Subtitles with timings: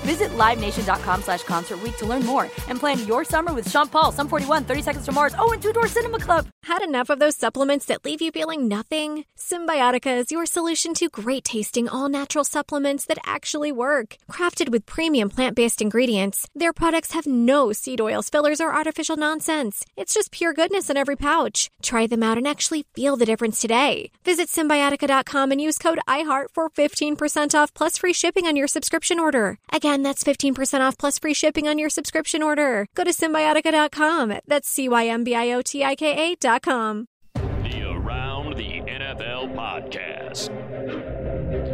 [0.00, 4.28] Visit LiveNation.com slash Concert to learn more and plan your summer with Sean Paul, Sum
[4.28, 6.46] 41, 30 Seconds to Mars, oh, and Two Door Cinema Club.
[6.64, 9.24] Had enough of those supplements that leave you feeling nothing?
[9.36, 14.16] Cymbiotika is your solution to great tasting, all natural supplements that actually work.
[14.30, 19.16] Crafted with premium plant based ingredients, their products have no seed oils, fillers, or artificial
[19.16, 19.84] nonsense.
[19.96, 21.70] It's just pure goodness in every pouch.
[21.82, 24.10] Try them out and actually feel the difference today.
[24.24, 29.18] Visit Cymbiotika.com and use code IHEART for 15% off plus free shipping on your subscription
[29.18, 29.58] order.
[29.72, 32.86] Again, that's 15% off plus free shipping on your subscription order.
[32.94, 34.34] Go to Cymbiotika.com.
[34.46, 37.06] That's C Y M B I O T I K A.com.
[37.34, 40.50] The Around the NFL podcast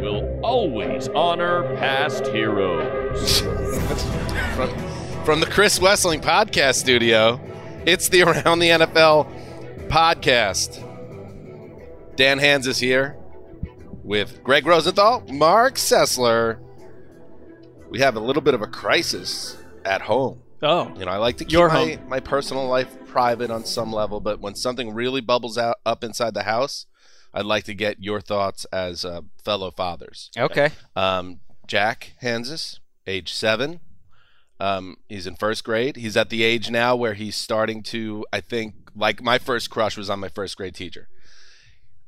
[0.01, 3.41] will always honor past heroes.
[4.55, 7.39] from, from the Chris Wesseling podcast studio,
[7.85, 9.31] it's the Around the NFL
[9.89, 10.83] podcast.
[12.15, 13.15] Dan Hanzus is here
[14.03, 16.59] with Greg Rosenthal, Mark Sessler.
[17.89, 20.41] We have a little bit of a crisis at home.
[20.61, 22.09] Oh, You know, I like to keep Your my, home.
[22.09, 26.33] my personal life private on some level, but when something really bubbles out up inside
[26.33, 26.87] the house,
[27.33, 30.31] I'd like to get your thoughts as uh, fellow fathers.
[30.37, 30.71] Okay.
[30.95, 33.79] Um, Jack Hanzus, age seven.
[34.59, 35.97] Um, he's in first grade.
[35.97, 39.95] He's at the age now where he's starting to, I think, like my first crush
[39.95, 41.07] was on my first grade teacher.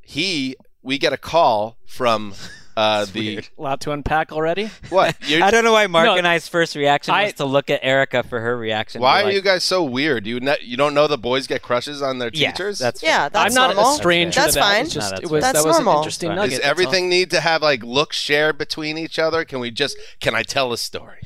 [0.01, 2.33] He, we get a call from
[2.79, 4.69] uh, the a lot to unpack already.
[4.89, 5.15] what?
[5.27, 7.69] You're, I don't know why Mark No, and I's first reaction I- was to look
[7.69, 9.01] at Erica for her reaction.
[9.01, 10.25] why We're like, you guys so weird?
[10.25, 12.79] You ne- you don't know the boys get crushes on their Yeah, teachers?
[12.79, 13.93] that's Yeah, that's I'm not normal.
[13.93, 14.75] a stranger That's to that.
[14.77, 14.89] fine.
[14.89, 15.53] Just No, it that's was fine.
[15.53, 16.01] that was That's an normal.
[16.01, 16.51] interesting nugget.
[16.51, 19.45] Does everything need to have like looks shared between each other?
[19.45, 19.97] Can we just?
[20.21, 21.19] Can I tell a story?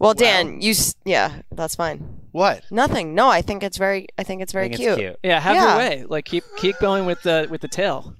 [0.00, 2.20] Well, Dan, you s- yeah, that's fine.
[2.32, 2.64] What?
[2.70, 3.14] Nothing.
[3.14, 4.08] No, I think it's very.
[4.18, 4.90] I think it's very I think cute.
[4.92, 5.16] It's cute.
[5.22, 5.68] Yeah, have Yeah.
[5.68, 6.04] your way.
[6.08, 8.14] Like keep keep going with the with the tail.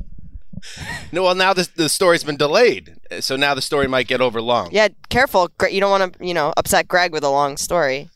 [1.12, 1.22] No.
[1.24, 4.70] Well, now the the story's been delayed, so now the story might get overlong.
[4.72, 5.48] Yeah, careful.
[5.58, 8.08] Gre- You don't want to, you know, upset Greg with a long story.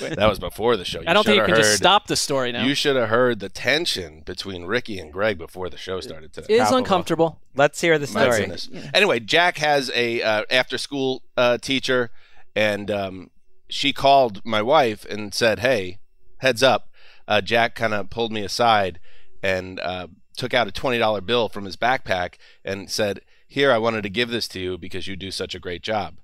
[0.00, 1.00] That was before the show.
[1.00, 2.64] You I don't think you shoulda can just heard- stop the story now.
[2.64, 6.46] You should have heard the tension between Ricky and Greg before the show started today.
[6.48, 6.78] it is Palpable.
[6.78, 7.40] uncomfortable.
[7.56, 8.40] Let's hear the My story.
[8.40, 8.68] goodness.
[8.94, 12.10] Anyway, Jack has a uh, after school uh, teacher,
[12.54, 13.30] and um,
[13.68, 15.98] she called my wife and said, "Hey,
[16.38, 16.88] heads up."
[17.26, 19.00] Uh, Jack kind of pulled me aside
[19.42, 20.06] and uh,
[20.40, 24.08] took out a twenty dollar bill from his backpack and said, "Here, I wanted to
[24.08, 26.16] give this to you because you do such a great job."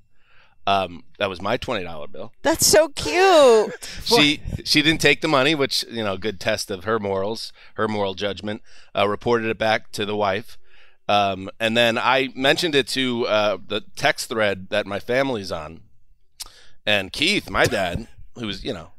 [0.67, 2.33] Um, that was my twenty dollar bill.
[2.43, 3.91] That's so cute.
[4.07, 7.87] She she didn't take the money, which you know, good test of her morals, her
[7.87, 8.63] moral judgment.
[8.97, 10.57] Uh, reported it back to the wife,
[11.09, 15.83] um, and then I mentioned it to uh, the text thread that my family's on.
[16.87, 18.93] And Keith, my dad, who's you know,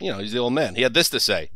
[0.00, 0.74] you know, he's the old man.
[0.74, 1.50] He had this to say.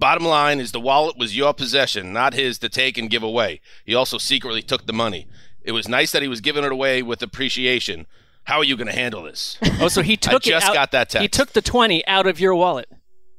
[0.00, 3.60] Bottom line is the wallet was your possession, not his to take and give away.
[3.84, 5.28] He also secretly took the money.
[5.62, 8.06] It was nice that he was giving it away with appreciation.
[8.44, 9.58] How are you going to handle this?
[9.78, 11.22] Oh, so he took just it out, got that text.
[11.22, 12.88] He took the twenty out of your wallet.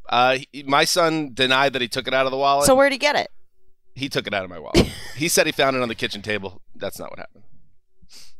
[0.07, 2.67] Uh, he- my son denied that he took it out of the wallet.
[2.67, 3.29] so where'd he get it?
[3.95, 4.87] he took it out of my wallet.
[5.17, 6.61] he said he found it on the kitchen table.
[6.75, 7.43] That's not what happened.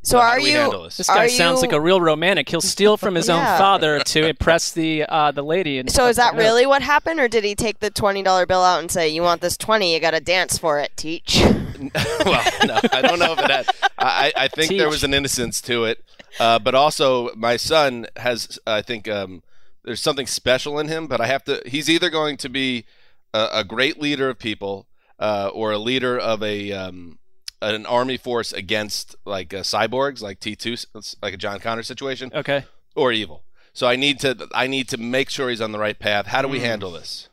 [0.04, 0.56] So how are do we you?
[0.58, 0.96] handle this?
[0.96, 2.48] This guy sounds you- like a real romantic.
[2.48, 5.78] He'll steal from his own father to impress the uh, the lady.
[5.78, 8.62] And So is that really what happened, or did he take the twenty dollar bill
[8.62, 9.94] out and say, "You want this twenty?
[9.94, 11.40] You got to dance for it, teach."
[12.24, 13.66] well, no, I don't know if it had.
[13.98, 16.04] I, I think there was an innocence to it,
[16.40, 18.58] uh, but also my son has.
[18.66, 19.42] I think um,
[19.84, 21.62] there's something special in him, but I have to.
[21.64, 22.86] He's either going to be
[23.32, 24.86] a, a great leader of people,
[25.20, 27.18] uh, or a leader of a um,
[27.62, 30.76] an army force against like uh, cyborgs, like T two,
[31.22, 32.30] like a John Connor situation.
[32.34, 32.64] Okay.
[32.94, 33.44] or evil.
[33.72, 36.26] So I need to I need to make sure he's on the right path.
[36.26, 37.28] How do we handle this?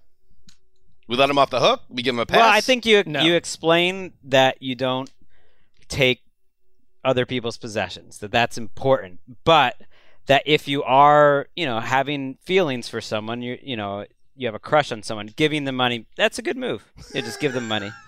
[1.07, 1.81] We let him off the hook.
[1.89, 2.37] We give him a pass.
[2.37, 3.21] Well, I think you No.
[3.21, 5.09] you explain that you don't
[5.87, 6.21] take
[7.03, 8.19] other people's possessions.
[8.19, 9.75] That that's important, but
[10.27, 14.05] that if you are, you know, having feelings for someone, you you know,
[14.35, 16.89] you have a crush on someone, giving them money, that's a good move.
[17.13, 17.91] You just give them money.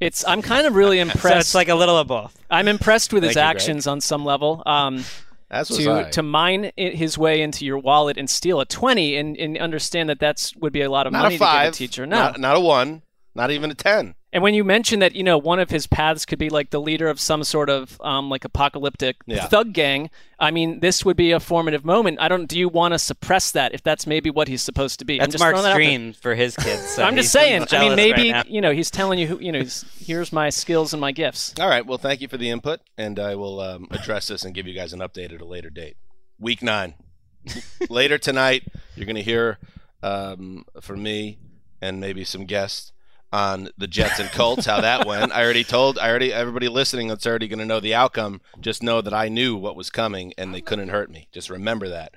[0.00, 1.40] It's I'm kind of really so impressed.
[1.48, 2.36] it's like a little of both.
[2.50, 3.56] I'm impressed with his Thank you, Greg.
[3.56, 4.62] actions on some level.
[4.66, 5.04] Um,
[5.50, 6.10] That's what's to I.
[6.10, 10.08] to mine i his way into your wallet and steal a twenty and, and understand
[10.10, 11.60] that that's would be a lot of not money a five.
[11.60, 12.06] to give a teacher.
[12.06, 13.02] No, not, not a one.
[13.36, 14.14] Not even a ten.
[14.32, 16.80] and when you mention that you know one of his paths could be like the
[16.80, 19.46] leader of some sort of um, like apocalyptic Yeah.
[19.46, 20.10] thug gang,
[20.40, 22.18] I mean this would be a formative moment.
[22.20, 22.46] I don't.
[22.46, 25.14] Do you want to suppress that if that's maybe what he's supposed to be?
[25.20, 26.88] I'm That's just Mark's throwing that dream for his kids.
[26.88, 27.66] so I'm just saying.
[27.70, 30.50] I mean, maybe right you know he's telling you, who, you know, he's, here's my
[30.50, 31.54] skills and my gifts.
[31.60, 31.84] All right.
[31.86, 34.74] Well, thank you for the input, and I will um, address this and give you
[34.74, 35.96] guys an update at a later date.
[36.38, 36.94] Week nine.
[37.90, 38.64] later tonight,
[38.96, 39.58] you're going to hear
[40.02, 41.38] um, from me
[41.80, 42.92] and maybe some guests
[43.32, 45.32] on the Jets and Colts, how that went.
[45.32, 48.40] I already told, I already, everybody listening that's already going to know the outcome.
[48.60, 51.28] Just know that I knew what was coming, and they couldn't hurt me.
[51.32, 52.14] Just remember that.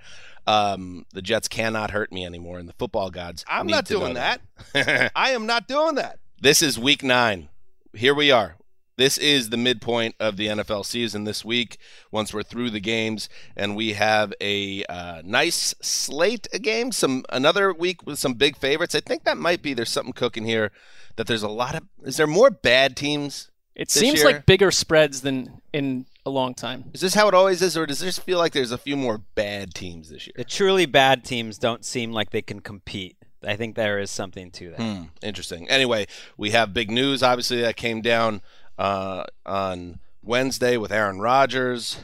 [0.48, 3.46] Um, the Jets cannot hurt me anymore, and the football gods.
[3.48, 4.42] I'm not doing that.
[5.16, 6.20] I am not doing that.
[6.42, 7.50] This is week nine.
[7.94, 8.56] Here we are.
[9.00, 11.78] This is the midpoint of the NFL season this week.
[12.12, 16.98] Once we're through the games, and we have a uh, nice slate of games.
[16.98, 18.96] Some another week with some big favorites.
[18.96, 20.72] I think that might be there's something cooking here.
[21.20, 21.84] That there's a lot of.
[22.06, 23.52] Is there more bad teams?
[23.76, 26.86] It This seems year- like bigger spreads than in a long time.
[26.94, 29.18] Is this how it always is, or does this feel like there's a few more
[29.36, 30.34] bad teams this year?
[30.38, 33.18] The truly bad teams don't seem like they can compete.
[33.44, 34.80] I think there is something to that.
[34.80, 35.68] Hmm, interesting.
[35.68, 36.08] Anyway,
[36.38, 37.22] we have big news.
[37.22, 38.42] Obviously, that came down
[38.78, 41.98] uh, on Wednesday with Aaron Rodgers,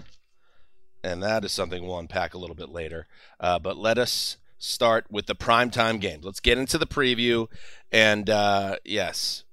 [1.05, 3.07] and that is something we'll unpack a little bit later.
[3.39, 6.25] Uh, but let us start with the primetime games.
[6.25, 7.47] Let's get into the preview.
[7.95, 9.45] And uh, yes,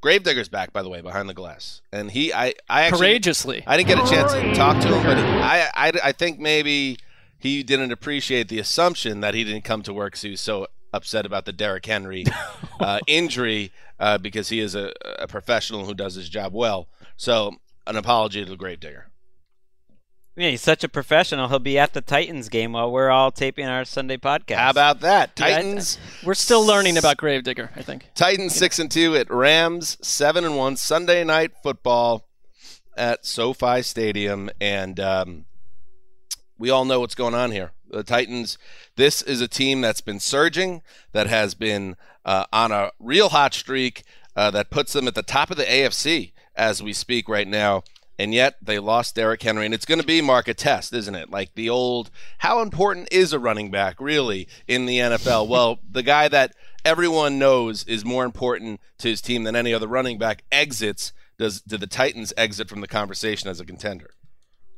[0.00, 3.64] Gravedigger's back, by the way, behind the glass, and he, I, I actually, Courageously.
[3.66, 6.96] I didn't get a chance to talk to him, but I, I, I think maybe
[7.38, 10.68] he didn't appreciate the assumption that he didn't come to work because he was so
[10.94, 12.24] upset about the Derrick Henry
[12.80, 16.88] uh, injury uh, because he is a, a professional who does his job well.
[17.18, 17.56] So,
[17.86, 19.08] an apology to the Gravedigger.
[20.36, 21.48] Yeah, he's such a professional.
[21.48, 24.56] He'll be at the Titans game while we're all taping our Sunday podcast.
[24.56, 25.32] How about that?
[25.38, 28.10] Yeah, I- Titans, We're still learning about Gravedigger, I think.
[28.14, 32.26] Titans six and two at Rams seven and one Sunday night football
[32.98, 35.44] at SoFi Stadium, and um,
[36.58, 37.72] we all know what's going on here.
[37.88, 38.58] The Titans.
[38.96, 40.82] This is a team that's been surging,
[41.12, 41.96] that has been
[42.26, 44.02] uh, on a real hot streak,
[44.34, 47.84] uh, that puts them at the top of the AFC as we speak right now.
[48.18, 51.14] And yet they lost Derrick Henry, and it's going to be Mark a test, isn't
[51.14, 51.30] it?
[51.30, 55.48] Like the old, how important is a running back really in the NFL?
[55.48, 56.54] well, the guy that
[56.84, 61.12] everyone knows is more important to his team than any other running back exits.
[61.38, 64.10] Does do the Titans exit from the conversation as a contender?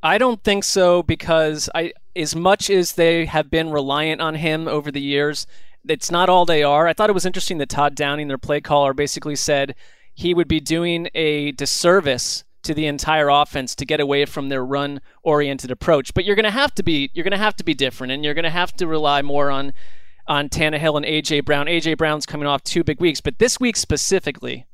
[0.02, 4.67] I don't think so because I, as much as they have been reliant on him
[4.67, 5.46] over the years,
[5.88, 6.87] it's not all they are.
[6.87, 9.75] I thought it was interesting that Todd Downing, their play caller, basically said
[10.14, 14.64] he would be doing a disservice to the entire offense to get away from their
[14.64, 16.14] run-oriented approach.
[16.14, 18.24] But you're going to have to be you're going to have to be different, and
[18.24, 19.72] you're going to have to rely more on
[20.26, 21.66] on Tannehill and AJ Brown.
[21.66, 24.66] AJ Brown's coming off two big weeks, but this week specifically,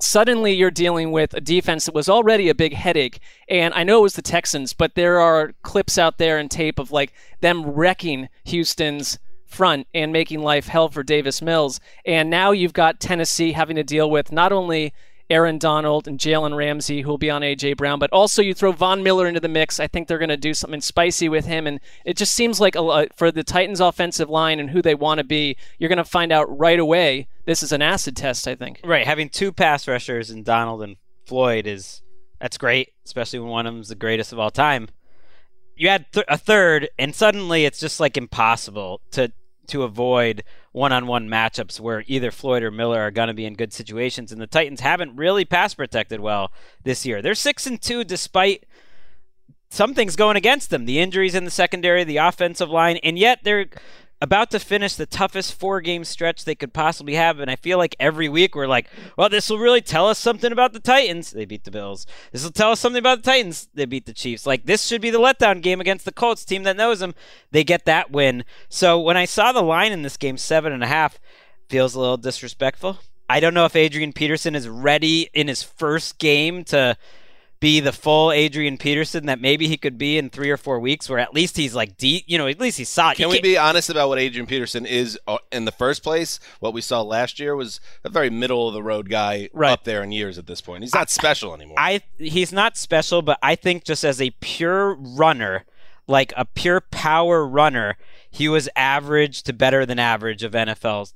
[0.00, 3.20] suddenly you're dealing with a defense that was already a big headache.
[3.48, 6.78] And I know it was the Texans, but there are clips out there and tape
[6.78, 11.80] of like them wrecking Houston's front and making life hell for Davis Mills.
[12.06, 14.94] And now you've got Tennessee having to deal with not only
[15.30, 18.72] Aaron Donald and Jalen Ramsey, who will be on AJ Brown, but also you throw
[18.72, 19.78] Von Miller into the mix.
[19.78, 22.74] I think they're going to do something spicy with him, and it just seems like
[22.74, 26.04] a, for the Titans' offensive line and who they want to be, you're going to
[26.04, 27.28] find out right away.
[27.44, 28.80] This is an acid test, I think.
[28.84, 32.02] Right, having two pass rushers in Donald and Floyd is
[32.40, 34.88] that's great, especially when one of them's the greatest of all time.
[35.76, 39.32] You add th- a third, and suddenly it's just like impossible to
[39.68, 43.72] to avoid one-on-one matchups where either Floyd or Miller are going to be in good
[43.72, 44.32] situations.
[44.32, 46.52] And the Titans haven't really pass protected well
[46.84, 47.22] this year.
[47.22, 48.64] They're six and two despite
[49.70, 50.86] something's going against them.
[50.86, 53.66] The injuries in the secondary, the offensive line, and yet they're
[54.20, 57.38] about to finish the toughest four game stretch they could possibly have.
[57.38, 60.50] And I feel like every week we're like, well, this will really tell us something
[60.50, 61.30] about the Titans.
[61.30, 62.06] They beat the Bills.
[62.32, 63.68] This will tell us something about the Titans.
[63.74, 64.46] They beat the Chiefs.
[64.46, 67.14] Like, this should be the letdown game against the Colts, team that knows them.
[67.52, 68.44] They get that win.
[68.68, 71.20] So when I saw the line in this game, seven and a half,
[71.68, 72.98] feels a little disrespectful.
[73.30, 76.96] I don't know if Adrian Peterson is ready in his first game to
[77.60, 81.08] be the full Adrian Peterson that maybe he could be in three or four weeks,
[81.08, 83.16] where at least he's like deep, you know, at least he's solid.
[83.16, 86.38] He Can we be honest about what Adrian Peterson is uh, in the first place?
[86.60, 89.72] What we saw last year was a very middle of the road guy Right.
[89.72, 90.82] up there in years at this point.
[90.84, 91.76] He's not special anymore.
[91.78, 95.64] I he's not special, but I think just as a pure runner,
[96.06, 97.96] like a pure power runner,
[98.30, 101.12] he was average to better than average of NFL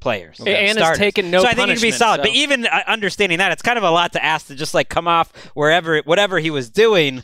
[0.00, 0.38] players.
[0.40, 0.98] And has starters.
[0.98, 2.18] taken no So I think he'd be solid.
[2.18, 4.74] so- But even uh, understanding that, it's kind of a lot to ask to just
[4.74, 7.22] like come off wherever, whatever he was doing.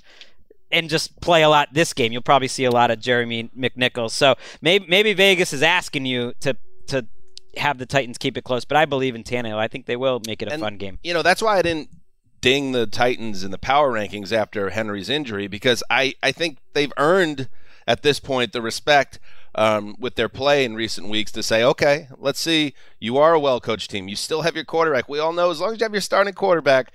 [0.71, 2.11] And just play a lot this game.
[2.11, 4.11] You'll probably see a lot of Jeremy McNichols.
[4.11, 6.57] So maybe maybe Vegas is asking you to
[6.88, 7.07] to
[7.57, 8.64] have the Titans keep it close.
[8.64, 9.57] But I believe in Tannehill.
[9.57, 10.99] I think they will make it a And, fun game.
[11.04, 11.90] You know, that's why I didn't
[12.40, 16.93] ding the Titans in the power rankings after Henry's injury because I, I think they've
[16.97, 17.49] earned
[17.87, 19.21] at this point the respect
[19.54, 23.40] um, with their play in recent weeks to say, okay, let's see, you are a
[23.40, 24.08] well coached team.
[24.08, 25.08] You still have your quarterback.
[25.08, 26.92] We all know as long as you have your starting quarterback,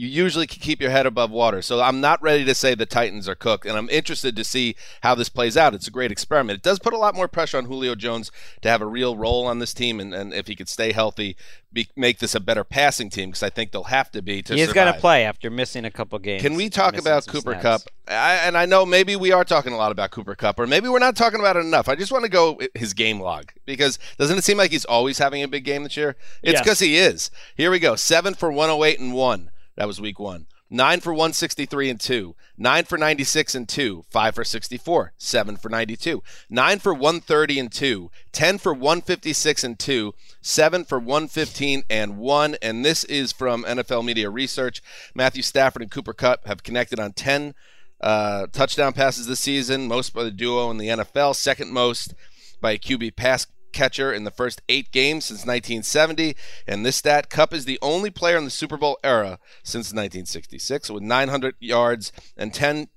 [0.00, 1.60] you usually can keep your head above water.
[1.60, 4.76] So I'm not ready to say the Titans are cooked, and I'm interested to see
[5.02, 5.74] how this plays out.
[5.74, 6.56] It's a great experiment.
[6.58, 8.30] It does put a lot more pressure on Julio Jones
[8.62, 11.36] to have a real role on this team, and, and if he could stay healthy,
[11.72, 14.54] be, make this a better passing team because I think they'll have to be to
[14.54, 14.84] He is survive.
[14.84, 16.42] going to play after missing a couple games.
[16.42, 17.82] Can we talk about Cooper snaps.
[17.84, 17.92] Kupp?
[18.06, 20.88] I, and I know maybe we are talking a lot about Cooper Kupp, or maybe
[20.88, 21.88] we're not talking about it enough.
[21.88, 25.18] I just want to go his game log because doesn't it seem like he's always
[25.18, 26.14] having a big game this year?
[26.40, 26.62] It's Yes.
[26.62, 27.32] because he is.
[27.56, 29.50] Here we go: seven for 108 and one.
[29.78, 30.46] That was week one.
[30.68, 32.34] Nine for 163 and two.
[32.58, 34.04] Nine for 96 and two.
[34.10, 35.12] Five for 64.
[35.16, 36.20] Seven for 92.
[36.50, 38.10] Nine for 130 and two.
[38.32, 40.14] Ten for 156 and two.
[40.42, 42.56] Seven for 115 and one.
[42.60, 44.82] And this is from NFL Media Research.
[45.14, 47.54] Matthew Stafford and Cooper Kupp have connected on 10
[48.00, 52.14] uh, touchdown passes this season, most by the duo in the NFL, second most
[52.60, 56.34] by a QB pass catcher in the first eight games since 1970.
[56.66, 60.90] And this stat, Kupp is the only player in the Super Bowl era since 1966
[60.90, 62.88] with 900 yards and 10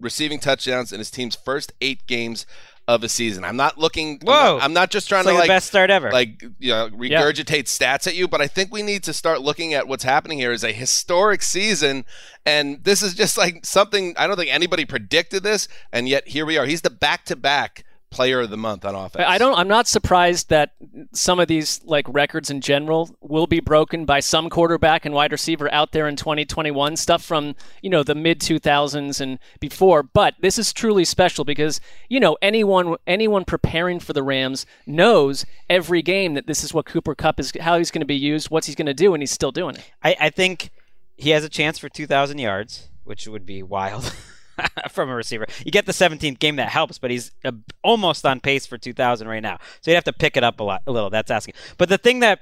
[0.00, 2.46] receiving touchdowns in his team's first eight games
[2.86, 3.44] of a season.
[3.44, 4.18] I'm not looking.
[4.22, 4.32] I'm Whoa.
[4.56, 6.12] not, I'm not just trying It's to like like best start ever.
[6.12, 9.72] like you know regurgitate stats at you but i think we need to start looking
[9.72, 12.04] at what's happening here is a historic season
[12.44, 16.44] and this is just like something i don't think anybody predicted this and yet here
[16.44, 19.58] we are he's the back-to-back player of the month on offense I don't.
[19.58, 20.72] I'm not surprised that
[21.12, 25.32] some of these like records in general will be broken by some quarterback and wide
[25.32, 26.96] receiver out there in 2021.
[26.96, 30.02] Stuff from you know the mid 2000s and before.
[30.02, 35.44] But this is truly special because you know anyone anyone preparing for the Rams knows
[35.68, 38.50] every game that this is what Cooper Kupp is, how he's going to be used,
[38.50, 39.90] what he's going to do, and he's still doing it.
[40.02, 40.70] I, I think
[41.16, 44.14] he has a chance for 2,000 yards, which would be wild
[44.90, 45.46] from a receiver.
[45.64, 49.28] You get the 17th game that helps, but he's uh, almost on pace for 2,000
[49.28, 49.58] right now.
[49.80, 51.10] So you'd have to pick it up a lot, a little.
[51.10, 51.54] That's asking.
[51.78, 52.40] But the thing that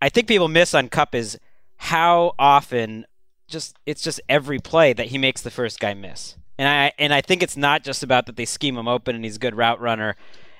[0.00, 1.38] I think people miss on Kupp is
[1.76, 3.06] how often
[3.48, 6.36] just it's just every play that he makes the first guy miss.
[6.58, 9.24] And I and I think it's not just about that they scheme him open and
[9.24, 10.16] he's a good route runner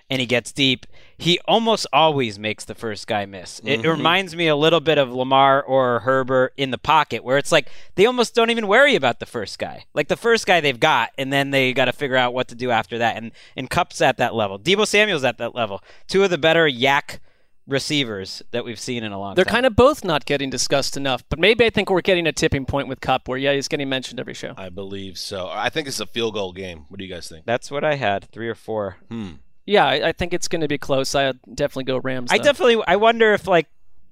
[0.08, 0.86] and he gets deep.
[1.18, 3.60] He almost always makes the first guy miss.
[3.64, 7.38] It, it reminds me a little bit of Lamar or Herbert in the pocket, where
[7.38, 9.84] it's like they almost don't even worry about the first guy.
[9.94, 12.54] Like the first guy they've got, and then they got to figure out what to
[12.54, 13.16] do after that.
[13.16, 14.58] And and Kupp's at that level.
[14.58, 15.82] Deebo Samuel's at that level.
[16.06, 17.18] Two of the better YAC
[17.66, 20.96] receivers that we've seen in a long time They're kind of both not getting discussed
[20.96, 21.24] enough.
[21.28, 23.88] But maybe I think we're getting a tipping point with Kupp where yeah he's getting
[23.88, 24.54] mentioned every show.
[24.56, 27.44] i believe so i think it's a field goal game what do you guys think
[27.44, 28.30] That's what I had.
[28.30, 28.98] Three or four.
[29.10, 29.32] hmm
[29.66, 31.14] Yeah, I, I think it's going to be close.
[31.14, 32.30] I definitely go Rams.
[32.30, 32.44] I though.
[32.44, 32.82] definitely.
[32.86, 33.66] I wonder if like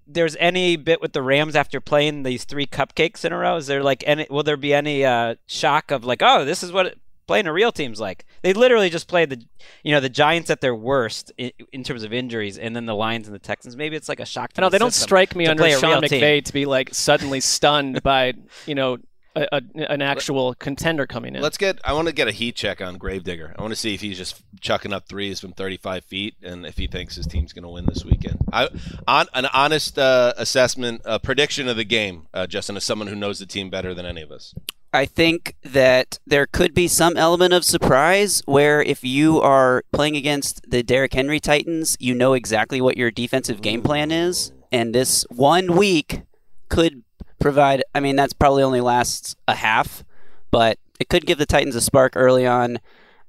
[0.06, 3.56] there's any bit with the Rams after playing these three cupcakes in a row.
[3.56, 4.26] Is there like any?
[4.28, 7.52] Will there be any uh, shock of like, oh, this is what it, playing a
[7.52, 8.24] real team's like?
[8.42, 9.42] They literally just played the,
[9.82, 12.94] you know, the Giants at their worst in, in terms of injuries, and then the
[12.94, 13.76] Lions and the Texans.
[13.76, 14.52] Maybe it's like a shock.
[14.54, 16.42] To know the they don't strike me under Sean McVay team.
[16.42, 18.34] to be like suddenly stunned by
[18.66, 18.98] you know
[19.34, 21.42] a, a, an actual contender coming in.
[21.42, 21.80] Let's get.
[21.84, 23.54] I want to get a heat check on Gravedigger.
[23.58, 26.76] I want to see if he's just chucking up threes from 35 feet, and if
[26.76, 28.38] he thinks his team's going to win this weekend.
[28.52, 28.68] I
[29.06, 33.16] on an honest uh, assessment, uh, prediction of the game, uh, Justin, as someone who
[33.16, 34.54] knows the team better than any of us.
[34.92, 40.14] I think that there could be some element of surprise where if you are playing
[40.14, 44.94] against the Derrick Henry Titans, you know exactly what your defensive game plan is, and
[44.94, 46.22] this one week
[46.68, 47.03] could
[47.44, 47.84] provide.
[47.94, 50.02] I mean, that's probably only lasts a half,
[50.50, 52.78] but it could give the Titans a spark early on.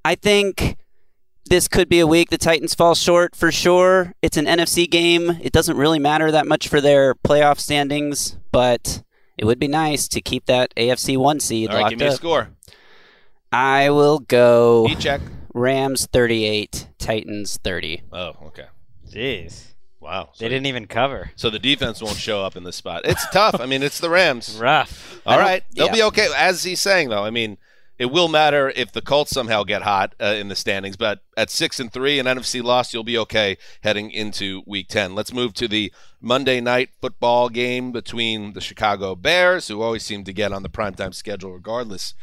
[0.06, 0.78] I think
[1.50, 4.14] this could be a week the Titans fall short for sure.
[4.22, 5.32] It's an NFC game.
[5.42, 9.04] It doesn't really matter that much for their playoff standings, but
[9.38, 12.06] it would be nice to keep that AFC one seed All right, locked give me
[12.06, 12.52] a score.
[13.52, 15.20] I will go Heat check.
[15.54, 18.04] Rams 38, Titans 30.
[18.14, 18.68] Oh, okay.
[19.10, 19.75] Jeez,
[20.06, 20.30] Wow.
[20.38, 21.32] they So- didn't even cover.
[21.36, 23.02] So the defense won't show up in this spot.
[23.06, 23.60] It's tough.
[23.60, 24.58] I mean, it's the Rams.
[24.62, 25.20] Rough.
[25.26, 25.94] All right, they'll yeah.
[25.94, 26.28] be okay.
[26.38, 27.58] As he's saying, though, I mean,
[27.98, 30.96] it will matter if the Colts somehow get hot uh, in the standings.
[30.98, 35.16] But at six and three, an NFC loss, you'll be okay heading into Week Ten.
[35.16, 40.24] Let's move to the Monday night football game between the Chicago Bears, who always seem
[40.26, 42.14] to get on the primetime schedule regardless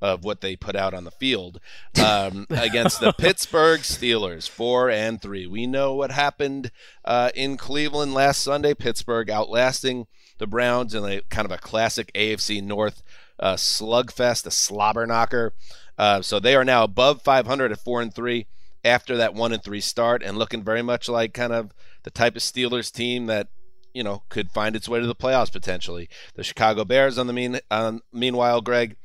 [0.00, 1.60] of what they put out on the field
[2.02, 5.46] um, against the Pittsburgh Steelers, four and three.
[5.46, 6.70] We know what happened
[7.04, 8.74] uh, in Cleveland last Sunday.
[8.74, 10.06] Pittsburgh outlasting
[10.38, 13.02] the Browns in a kind of a classic AFC North
[13.38, 15.54] uh, slugfest, a slobber knocker.
[15.98, 18.46] Uh, so they are now above 500 at four and three
[18.84, 21.72] after that one and three start, and looking very much like kind of
[22.04, 23.48] the type of Steelers team that
[23.92, 26.08] you know could find its way to the playoffs potentially.
[26.34, 28.96] The Chicago Bears on the mean um, meanwhile, Greg,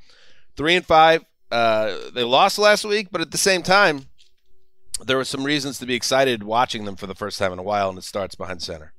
[0.55, 1.25] three and five.
[1.51, 4.07] Uh, they lost last week, but at the same time,
[5.03, 7.63] there were some reasons to be excited watching them for the first time in a
[7.63, 8.93] while, and it starts behind center.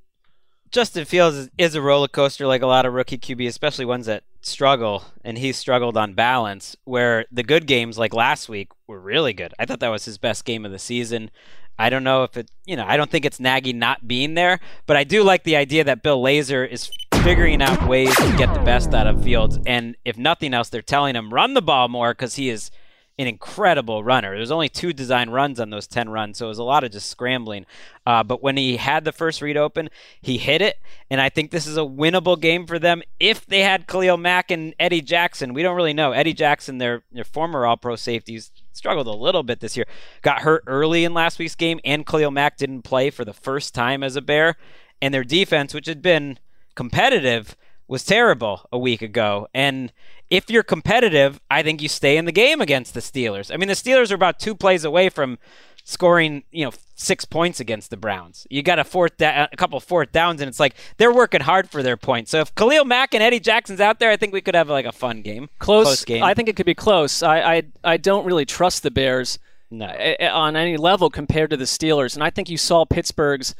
[0.70, 4.24] Justin Fields is, a roller coaster like a lot of rookie QB, especially ones that
[4.40, 6.76] struggle, and he struggled on balance.
[6.84, 9.54] Where the good games like last week were really good.
[9.58, 11.30] I thought that was his best game of the season.
[11.78, 14.60] I don't know if it, you know, I don't think it's Nagy not being there,
[14.86, 16.90] but I do like the idea that Bill Lazor is
[17.26, 19.58] figuring out ways to get the best out of Fields.
[19.66, 22.70] And if nothing else, they're telling him run the ball more because he is
[23.18, 24.36] an incredible runner.
[24.36, 26.92] There's only two design runs on those 10 runs, so it was a lot of
[26.92, 27.66] just scrambling.
[28.06, 29.88] Uh, but when he had the first read open,
[30.22, 30.76] he hit it,
[31.10, 34.52] and I think this is a winnable game for them if they had Khalil Mack
[34.52, 35.52] and Eddie Jackson.
[35.52, 36.12] We don't really know.
[36.12, 39.86] Eddie Jackson, their, their former All Pro safeties, struggled a little bit this year.
[40.22, 43.74] Got hurt early in last week's game, and Khalil Mack didn't play for the first
[43.74, 44.54] time as a Bear.
[45.02, 46.38] And their defense, which had been
[46.76, 47.56] competitive,
[47.88, 49.48] was terrible a week ago.
[49.52, 49.92] And
[50.30, 53.52] if you're competitive, I think you stay in the game against the Steelers.
[53.52, 55.38] I mean, the Steelers are about two plays away from
[55.84, 58.44] scoring, you know, six points against the Browns.
[58.50, 61.70] You got a fourth, da- a couple fourth downs, and it's like they're working hard
[61.70, 62.32] for their points.
[62.32, 64.86] So if Khalil Mack and Eddie Jackson's out there, I think we could have like
[64.86, 66.24] a fun game, close, close game.
[66.24, 67.22] I think it could be close.
[67.22, 69.38] I I, I don't really trust the Bears
[69.70, 69.86] no.
[69.86, 73.54] on any level compared to the Steelers, and I think you saw Pittsburgh's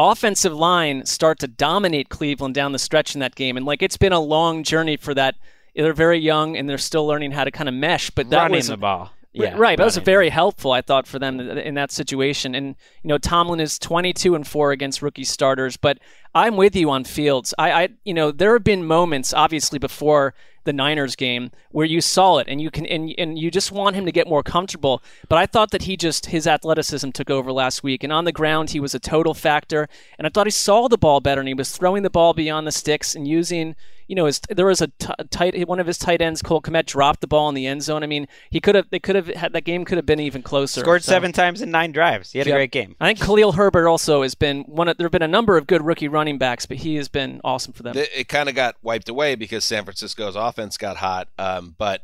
[0.00, 3.96] offensive line start to dominate Cleveland down the stretch in that game, and like it's
[3.96, 5.36] been a long journey for that.
[5.74, 8.56] They're very young and they're still learning how to kind of mesh, but that running
[8.56, 9.12] was the ball.
[9.32, 9.78] Yeah, right.
[9.78, 12.54] That was very helpful, I thought, for them in that situation.
[12.56, 15.98] And you know, Tomlin is 22 and four against rookie starters, but
[16.34, 17.54] I'm with you on Fields.
[17.56, 20.34] I, I, you know, there have been moments, obviously, before
[20.64, 23.96] the Niners game where you saw it and you can and, and you just want
[23.96, 25.02] him to get more comfortable.
[25.28, 28.32] But I thought that he just his athleticism took over last week, and on the
[28.32, 29.88] ground he was a total factor.
[30.18, 32.66] And I thought he saw the ball better, and he was throwing the ball beyond
[32.66, 33.76] the sticks and using.
[34.10, 36.86] You know, his, there was a t- tight one of his tight ends, Cole Kmet,
[36.86, 38.02] dropped the ball in the end zone.
[38.02, 40.42] I mean, he could have, they could have had that game could have been even
[40.42, 40.80] closer.
[40.80, 42.32] Scored So- seven times in nine drives.
[42.32, 42.54] He had Yep.
[42.54, 42.96] a great game.
[43.00, 44.88] I think Khalil Herbert also has been one.
[44.88, 47.40] Of, there have been a number of good rookie running backs, but he has been
[47.44, 47.96] awesome for them.
[47.96, 51.28] It, it kind of got wiped away because San Francisco's offense got hot.
[51.38, 52.02] Um, but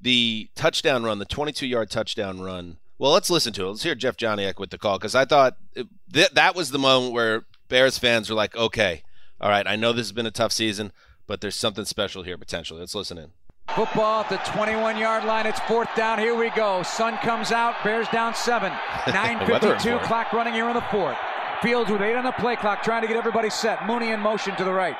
[0.00, 3.68] the touchdown run, the 22 yard touchdown run, well, let's listen to it.
[3.68, 6.78] Let's hear Jeff Joniak with the call because I thought it, th- that was the
[6.78, 9.02] moment where Bears fans were like, okay,
[9.40, 10.90] all right, I know this has been a tough season,
[11.28, 12.80] but there's something special here potentially.
[12.80, 13.30] Let's listen in.
[13.76, 15.46] Football at the 21 yard line.
[15.46, 16.18] It's fourth down.
[16.18, 16.82] Here we go.
[16.82, 17.76] Sun comes out.
[17.84, 18.72] Bears down seven.
[19.04, 21.16] 9.52 clock running here in the fourth.
[21.62, 23.86] Fields with eight on the play clock trying to get everybody set.
[23.86, 24.96] Mooney in motion to the right.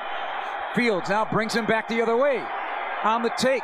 [0.75, 2.43] Fields now brings him back the other way.
[3.03, 3.63] On the take.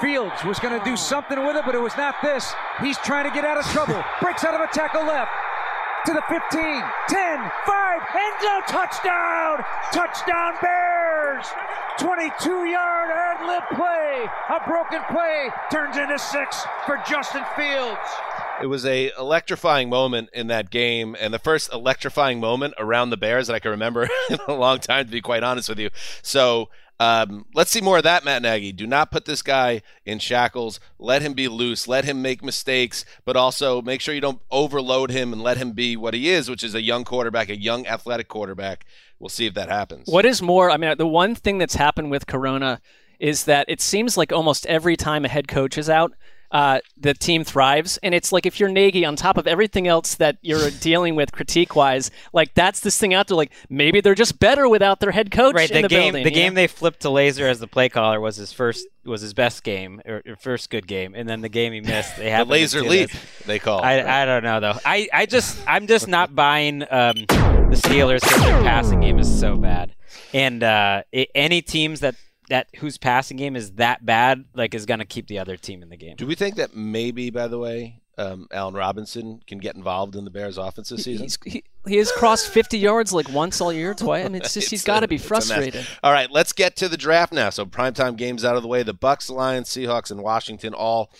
[0.00, 2.52] Fields was going to do something with it, but it was not this.
[2.80, 4.02] He's trying to get out of trouble.
[4.20, 5.30] Breaks out of a tackle left.
[6.06, 9.64] To the 15, 10, 5, end zone touchdown!
[9.92, 11.46] Touchdown Bears!
[12.00, 14.26] 22 yard ad lib play.
[14.50, 18.00] A broken play turns into six for Justin Fields.
[18.60, 23.16] It was a electrifying moment in that game, and the first electrifying moment around the
[23.16, 25.90] Bears that I can remember in a long time, to be quite honest with you.
[26.20, 26.68] So
[27.00, 28.72] um, let's see more of that, Matt Nagy.
[28.72, 30.78] Do not put this guy in shackles.
[30.98, 31.88] Let him be loose.
[31.88, 35.72] Let him make mistakes, but also make sure you don't overload him and let him
[35.72, 38.84] be what he is, which is a young quarterback, a young athletic quarterback.
[39.18, 40.08] We'll see if that happens.
[40.08, 42.80] What is more, I mean, the one thing that's happened with Corona
[43.18, 46.12] is that it seems like almost every time a head coach is out,
[46.52, 47.98] uh, the team thrives.
[48.02, 51.32] And it's like if you're Nagy, on top of everything else that you're dealing with
[51.32, 53.36] critique wise, like that's this thing out there.
[53.36, 56.24] Like maybe they're just better without their head coach Right, in the, the, game building.
[56.24, 56.60] the game know?
[56.60, 60.00] they flipped to Lazor as the play caller was his first was his best game
[60.06, 62.16] or, or first good game, and then the game he missed.
[62.16, 63.10] They the laser leap,
[63.46, 63.82] they call.
[63.82, 64.78] I, I don't know though.
[64.84, 69.40] I, I just I'm just not buying um, the Steelers because their passing game is
[69.40, 69.94] so bad,
[70.34, 72.14] and uh, i any teams that
[72.48, 75.88] that whose passing game is that bad like is gonna keep the other team in
[75.88, 76.16] the game.
[76.16, 80.24] Do we think that maybe, by the way, um, Allen Robinson can get involved in
[80.24, 81.24] the Bears' offense this season?
[81.24, 84.26] He's, he, he has crossed 50 yards like once all year, twice.
[84.26, 85.46] I mean, it's just he's It's got to be it's a mess.
[85.46, 85.86] frustrated.
[86.02, 87.48] All right, let's get to the draft now.
[87.50, 88.82] So primetime games out of the way.
[88.82, 91.10] The Bucks, Lions, Seahawks, and Washington all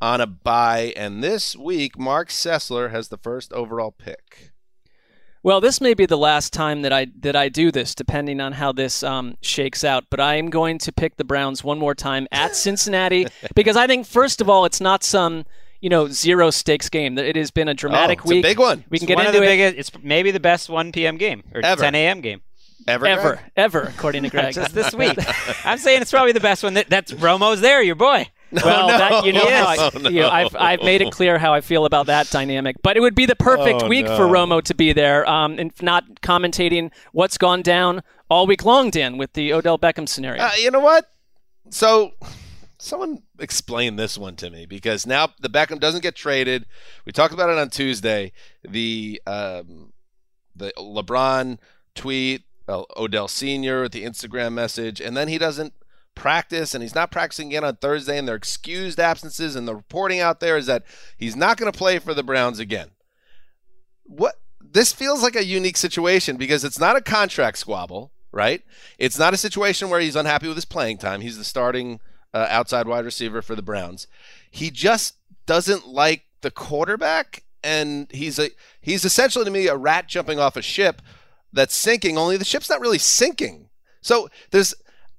[0.00, 0.92] on a bye.
[0.96, 4.52] And this week, Mark Sessler has the first overall pick.
[5.48, 8.52] Well, this may be the last time that I that I do this, depending on
[8.52, 10.04] how this um, shakes out.
[10.10, 13.86] But I am going to pick the Browns one more time at Cincinnati because I
[13.86, 15.46] think, first of all, it's not some
[15.80, 17.16] you know zero stakes game.
[17.16, 18.84] It has been a dramatic Oh, it's a big one.
[18.90, 19.56] We can It's get one into of the it.
[19.56, 19.94] biggest.
[19.94, 21.16] It's maybe the best 1 p.m.
[21.16, 21.80] game or Ever.
[21.80, 22.20] 10 a.m.
[22.20, 22.42] game.
[22.86, 23.40] Ever, Ever, Greg?
[23.56, 24.52] ever, according to Greg.
[24.52, 25.16] Just this week.
[25.64, 26.74] I'm saying it's probably the best one.
[26.74, 28.28] That, that's Romo's there, your boy.
[28.52, 28.98] Well, no.
[28.98, 29.78] that, you know, Yes.
[29.78, 32.76] I, you know, I've I've made it clear how I feel about that dynamic.
[32.82, 34.16] But it would be the perfect Oh, week no.
[34.16, 38.90] for Romo to be there, um, and not commentating what's gone down all week long,
[38.90, 40.42] Dan, with the Odell Beckham scenario.
[40.42, 41.06] Uh, you know what?
[41.70, 42.12] So,
[42.78, 46.64] someone explain this one to me because now the Beckham doesn't get traded.
[47.04, 48.32] We talked about it on Tuesday.
[48.62, 49.92] The um,
[50.56, 51.58] the LeBron
[51.94, 55.74] tweet, uh, Odell Senior with the Instagram message, and then he doesn't
[56.18, 60.20] practice and he's not practicing again on Thursday and they're excused absences and the reporting
[60.20, 60.84] out there is that
[61.16, 62.88] he's not going to play for the Browns again.
[64.04, 68.62] What this feels like a unique situation because it's not a contract squabble, right?
[68.98, 71.20] It's not a situation where he's unhappy with his playing time.
[71.20, 72.00] He's the starting
[72.34, 74.08] uh, outside wide receiver for the Browns.
[74.50, 75.14] He just
[75.46, 78.50] doesn't like the quarterback and he's a
[78.80, 81.02] he's essentially to me a rat jumping off a ship
[81.52, 83.68] that's sinking only the ship's not really sinking.
[84.00, 84.74] So there's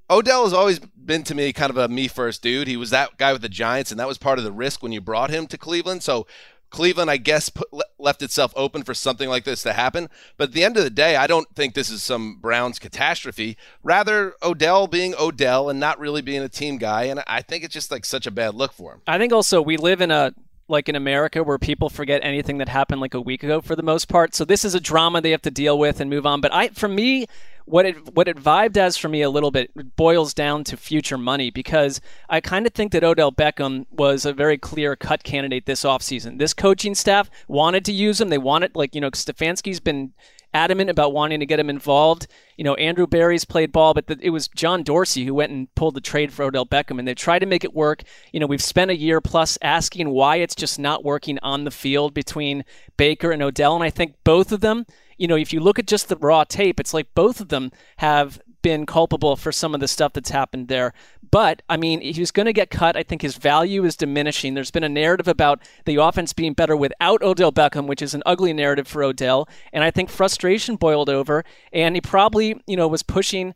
[0.10, 2.68] Odell has always been to me kind of a me first dude.
[2.68, 4.92] He was that guy with the Giants, and that was part of the risk when
[4.92, 6.04] you brought him to Cleveland.
[6.04, 6.26] So
[6.70, 7.68] Cleveland, I guess, put,
[7.98, 10.10] left itself open for something like this to happen.
[10.38, 13.58] But at the end of the day, I don't think this is some Browns catastrophe.
[13.84, 17.04] Rather, Odell being Odell and not really being a team guy.
[17.04, 19.02] And I think it's just like such a bad look for him.
[19.08, 20.34] I think also we live in a
[20.68, 23.82] like in America where people forget anything that happened like a week ago for the
[23.82, 24.36] most part.
[24.36, 26.42] So this is a drama they have to deal with and move on.
[26.42, 27.26] But I, for me,
[27.70, 31.18] what it what it vibed as for me a little bit boils down to future
[31.18, 35.66] money because I kind of think that Odell Beckham was a very clear cut candidate
[35.66, 36.40] this offseason.
[36.40, 38.30] This coaching staff wanted to use him.
[38.30, 40.14] They wanted like you know Stefanski's been
[40.54, 42.28] adamant about wanting to get him involved.
[42.58, 45.74] You know, Andrew Berry's played ball, but the, it was John Dorsey who went and
[45.76, 48.04] pulled the trade for Odell Beckham, and they tried to make it work.
[48.34, 51.72] You know, we've spent a year plus asking why it's just not working on the
[51.72, 52.66] field between
[52.98, 54.86] Baker and Odell, and I think both of them.
[55.18, 57.72] You know, if you look at just the raw tape, it's like both of them
[57.98, 60.94] have been culpable for some of the stuff that's happened there.
[61.32, 62.96] But I mean, he was going to get cut.
[62.96, 64.54] I think his value is diminishing.
[64.54, 68.24] There's been a narrative about the offense being better without Odell Beckham, which is an
[68.26, 69.48] ugly narrative for Odell.
[69.72, 73.54] And I think frustration boiled over, and he probably, you know, was pushing.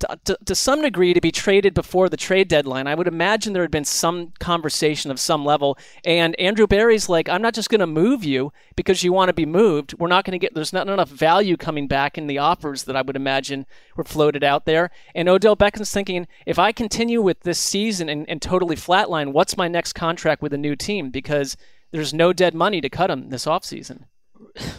[0.00, 3.52] To, to, to some degree, to be traded before the trade deadline, I would imagine
[3.52, 5.78] there had been some conversation of some level.
[6.04, 9.32] And Andrew Berry's like, I'm not just going to move you because you want to
[9.32, 9.94] be moved.
[10.00, 12.96] We're not going to get, there's not enough value coming back in the offers that
[12.96, 13.64] I would imagine
[13.96, 14.90] were floated out there.
[15.14, 19.56] And Odell Beckham's thinking, if I continue with this season and, and totally flatline, what's
[19.56, 21.10] my next contract with a new team?
[21.10, 21.56] Because
[21.92, 24.06] there's no dead money to cut him this offseason.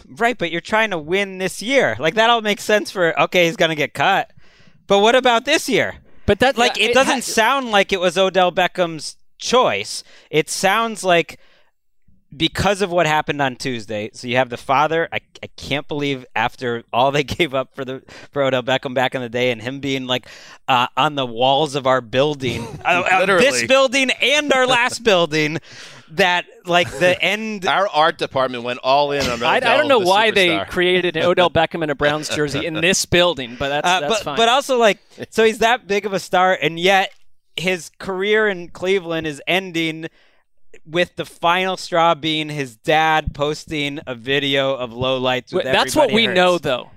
[0.06, 1.96] Right, but you're trying to win this year.
[1.98, 4.30] Like that all makes sense for okay, he's gonna get cut.
[4.86, 5.96] But what about this year?
[6.26, 10.02] But that like it, it doesn't ha- sound like it was Odell Beckham's choice.
[10.30, 11.38] It sounds like
[12.36, 14.10] because of what happened on Tuesday.
[14.12, 15.08] So you have the father.
[15.12, 19.14] I, I can't believe after all they gave up for the for Odell Beckham back
[19.14, 20.26] in the day, and him being like
[20.68, 25.58] uh, on the walls of our building, uh, uh, this building and our last building,
[26.16, 27.66] that like the end.
[27.66, 31.16] Our art department went all in on I, I don't know the why they created
[31.16, 34.22] an Odell Beckham in a Browns jersey in this building, but that's, Uh, that's but
[34.24, 34.36] fine.
[34.36, 34.98] but also like
[35.30, 37.10] so he's that big of a star, and yet
[37.56, 40.06] his career in Cleveland is ending
[40.84, 45.52] with the final straw being his dad posting a video of low lights.
[45.52, 46.36] With Wait, that's what we Hurts.
[46.36, 46.90] know, though.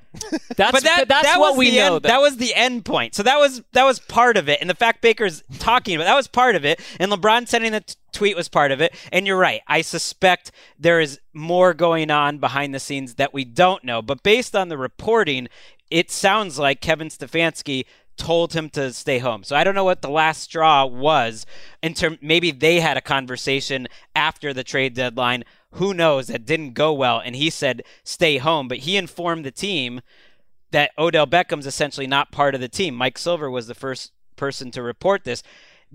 [0.56, 1.96] That's but that, that's that what we know.
[1.96, 3.16] End, that was the end point.
[3.16, 6.16] So that was that was part of it, and the fact Baker's talking about that
[6.16, 8.96] was part of it, and LeBron sending the t- tweet was part of it.
[9.12, 9.62] And you're right.
[9.68, 14.02] I suspect there is more going on behind the scenes that we don't know.
[14.02, 15.48] But based on the reporting,
[15.92, 17.86] it sounds like Kevin Stefanski
[18.18, 19.44] told him to stay home.
[19.44, 21.46] So I don't know what the last straw was.
[21.82, 25.44] In term, maybe they had a conversation after the trade deadline.
[25.78, 26.28] Who knows?
[26.28, 28.68] That didn't go well, and he said stay home.
[28.68, 30.02] But he informed the team
[30.72, 32.96] that Odell Beckham's essentially not part of the team.
[32.96, 35.44] Mike Silver was the first person to report this.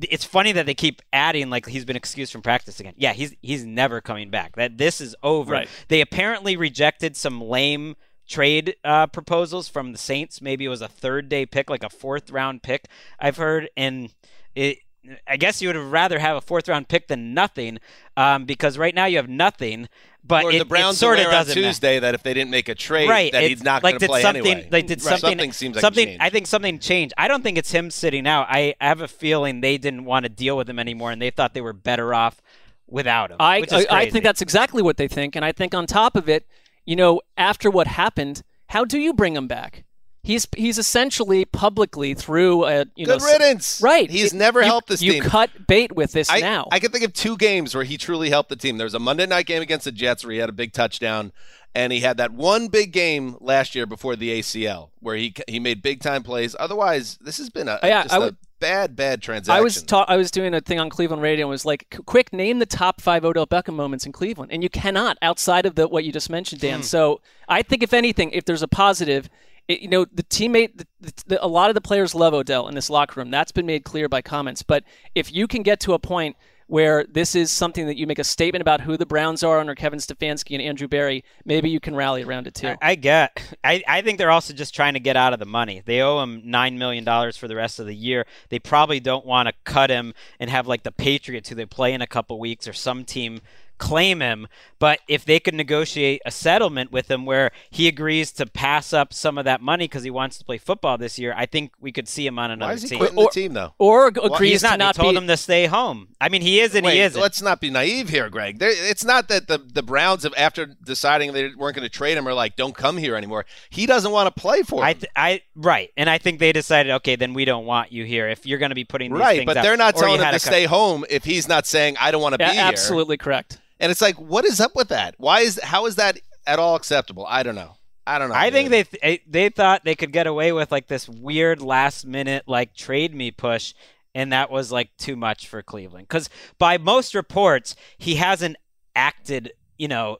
[0.00, 2.94] It's funny that they keep adding like he's been excused from practice again.
[2.96, 4.56] Yeah, he's he's never coming back.
[4.56, 5.52] That this is over.
[5.52, 5.68] Right.
[5.88, 10.40] They apparently rejected some lame trade uh, proposals from the Saints.
[10.40, 12.86] Maybe it was a third day pick, like a fourth round pick.
[13.18, 14.10] I've heard, and
[14.54, 14.78] it.
[15.26, 17.78] I guess you would have rather have a fourth round pick than nothing,
[18.16, 19.88] um, because right now you have nothing.
[20.24, 22.22] But Or it, the Browns it sort of aware on doesn't matter Tuesday that if
[22.22, 23.32] they didn't make a trade, right.
[23.32, 24.68] that it's he's not like going to did play something, anyway.
[24.70, 25.18] Like did Right.
[25.18, 26.16] something, something seems like something.
[26.20, 27.14] I think something changed.
[27.18, 28.46] I don't think it's him sitting out.
[28.48, 31.30] I, I have a feeling they didn't want to deal with him anymore, and they
[31.30, 32.40] thought they were better off
[32.86, 33.38] without him.
[33.40, 35.86] I, which is I, I think that's exactly what they think, and I think on
[35.86, 36.46] top of it,
[36.84, 39.84] you know, after what happened, how do you bring him back?
[40.24, 43.80] He's he's essentially publicly through a you Good know riddance.
[43.82, 44.08] right.
[44.08, 45.22] He's It- never you- helped this you team.
[45.24, 46.68] cut bait with this I, now.
[46.70, 48.76] I can think of two games where he truly helped the team.
[48.78, 51.32] There was a Monday night game against the Jets where he had a big touchdown,
[51.74, 55.58] and he had that one big game last year before the ACL where he he
[55.58, 56.54] made big time plays.
[56.56, 59.58] Otherwise, this has been a, Yeah, just I a would- bad bad transaction.
[59.58, 62.32] I was ta- I was doing a thing on Cleveland radio and was like, quick,
[62.32, 65.88] name the top five Odell Beckham moments in Cleveland, and you cannot outside of the
[65.88, 66.76] what you just mentioned, Dan.
[66.76, 66.82] Hmm.
[66.84, 69.28] So I think if anything, if there's a positive,
[69.72, 72.74] it, you know, the teammate, the, the, a lot of the players love Odell in
[72.74, 73.30] this locker room.
[73.30, 74.62] That's been made clear by comments.
[74.62, 76.36] But if you can get to a point
[76.68, 79.74] where this is something that you make a statement about who the Browns are under
[79.74, 82.68] Kevin Stefanski and Andrew Berry, maybe you can rally around it too.
[82.68, 83.42] I, I get.
[83.62, 85.82] I, I think they're also just trying to get out of the money.
[85.84, 88.26] They owe him nine million dollars for the rest of the year.
[88.48, 91.92] They probably don't want to cut him and have like the Patriots, who they play
[91.92, 93.40] in a couple weeks, or some team
[93.82, 94.46] claim him.
[94.78, 99.12] But if they could negotiate a settlement with him where he agrees to pass up
[99.14, 101.92] some of that money because he wants to play football this year, I think we
[101.92, 102.98] could see him on another Why is he team.
[102.98, 103.74] quitting the team though?
[103.78, 104.72] or Why- agrees He's not.
[104.72, 105.18] to not they told be.
[105.18, 106.08] him to stay home.
[106.20, 107.20] I mean, he is and Wait, he isn't.
[107.20, 108.58] let's not be naive here, Greg.
[108.58, 112.16] There, it's not that the, the Browns have, after deciding they weren't going to trade
[112.18, 113.44] him, are like, don't come here anymore.
[113.70, 116.90] He doesn't want to play for I, th- I, right, and I think they decided,
[116.96, 119.36] okay, then we don't want you here if you're going to be putting these right,
[119.38, 119.62] things but out.
[119.62, 122.32] they're not Or telling him to stay home if he's not saying, I don't want
[122.34, 122.62] to be Yeah, here.
[122.64, 123.60] absolutely correct.
[123.82, 125.16] And it's like, what is up with that?
[125.18, 127.26] Why is how is that at all acceptable?
[127.28, 127.76] I don't know.
[128.06, 128.34] I don't know.
[128.36, 132.06] I think they th- they thought they could get away with like this weird last
[132.06, 133.74] minute like trade me push,
[134.14, 136.06] and that was like too much for Cleveland.
[136.08, 138.56] Because by most reports, he hasn't
[138.94, 140.18] acted, you know,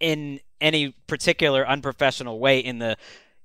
[0.00, 2.96] in any particular unprofessional way in the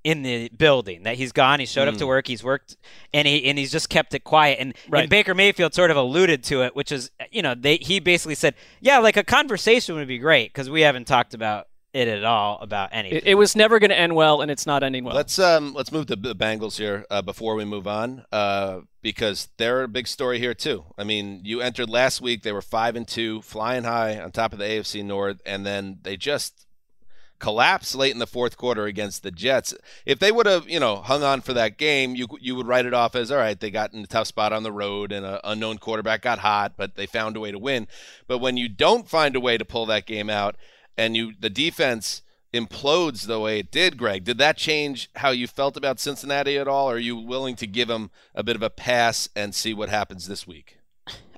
[0.03, 2.07] in the building that he's gone he showed up to Mm.
[2.07, 2.75] work he's worked
[3.13, 5.01] and he and he's just kept it quiet and, Right.
[5.01, 8.35] and Baker Mayfield sort of alluded to it which is you know they he basically
[8.35, 12.23] said yeah like a conversation would be great because we haven't talked about it at
[12.23, 15.03] all about anything It, it was never going to end well, and it's not ending
[15.03, 15.13] well.
[15.13, 19.49] Let's um let's move to the Bengals here uh, before we move on uh, because
[19.57, 20.85] they're a big story here too.
[20.97, 24.53] I mean, you entered last week; they were five and two, flying high on top
[24.53, 26.65] of the AFC North, and then they just
[27.41, 29.73] collapsed late in the fourth quarter against the Jets.
[30.05, 32.85] If they would have, you know, hung on for that game, you you would write
[32.85, 33.59] it off as all right.
[33.59, 36.73] They got in a tough spot on the road, and an unknown quarterback got hot,
[36.77, 37.87] but they found a way to win.
[38.27, 40.55] But when you don't find a way to pull that game out,
[40.95, 42.21] and you the defense
[42.53, 46.67] implodes the way it did, Greg, did that change how you felt about Cincinnati at
[46.67, 46.89] all?
[46.89, 50.27] Are you willing to give them a bit of a pass and see what happens
[50.27, 50.77] this week?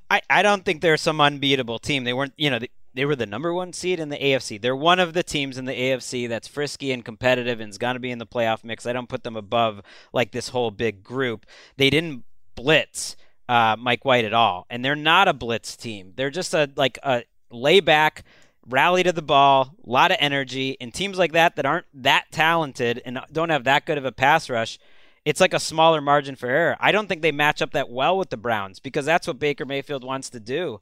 [0.09, 2.03] I, I don't think they're some unbeatable team.
[2.03, 2.59] They weren't, you know,
[2.93, 4.61] they were the number one seed in the AFC.
[4.61, 7.95] They're one of the teams in the AFC that's frisky and competitive and is going
[7.95, 8.85] to be in the playoff mix.
[8.85, 9.81] I don't put them above
[10.13, 11.45] like this whole big group.
[11.77, 12.23] They didn't
[12.55, 13.15] blitz
[13.49, 16.13] uh, Mike White at all, and they're not a blitz team.
[16.15, 18.23] They're just a like a layback,
[18.67, 22.25] rally to the ball, a lot of energy, and teams like that that aren't that
[22.31, 24.79] talented and don't have that good of a pass rush
[25.25, 26.77] it's like a smaller margin for error.
[26.79, 29.65] I don't think they match up that well with the Browns because that's what Baker
[29.65, 30.81] Mayfield wants to do.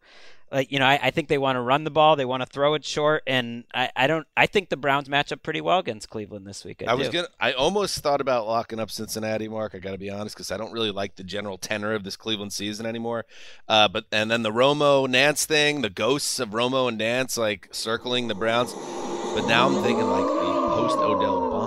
[0.52, 2.46] Like you know, I, I think they want to run the ball, they want to
[2.46, 4.28] throw it short, and I, I don't.
[4.36, 6.84] I think the Browns match up pretty well against Cleveland this week.
[6.86, 7.14] I, I was do.
[7.14, 7.28] gonna.
[7.40, 9.74] I almost thought about locking up Cincinnati, Mark.
[9.76, 12.18] I got to be honest because I don't really like the general tenor of this
[12.18, 13.26] Cleveland season anymore.
[13.70, 17.70] Uh, but and then the Romo Nantz thing, the ghosts of Romo and Nantz like
[17.72, 18.74] circling the Browns.
[18.74, 21.61] But now I'm thinking like the post Odell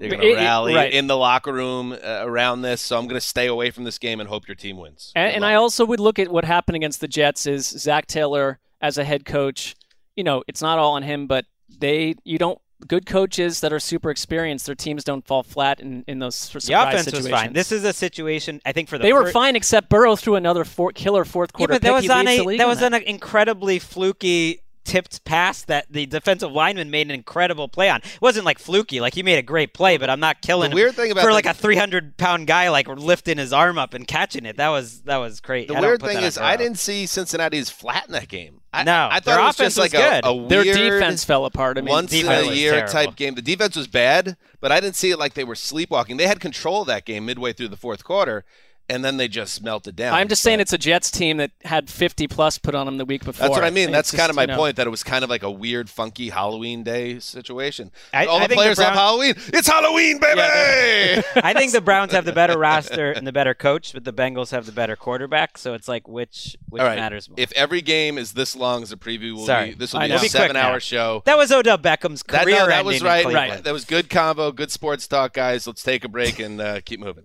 [0.00, 0.10] bump.
[0.10, 0.92] They're gonna It- it- rally right.
[0.92, 4.20] in the locker room uh, around this, so I'm gonna stay away from this game
[4.20, 5.12] and hope your team wins.
[5.14, 5.44] And, and.
[5.44, 9.04] I also would look at what happened against the Jets is Zac Taylor as a
[9.04, 9.76] head coach.
[10.16, 11.44] You know, it's not all on him, but
[11.78, 14.64] they you don't good coaches that are super experienced.
[14.66, 17.30] Their teams don't fall flat in, in those surprise the offense situations.
[17.32, 17.52] was fine.
[17.52, 20.34] This is a situation I think for the they were fir- fine, except Burrow threw
[20.36, 21.74] another four, killer fourth Yeah, quarter.
[21.74, 21.94] but that pick.
[21.94, 26.50] was He on a that was on an incredibly fluky tipped pass that the defensive
[26.52, 27.98] lineman made an incredible play on.
[28.00, 30.76] It wasn't like fluky, like he made a great play, but I'm not killing The
[30.76, 33.78] him weird thing about for the- like a 300 pound guy like lifting his arm
[33.78, 34.56] up and catching it.
[34.56, 35.68] That was that was great.
[35.68, 38.60] The I weird thing is, I didn't see Cincinnati's flat in that game.
[38.72, 40.24] I, No, I their thought it was offense just like was a, good.
[40.46, 41.76] a Their weird defense fell apart.
[41.76, 42.92] I mean, once in a year terrible.
[42.92, 43.34] type game.
[43.34, 46.16] The defense was bad, but I didn't see it like they were sleepwalking.
[46.18, 48.44] They had control of that game midway through the fourth quarter,
[48.90, 50.12] and then they just melted down.
[50.14, 53.04] I'm just saying it's a Jets team that had 50 plus put on them the
[53.06, 53.48] week before.
[53.48, 53.86] That's what I mean.
[53.86, 54.76] And That's it's kind just, of my you know, point.
[54.76, 57.90] That it was kind of like a weird, funky Halloween day situation.
[58.12, 59.34] I- All I the think the players love Brown- Halloween.
[59.54, 60.40] It's Halloween, baby.
[61.36, 64.50] I think the Browns have the better roster and the better coach, but the Bengals
[64.50, 65.56] have the better quarterback.
[65.58, 66.96] So it's like which which All right.
[66.98, 67.36] matters more.
[67.38, 69.68] If every game is this long as a preview, will Sorry.
[69.70, 70.14] be this will I be know.
[70.14, 70.78] a We'll be quick seven-hour now.
[70.78, 71.22] show.
[71.26, 73.24] that was Odell Beckham's That, career no, that was right.
[73.24, 73.62] Right.
[73.62, 74.52] That was good combo.
[74.52, 75.66] Good sports talk, guys.
[75.66, 77.24] Let's take a break and uh, keep moving.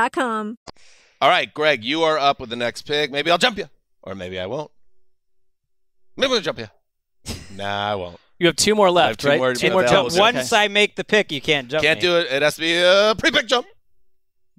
[1.21, 3.11] All right, Greg, you are up with the next pick.
[3.11, 3.69] Maybe I'll jump you,
[4.01, 4.71] or maybe I won't.
[6.17, 6.67] Maybe I'll jump you.
[7.55, 8.19] nah, I won't.
[8.39, 9.37] You have two more left, two right?
[9.39, 10.17] more two more jumps.
[10.17, 11.83] Once I make the pick, you can't jump.
[11.83, 12.01] Can't me.
[12.01, 12.27] do it.
[12.31, 13.67] It has to be a pre-pick jump.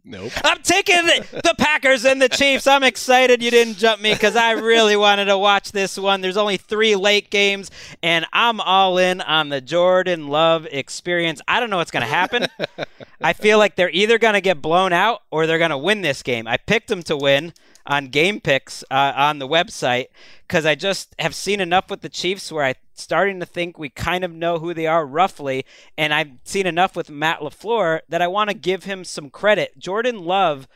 [0.04, 0.32] Nope.
[0.42, 2.66] I'm taking the, the Packers and the Chiefs.
[2.66, 6.20] I'm excited you didn't jump me because I really wanted to watch this one.
[6.20, 7.70] There's only three late games,
[8.02, 11.40] and I'm all in on the Jordan Love experience.
[11.46, 12.48] I don't know what's going to happen.
[13.22, 16.02] I feel like they're either going to get blown out or they're going to win
[16.02, 16.48] this game.
[16.48, 17.52] I picked them to win
[17.86, 20.06] on game picks uh, on the website
[20.46, 23.88] because I just have seen enough with the Chiefs where I'm starting to think we
[23.88, 25.64] kind of know who they are roughly,
[25.98, 29.78] and I've seen enough with Matt LaFleur that I want to give him some credit.
[29.78, 30.68] Jordan Love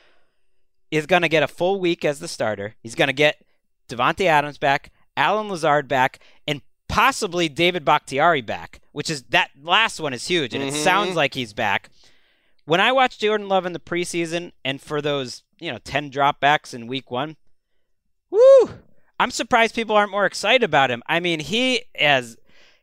[0.91, 2.75] is going to get a full week as the starter.
[2.83, 3.45] He's going to get
[3.89, 10.01] Davante Adams back, Allen Lazard back, and possibly David Bakhtiari back, which is that last
[10.01, 10.69] one is huge, and Mhm.
[10.69, 11.91] it sounds like he's back.
[12.67, 16.75] When I watched Jordan Love in the preseason, and for those you know ten dropbacks
[16.75, 17.37] in week one,
[18.31, 18.71] woo!
[19.19, 21.03] I'm surprised people aren't more excited about him.
[21.07, 22.37] I mean, he as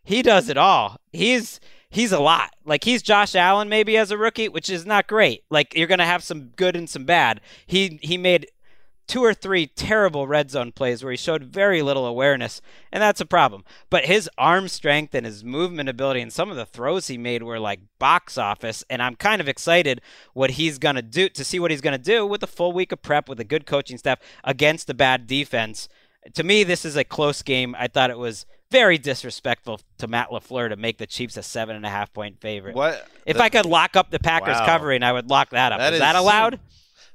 [0.04, 0.98] he does it all.
[1.12, 2.56] He's he's a lot.
[2.66, 5.44] Like he's Josh Allen maybe as a rookie, which is not great.
[5.50, 7.42] Like you're gonna have some good and some bad.
[7.68, 8.48] He he made
[9.08, 12.62] two or three terrible red zone plays where he showed very little awareness,
[12.92, 13.64] and that's a problem.
[13.90, 17.44] But his arm strength and his movement ability and some of the throws he made
[17.44, 20.02] were like box office, and I'm kind of excited
[20.34, 22.72] what he's going to do to see what he's going to do with a full
[22.72, 25.88] week of prep with a good coaching staff against a bad defense.
[26.36, 27.76] To me, this is a close game.
[27.78, 31.76] I thought it was very disrespectful to Matt LaFleur to make the Chiefs a seven
[31.76, 32.76] and a half point favorite.
[32.76, 33.08] What?
[33.26, 34.66] If The- I could lock up the Packers Wow.
[34.66, 35.80] covering, I would lock that up.
[35.80, 36.60] That is that is- allowed?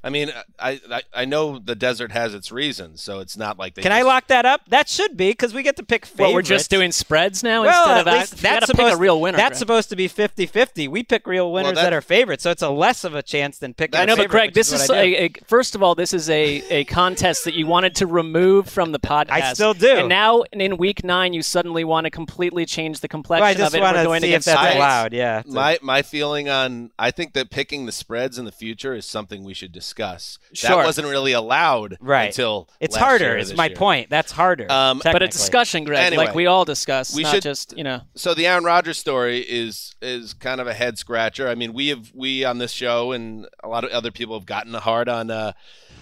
[0.09, 3.75] I mean, I, I I know the desert has its reasons, so it's not like
[3.75, 3.83] they.
[3.83, 4.63] Can I lock that up?
[4.69, 6.21] That should be because we get to pick favorites.
[6.21, 8.21] What, we're just doing spreads now well, instead of that?
[8.21, 9.37] least You supposed pick a real winner.
[9.37, 9.59] That's Greg.
[9.59, 10.89] supposed to be 50-50.
[10.89, 13.59] We pick real winners that- that, are favorites, so it's a less of a chance
[13.59, 14.01] than picking.
[14.01, 15.15] I know, but favorite, Greg, which this is, is what I do.
[15.17, 18.71] a, a first of all, this is a, a contest that you wanted to remove
[18.71, 19.31] from the podcast.
[19.31, 19.91] I still do.
[19.95, 23.55] And now in week nine, you suddenly want to completely change the complexion Well, I
[23.55, 23.83] just of it.
[23.83, 24.77] want We're to going see if against that's spreads.
[24.77, 25.13] allowed.
[25.13, 25.43] Yeah.
[25.47, 29.45] My my feeling on I think that picking the spreads in the future is something
[29.45, 29.98] we should discuss.
[29.99, 30.71] Sure.
[30.71, 32.27] That wasn't really allowed Right.
[32.27, 33.25] until it's last harder.
[33.25, 33.77] year or Is my year.
[33.77, 34.11] point.
[34.11, 34.71] That's harder.
[34.71, 37.85] Um, But a discussion, Greg, Anyway, like we all discuss, we not should- just you
[37.85, 38.03] know.
[38.15, 41.49] So the Aaron Rodgers story is is kind of a head scratcher.
[41.49, 44.47] I mean, we have we on this show and a lot of other people have
[44.47, 45.31] gotten hard on.
[45.31, 45.53] Uh,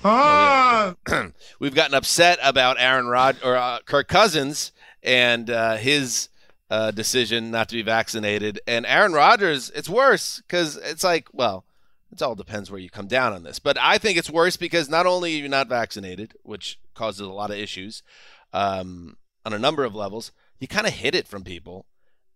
[1.59, 6.29] we've gotten upset about Aaron Rod or uh, Kirk Cousins and uh, his
[6.71, 8.61] uh, decision not to be vaccinated.
[8.67, 11.65] And Aaron Rodgers, it's worse because it's like, well,
[12.13, 13.59] it all depends where you come down on this.
[13.59, 17.33] But I think it's worse because not only are you not vaccinated, which causes a
[17.33, 18.03] lot of issues
[18.53, 21.87] um, on a number of levels, you kind of hid it from people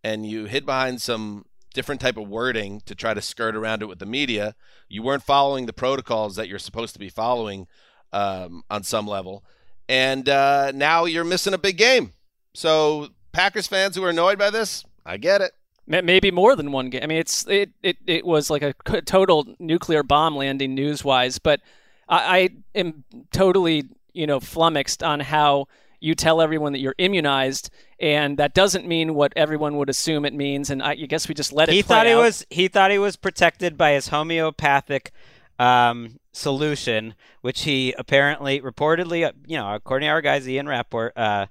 [0.02, 3.87] and you hid behind some different type of wording to try to skirt around it
[3.87, 4.54] with the media.
[4.88, 7.66] You weren't following the protocols that you're supposed to be following
[8.12, 9.44] um, on some level,
[9.88, 12.12] and uh, now you're missing a big game.
[12.54, 15.52] So Packers fans who are annoyed by this, I get it.
[15.87, 17.02] Ma- Maybe more than one game.
[17.02, 21.38] I mean, it's it, it, it was like a total nuclear bomb landing news wise,
[21.38, 21.60] but
[22.08, 25.68] I, I am totally you know flummoxed on how
[26.00, 30.33] you tell everyone that you're immunized, and that doesn't mean what everyone would assume it
[30.33, 30.70] means.
[30.70, 31.74] And I, I guess we just let it.
[31.74, 32.22] he thought he out.
[32.22, 35.12] was he thought he was protected by his homeopathic
[35.58, 41.12] um, solution, which he apparently reportedly, uh, you know, according to our guys Ian Rapoport,
[41.16, 41.46] uh,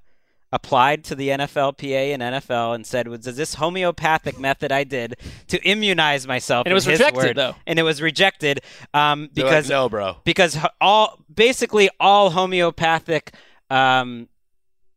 [0.52, 5.16] applied to the NFLPA and NFL and said, "Was this homeopathic method I did
[5.48, 7.36] to immunize myself?" And it was his rejected, word.
[7.36, 7.54] though.
[7.66, 8.60] and it was rejected
[8.94, 10.16] um, They're like, because no, bro.
[10.24, 13.32] because all basically all homeopathic
[13.70, 14.28] um,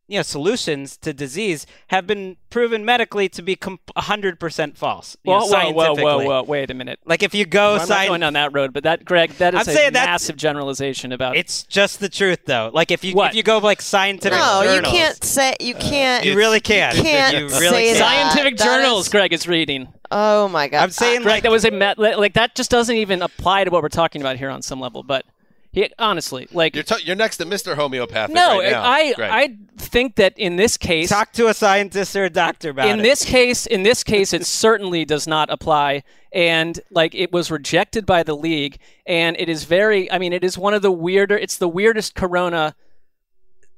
[0.07, 5.31] you know solutions to disease have been proven medically to be com- 100% false you
[5.31, 6.99] know, Whoa, whoa, whoa, whoa, Wait a minute.
[7.05, 9.53] like if you go I'm not sci- going down that road, but that, Greg, that
[9.53, 11.35] is I'm a saying that's- massive generalization about.
[11.37, 13.31] it's just the truth though like if you What?
[13.31, 16.25] if you go like scientific No, you can't say you uh, can't.
[16.25, 17.99] you really can't You can't you really say can't.
[17.99, 18.31] that.
[18.33, 19.87] Scientific That journals, is- Greg is reading.
[20.11, 20.83] Oh my god!
[20.83, 23.63] i'm saying uh, Greg, like that was a met, like that just doesn't even apply
[23.63, 25.01] to what we're talking about here on some level.
[25.01, 25.25] But
[25.73, 27.75] he, honestly, like You're, t- you're next to Mr.
[27.75, 29.31] Homeopathic no, right now, I Greg.
[29.31, 32.91] I think that in this case, talk to a scientist or a doctor about in
[32.91, 36.03] it In this case, in this case, it certainly does not apply.
[36.31, 40.11] And like it was rejected by the league, and it is very.
[40.11, 41.37] I mean, it is one of the weirder.
[41.37, 42.75] It's the weirdest Corona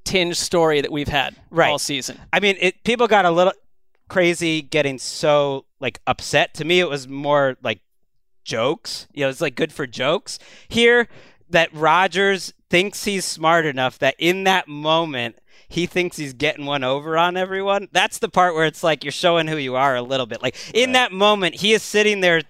[0.03, 1.69] tinge story that we've had Right.
[1.71, 2.19] all season.
[2.31, 3.53] I mean, it people got a little
[4.09, 6.53] crazy getting so like upset.
[6.55, 7.79] To me, it was more like
[8.43, 9.07] jokes.
[9.13, 10.39] You know, it's like good for jokes.
[10.67, 11.07] Here,
[11.55, 15.37] that Rodgers thinks he's smart enough that in that moment
[15.69, 17.87] he thinks he's getting one over on everyone.
[17.93, 20.43] That's the part where it's like you're showing who you are a little bit.
[20.43, 22.41] Like in that moment, he is sitting there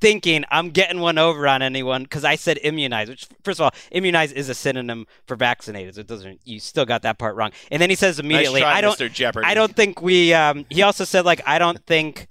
[0.00, 3.08] thinking, "I'm getting one over on anyone" because I said immunize.
[3.08, 5.96] Which, first of all, immunize is a synonym for vaccinated.
[5.96, 6.40] So it doesn't.
[6.44, 7.50] You still got that part wrong.
[7.72, 9.12] And then he says immediately, try, "I don't." Mr.
[9.12, 9.46] Jeopardy.
[9.46, 10.32] I don't think we.
[10.32, 12.28] Um, he also said like, "I don't think."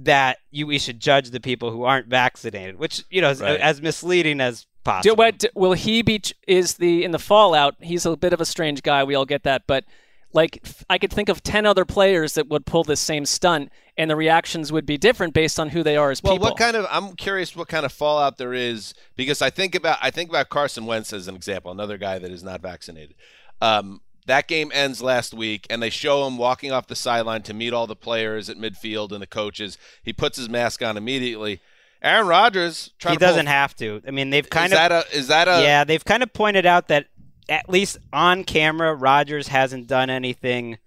[0.00, 3.58] That you we should judge the people who aren't vaccinated, which you know is Right.
[3.58, 5.16] as misleading as Do, possible.
[5.16, 6.22] what, do- will he be?
[6.46, 7.76] Is the in the fallout?
[7.80, 9.04] He's a bit of a strange guy.
[9.04, 9.84] We all get that, but
[10.32, 14.10] like I could think of ten other players that would pull this same stunt, and
[14.10, 16.48] the reactions would be different based on who they are as Well, people.
[16.48, 16.86] what kind of?
[16.90, 20.48] I'm curious what kind of fallout there is because I think about I think about
[20.48, 23.14] Carson Wentz as an example, another guy that is not vaccinated.
[23.60, 27.54] Um, that game ends last week, and they show him walking off the sideline to
[27.54, 29.78] meet all the players at midfield and the coaches.
[30.02, 31.60] He puts his mask on immediately.
[32.06, 34.00] Aaron Rodgers trying he doesn't have to.
[34.06, 36.32] I mean, they've kind is of that a is that a yeah, they've kind of
[36.32, 37.06] pointed out that
[37.48, 40.78] at least on camera, Rodgers hasn't done anything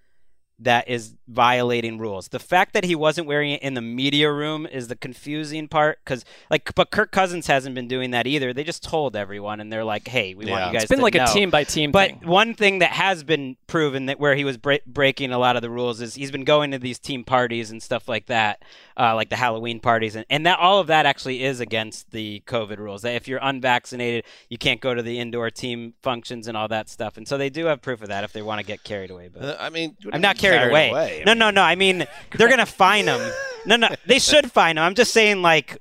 [0.62, 2.28] that is violating rules.
[2.30, 6.00] The fact that he wasn't wearing it in the media room is the confusing part
[6.04, 8.52] because, like, but Kirk Cousins hasn't been doing that either.
[8.54, 11.04] They just told everyone, and they're like, "Hey, we want you guys." it's been to
[11.04, 11.24] like know.
[11.26, 12.28] a team by team But thing.
[12.28, 15.62] one thing that has been proven that where he was bre- breaking a lot of
[15.62, 18.64] the rules is he's been going to these team parties and stuff like that,
[18.98, 22.42] uh, like the Halloween parties, and, and that all of that actually is against the
[22.48, 23.04] COVID rules.
[23.04, 26.90] That if you're unvaccinated, you can't go to the indoor team functions and all that
[26.90, 27.18] stuff.
[27.18, 29.30] And so they do have proof of that if they want to get carried away.
[29.32, 31.24] But Uh, I mean, I'm not mean carried, away.
[31.26, 31.62] No, no, no.
[31.62, 32.06] I mean,
[32.38, 33.20] they're gonna fine him.
[33.66, 34.84] No, no, they should fine him.
[34.84, 35.78] I'm just saying, like,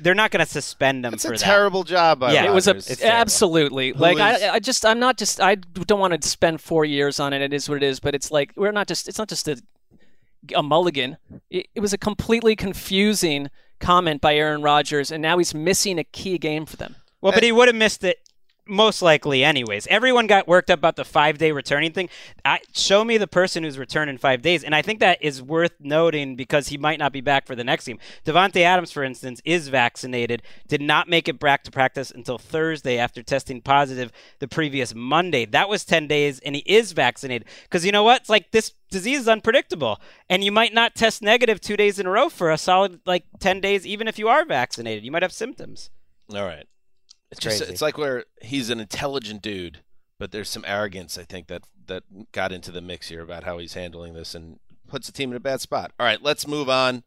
[0.00, 1.44] they're not gonna suspend him It's for a that.
[1.44, 2.90] terrible job by Yeah, it was a Rodgers.
[2.90, 3.20] It's terrible.
[3.20, 6.60] absolutely Who like is- I, I just I'm not just I don't want to spend
[6.60, 7.40] four years on it.
[7.40, 9.60] It is what it is, but it's like we're not just it's not just a
[10.56, 11.18] a mulligan.
[11.50, 13.48] It, it was a completely confusing
[13.78, 16.96] comment by Aaron Rodgers, and now he's missing a key game for them.
[17.20, 18.18] Well, but he would have missed it
[18.70, 19.86] most likely anyways.
[19.88, 22.08] Everyone got worked up about the five day returning thing.
[22.44, 25.42] I, show me the person who's returned in five days, and I think that is
[25.42, 27.98] worth noting because he might not be back for the next game.
[28.24, 32.98] Davante Adams, for instance, is vaccinated, did not make it back to practice until Thursday
[32.98, 35.44] after testing positive the previous Monday.
[35.44, 38.22] That was ten days, and he is vaccinated because you know what?
[38.22, 42.06] It's like this disease is unpredictable, and you might not test negative two days in
[42.06, 45.04] a row for a solid like ten days, even if you are vaccinated.
[45.04, 45.90] You might have symptoms.
[46.32, 46.66] All right.
[47.30, 47.58] It's Crazy.
[47.60, 49.80] just it's like where he's an intelligent dude,
[50.18, 53.58] but there's some arrogance I think that that got into the mix here about how
[53.58, 54.58] he's handling this and
[54.88, 55.92] puts the team in a bad spot.
[55.98, 57.04] All right, let's move on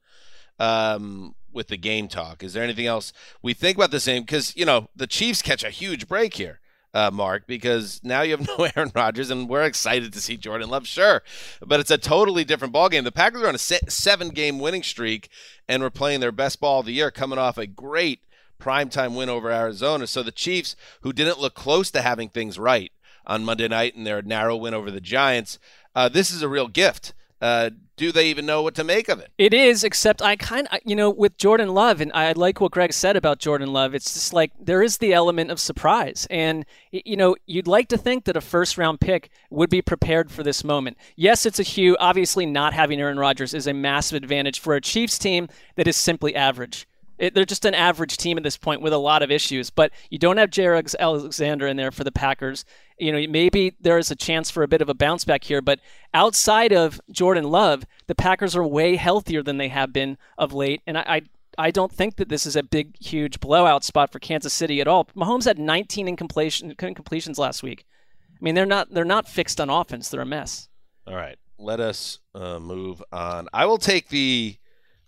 [0.60, 2.44] um, with the game talk.
[2.44, 3.12] Is there anything else
[3.42, 4.24] we think about the same?
[4.24, 6.60] Because you know the Chiefs catch a huge break here.
[6.96, 10.70] Uh, Mark, because now you have no Aaron Rodgers, and we're excited to see Jordan
[10.70, 11.24] Love, sure,
[11.60, 13.04] but it's a totally different ballgame.
[13.04, 15.30] The Packers are on a se- seven-game winning streak,
[15.68, 18.20] and we're playing their best ball of the year, coming off a great
[18.64, 20.08] primetime win over Arizona.
[20.08, 22.92] So the Chiefs, who didn't look close to having things right
[23.26, 25.60] on Monday night in their narrow win over the Giants,
[25.96, 27.14] uh, this is a real gift.
[27.42, 29.32] Uh, do they even know what to make of it?
[29.38, 32.72] It is, except I kind of, you know, with Jordan Love, and I like what
[32.72, 33.94] Greg said about Jordan Love.
[33.94, 36.26] It's just like there is the element of surprise.
[36.30, 40.32] And, you know, you'd like to think that a first round pick would be prepared
[40.32, 40.98] for this moment.
[41.18, 44.82] Yes, it's a huge, obviously, not having Aaron Rodgers is a massive advantage for a
[44.82, 46.88] Chiefs team that is simply average.
[47.18, 49.92] It, they're just an average team at this point with a lot of issues, but
[50.10, 52.66] you don't have Jaire Alexander in there for the Packers.
[52.98, 55.62] You know, maybe there is a chance for a bit of a bounce back here,
[55.62, 55.80] but
[56.14, 60.82] outside of Jordan Love, the Packers are way healthier than they have been of late,
[60.86, 61.06] and I.
[61.08, 61.22] I
[61.56, 64.88] I don't think that this is a big, huge blowout spot for Kansas City at
[64.88, 65.06] all.
[65.16, 67.86] Mahomes had 19 incompletion, incompletions last week.
[68.32, 70.68] I mean, they're not they're not fixed on offense; they're a mess.
[71.06, 73.48] All right, let us uh, move on.
[73.54, 74.58] I will take the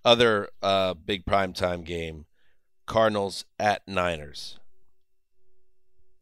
[0.06, 2.26] other uh, big primetime game,
[2.86, 4.60] Cardinals at Niners.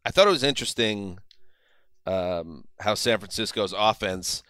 [0.04, 1.18] I thought it was interesting
[2.06, 4.42] um, how San Francisco's offense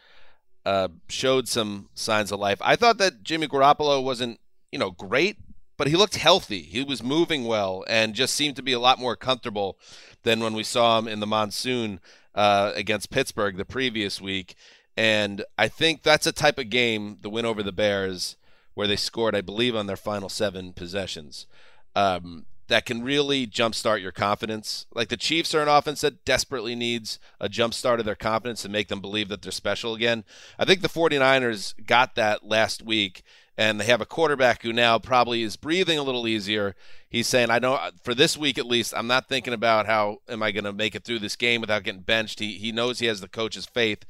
[0.64, 2.58] uh, showed some signs of life.
[2.62, 4.40] I thought that Jimmy Garoppolo wasn't,
[4.72, 5.36] you know, great,
[5.76, 6.62] but he looked healthy.
[6.62, 9.78] He was moving well and just seemed to be a lot more comfortable
[10.22, 12.00] than when we saw him in the monsoon
[12.34, 14.54] uh, against Pittsburgh the previous week.
[14.96, 18.36] And I think that's a type of game, the win over the Bears,
[18.74, 21.46] where they scored, I believe, on their final seven possessions.
[21.94, 24.86] Um, that can really jumpstart your confidence.
[24.94, 28.68] Like the Chiefs are an offense that desperately needs a jumpstart of their confidence to
[28.68, 30.24] make them believe that they're special again.
[30.58, 33.22] I think the 49ers got that last week
[33.56, 36.74] and they have a quarterback who now probably is breathing a little easier.
[37.08, 40.42] He's saying, "I know for this week at least, I'm not thinking about how am
[40.42, 43.06] I going to make it through this game without getting benched." He he knows he
[43.06, 44.04] has the coach's faith.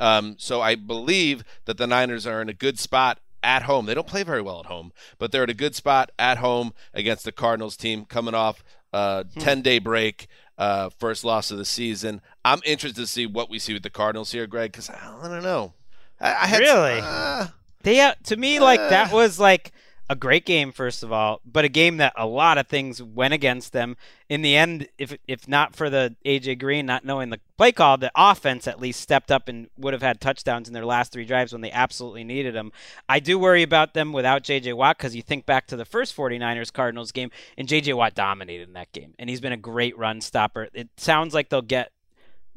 [0.00, 3.86] Um, so I believe that the Niners are in a good spot at home.
[3.86, 6.72] They don't play very well at home, but they're at a good spot at home
[6.94, 8.62] against the Cardinals team coming off
[8.92, 10.26] a 10 day break.
[10.56, 12.20] Uh, first loss of the season.
[12.44, 15.42] I'm interested to see what we see with the Cardinals here, Greg, because I, don't
[15.44, 15.74] know.
[16.20, 16.98] I, I had Really?
[17.00, 17.46] uh,
[17.84, 19.70] They uh, to me like that was like
[20.10, 23.34] a great game first of all, but a game that a lot of things went
[23.34, 23.96] against them.
[24.28, 27.98] In the end, if if not for the AJ Green not knowing the play call,
[27.98, 31.24] the offense at least stepped up and would have had touchdowns in their last three
[31.24, 32.72] drives when they absolutely needed them.
[33.08, 36.16] I do worry about them without JJ Watt because you think back to the first
[36.16, 39.96] 49ers Cardinals game and JJ Watt dominated in that game and he's been a great
[39.98, 40.68] run stopper.
[40.72, 41.92] It sounds like they'll get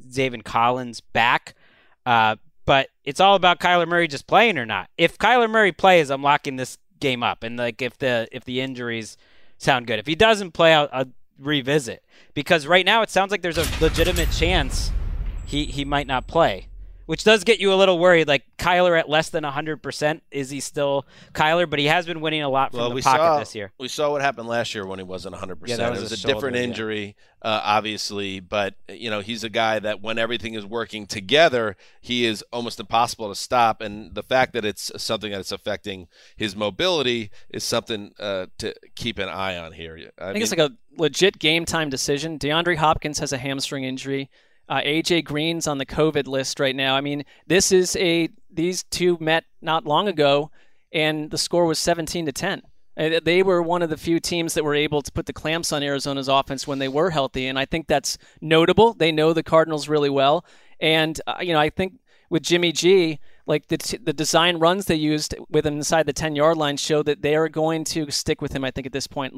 [0.09, 1.55] Zaven Collins back.
[2.05, 4.89] Uh, but it's all about Kyler Murray just playing or not.
[4.97, 7.43] If Kyler Murray plays, I'm locking this game up.
[7.43, 9.17] And like if the if the injuries
[9.57, 12.05] sound good, if he doesn't play, I'll, I'll revisit.
[12.33, 14.91] Because right now it sounds like there's a legitimate chance
[15.45, 16.69] he he might not play,
[17.05, 18.27] which does get you a little worried.
[18.27, 21.69] Like Kyler at less than 100%, is he still Kyler?
[21.69, 23.71] But he has been winning a lot from well, the we pocket saw this year.
[23.79, 25.57] we saw what happened last year when he wasn't 100.
[25.65, 26.63] Yeah, percent that It was was a a shoulder, different yeah.
[26.63, 31.75] injury, uh, obviously, but you know he's a guy that when everything is working together,
[31.99, 33.81] he is almost impossible to stop.
[33.81, 39.17] And the fact that it's something that's affecting his mobility is something uh, to keep
[39.19, 40.11] an eye on here.
[40.19, 42.37] I, I think it's like a legit game time decision.
[42.37, 44.29] DeAndre Hopkins has a hamstring injury.
[44.71, 46.95] Uh, AJ Green's on the COVID list right now.
[46.95, 50.49] I mean, this is a these two met not long ago,
[50.93, 52.61] and the score was 17 to 10.
[52.97, 55.73] Uh, They were one of the few teams that were able to put the clamps
[55.73, 58.93] on Arizona's offense when they were healthy, and I think that's notable.
[58.93, 60.45] They know the Cardinals really well,
[60.79, 61.99] and uh, you know I think
[62.29, 66.13] with Jimmy G, like the t- the design runs they used with him inside the
[66.13, 68.63] 10 yard line show that they are going to stick with him.
[68.63, 69.33] I think at this point,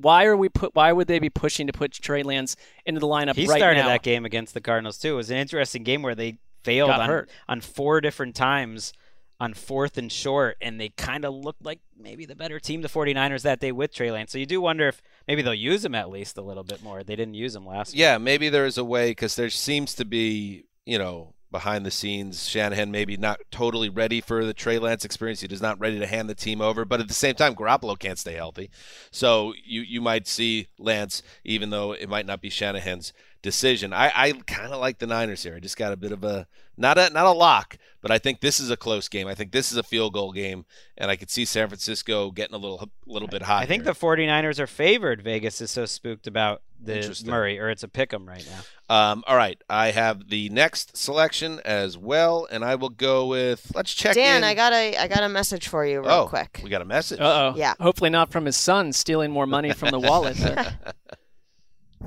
[0.00, 0.74] why are we put?
[0.74, 3.80] Why would they be pushing to put Trey Lance into the lineup He right started
[3.80, 3.88] now?
[3.88, 5.14] that game against the Cardinals too.
[5.14, 7.30] It was an interesting game where they failed Got on, hurt.
[7.48, 8.92] on four different times
[9.40, 12.88] on fourth and short, and they kind of looked like maybe the better team, the
[12.88, 14.30] 49ers, that day with Trey Lance.
[14.30, 17.02] So you do wonder if maybe they'll use him at least a little bit more.
[17.02, 20.04] They didn't use him last Yeah, maybe there is a way because there seems to
[20.04, 25.04] be, you know, behind the scenes, Shanahan maybe not totally ready for the Trey Lance
[25.04, 25.42] experience.
[25.42, 27.98] He is not ready to hand the team over, but at the same time, Garoppolo
[27.98, 28.70] can't stay healthy.
[29.10, 33.12] So you you might see Lance, even though it might not be Shanahan's
[33.42, 33.92] decision.
[33.92, 35.56] I, I kind of like the Niners here.
[35.56, 38.40] I just got a bit of a not a not a lock, but I think
[38.40, 39.28] this is a close game.
[39.28, 40.64] I think this is a field goal game,
[40.96, 43.62] and I could see San Francisco getting a little little bit hot.
[43.62, 43.92] I think here.
[43.92, 45.22] the 49ers are favored.
[45.22, 49.12] Vegas is so spooked about the Murray, or it's a pick 'em right now.
[49.12, 53.70] Um, all right, I have the next selection as well, and I will go with.
[53.74, 54.44] Let's check Dan, in.
[54.44, 56.60] I got a I got a message for you real oh, quick.
[56.62, 57.20] we got a message.
[57.20, 57.58] Uh oh.
[57.58, 57.74] Yeah.
[57.80, 60.38] Hopefully not from his son stealing more money from the wallet.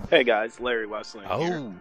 [0.09, 1.57] Hey guys, Larry Westling here.
[1.57, 1.73] Oh,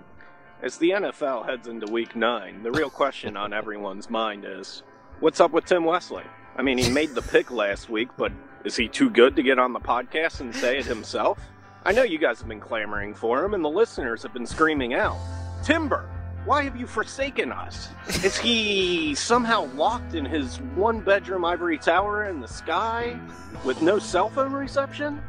[0.62, 4.82] As the NFL heads into week nine, the real question on everyone's mind is
[5.20, 6.26] what's up with Tim Wesseling?
[6.56, 8.32] I mean, he made the pick last week, but
[8.64, 11.38] is he too good to get on the podcast and say it himself?
[11.84, 14.94] I know you guys have been clamoring for him, and the listeners have been screaming
[14.94, 15.18] out
[15.62, 16.08] Timber,
[16.46, 17.88] why have you forsaken us?
[18.24, 23.18] Is he somehow locked in his one bedroom ivory tower in the sky
[23.64, 25.22] with no cell phone reception?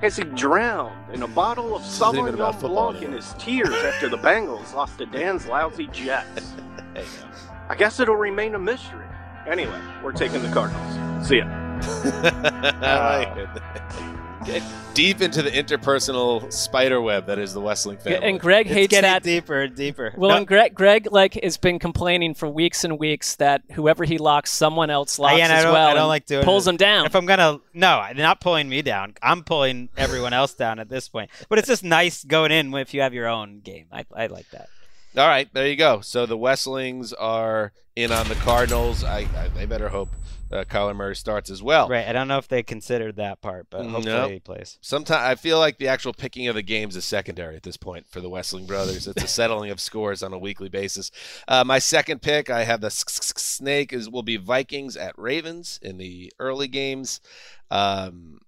[0.00, 3.34] Has he drowned in a bottle of isn't even about Sauvignon football Blanc in his
[3.38, 6.52] tears after the Bengals lost to Dan's lousy Jets?
[6.94, 7.28] there you go.
[7.68, 9.06] I guess it'll remain a mystery.
[9.46, 11.26] Anyway, we're taking the Cardinals.
[11.26, 11.46] See ya.
[12.80, 13.48] I like it.
[13.54, 14.14] Oh.
[14.48, 14.62] Get
[14.94, 18.26] deep into the interpersonal spider web that is the Wesseling family.
[18.26, 19.22] and Greg It's hates getting that.
[19.22, 20.12] deeper and deeper.
[20.16, 24.04] Well, No, and Greg, Greg like has been complaining for weeks and weeks that whoever
[24.04, 25.88] he locks, someone else locks I, and I as don't, well.
[25.88, 26.70] I don't like doing pulls it.
[26.70, 27.04] him down.
[27.06, 29.14] If I'm gonna, no, they're not pulling me down.
[29.22, 31.30] I'm pulling everyone else down at this point.
[31.48, 33.86] But it's just nice going in if you have your own game.
[33.92, 34.68] I, I like that.
[35.16, 36.00] All right, there you go.
[36.00, 39.04] So the Wesselings are in on the Cardinals.
[39.04, 40.08] I, I they better hope
[40.50, 41.88] uh, Kyler Murray starts as well.
[41.88, 42.06] Right.
[42.06, 44.28] I don't know if they considered that part, but hopefully no.
[44.28, 44.78] he plays.
[44.80, 48.06] Sometimes I feel like the actual picking of the games is secondary at this point
[48.08, 49.06] for the Wesseling brothers.
[49.06, 51.10] It's a settling of scores on a weekly basis.
[51.46, 55.98] Uh, my second pick, I have the snake is will be Vikings at Ravens in
[55.98, 57.20] the early games.
[57.70, 58.40] Um,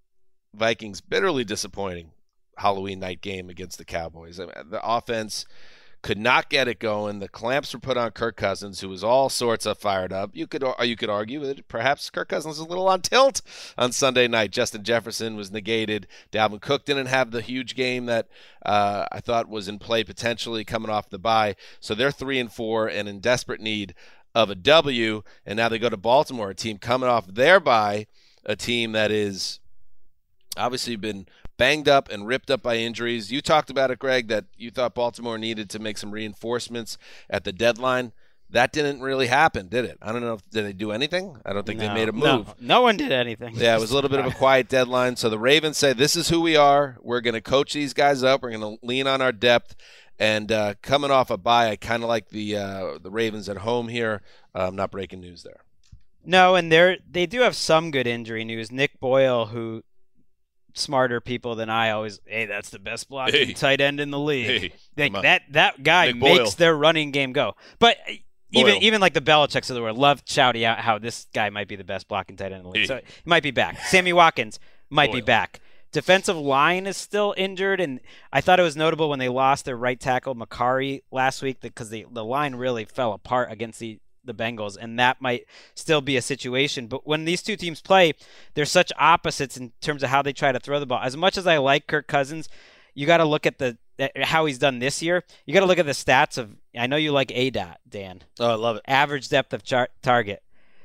[0.55, 2.13] Vikings bitterly disappointing
[2.61, 4.39] Halloween night game against the Cowboys.
[4.39, 5.47] I mean, the offense
[6.03, 7.19] could not get it going.
[7.19, 10.31] The clamps were put on Kirk Cousins, who was all sorts of fired up.
[10.33, 13.43] You could you could argue that perhaps Kirk Cousins was a little on tilt
[13.77, 14.51] on Sunday night.
[14.51, 16.07] Justin Jefferson was negated.
[16.33, 18.29] Dalvin Cook didn't have the huge game that
[18.65, 21.57] uh, I thought was in play potentially coming off the bye.
[21.81, 23.95] So they're three and four and in desperate need
[24.35, 25.23] of a W.
[25.45, 28.07] And now they go to Baltimore, a team coming off their bye,
[28.45, 29.61] a team that is
[30.57, 31.27] obviously been
[31.61, 33.31] banged up and ripped up by injuries.
[33.31, 36.97] You talked about it, Greg, that you thought Baltimore needed to make some reinforcements
[37.29, 38.13] at the deadline.
[38.49, 39.99] That didn't really happen, did it?
[40.01, 40.33] I don't know.
[40.33, 41.37] If, did they do anything?
[41.45, 42.23] I don't think they made a move.
[42.23, 43.55] No no one did anything.
[43.57, 45.17] Yeah, it was a little bit of a quiet deadline.
[45.17, 46.97] So the Ravens say, "This is who we are.
[47.03, 48.43] We're going to coach these guys up.
[48.43, 49.77] We're going to lean on our depth."
[50.19, 53.59] And uh, coming off a bye, I kind of like the uh, the Ravens at
[53.59, 54.23] home here.
[54.55, 55.61] Um, not breaking news there.
[56.25, 58.73] No, and they're they do have some good injury news.
[58.73, 59.85] Nick Boyle, who
[60.75, 63.53] smarter people than I always, hey, that's the best blocking Hey.
[63.53, 64.73] tight end in the league.
[64.97, 66.51] Hey, Like, that that guy makes Boyle.
[66.53, 67.55] their running game go.
[67.79, 68.13] But uh,
[68.53, 71.69] even even like the Belichick's of the world love shouting out how this guy might
[71.69, 72.81] be the best blocking tight end in the league.
[72.83, 72.87] Hey.
[72.87, 73.79] So he might be back.
[73.87, 74.59] Sammy Watkins
[74.91, 75.61] might be back.
[75.93, 77.99] Defensive line is still injured, and
[78.33, 81.91] I thought it was notable when they lost their right tackle Mekari last week because
[81.91, 86.17] the the line really fell apart against the the Bengals, and that might still be
[86.17, 86.87] a situation.
[86.87, 88.15] But when these two teams play,
[88.55, 91.01] they're such opposites in terms of how they try to throw the ball.
[91.03, 92.49] As much as I like Kirk Cousins,
[92.95, 95.23] you got to look at the at how he's done this year.
[95.45, 96.57] You got to look at the stats of.
[96.77, 98.23] I know you like A dot, Dan.
[98.39, 98.83] Oh, I love it.
[98.87, 100.43] Average depth of char- target.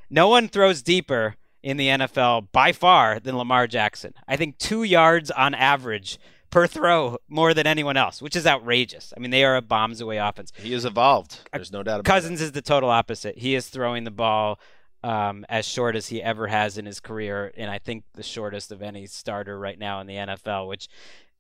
[0.09, 4.13] No one throws deeper in the NFL by far than Lamar Jackson.
[4.27, 6.19] I think two yards on average
[6.49, 9.13] per throw more than anyone else, which is outrageous.
[9.15, 10.51] I mean, they are a bombs away offense.
[10.55, 11.39] He has evolved.
[11.53, 12.13] There's no doubt about it.
[12.13, 13.37] Cousins is the total opposite.
[13.37, 14.59] He is throwing the ball
[15.03, 18.71] um, as short as he ever has in his career, and I think the shortest
[18.71, 20.67] of any starter right now in the NFL.
[20.67, 20.87] Which,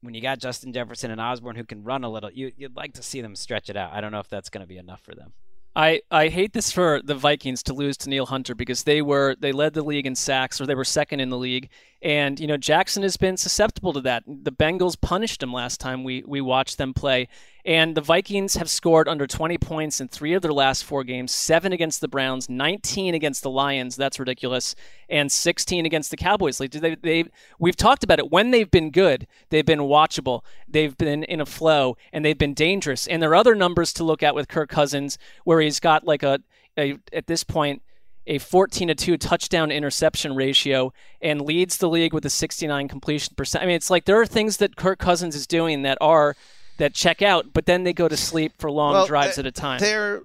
[0.01, 2.93] when you got Justin Jefferson and Osborn who can run a little, you, you'd like
[2.93, 3.91] to see them stretch it out.
[3.93, 5.33] I don't know if that's going to be enough for them.
[5.75, 9.51] I, I hate this for the Vikings to lose Danielle Hunter because they were they
[9.51, 11.69] led the league in sacks or they were second in the league
[12.01, 14.23] and you know Jackson has been susceptible to that.
[14.25, 17.27] The Bengals punished him last time we we watched them play
[17.65, 21.33] and the Vikings have scored under 20 points in 3 of their last 4 games,
[21.33, 24.75] 7 against the Browns, 19 against the Lions, that's ridiculous,
[25.09, 26.59] and 16 against the Cowboys.
[26.59, 27.25] Like they they
[27.57, 31.45] we've talked about it when they've been good, they've been watchable, they've been in a
[31.45, 33.07] flow and they've been dangerous.
[33.07, 36.21] And there are other numbers to look at with Kirk Cousins where he's got like
[36.21, 36.39] a,
[36.77, 37.81] a at this point
[38.27, 40.91] a 14 to 2 touchdown interception ratio
[41.21, 43.63] and leads the league with a 69 completion percent.
[43.63, 46.35] I mean, it's like there are things that Kirk Cousins is doing that are
[46.77, 49.45] that check out, but then they go to sleep for long Well, drives uh, at
[49.45, 49.79] a time.
[49.79, 50.23] Their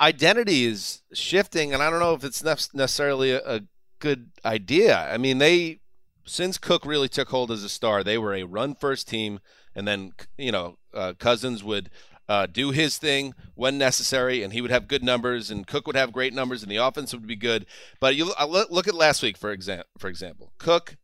[0.00, 3.62] identity is shifting, and I don't know if it's necessarily a,
[3.98, 4.94] good idea.
[5.10, 5.80] I mean, they
[6.26, 9.40] since Cook really took hold as a star, they were a run-first team,
[9.74, 11.90] and then you know uh, Cousins would.
[12.28, 15.94] Uh, do his thing when necessary, and he would have good numbers, and Cook would
[15.94, 17.66] have great numbers, and the offense would be good.
[18.00, 19.86] But you uh, look look at last week, for example.
[19.96, 20.96] For example, Cook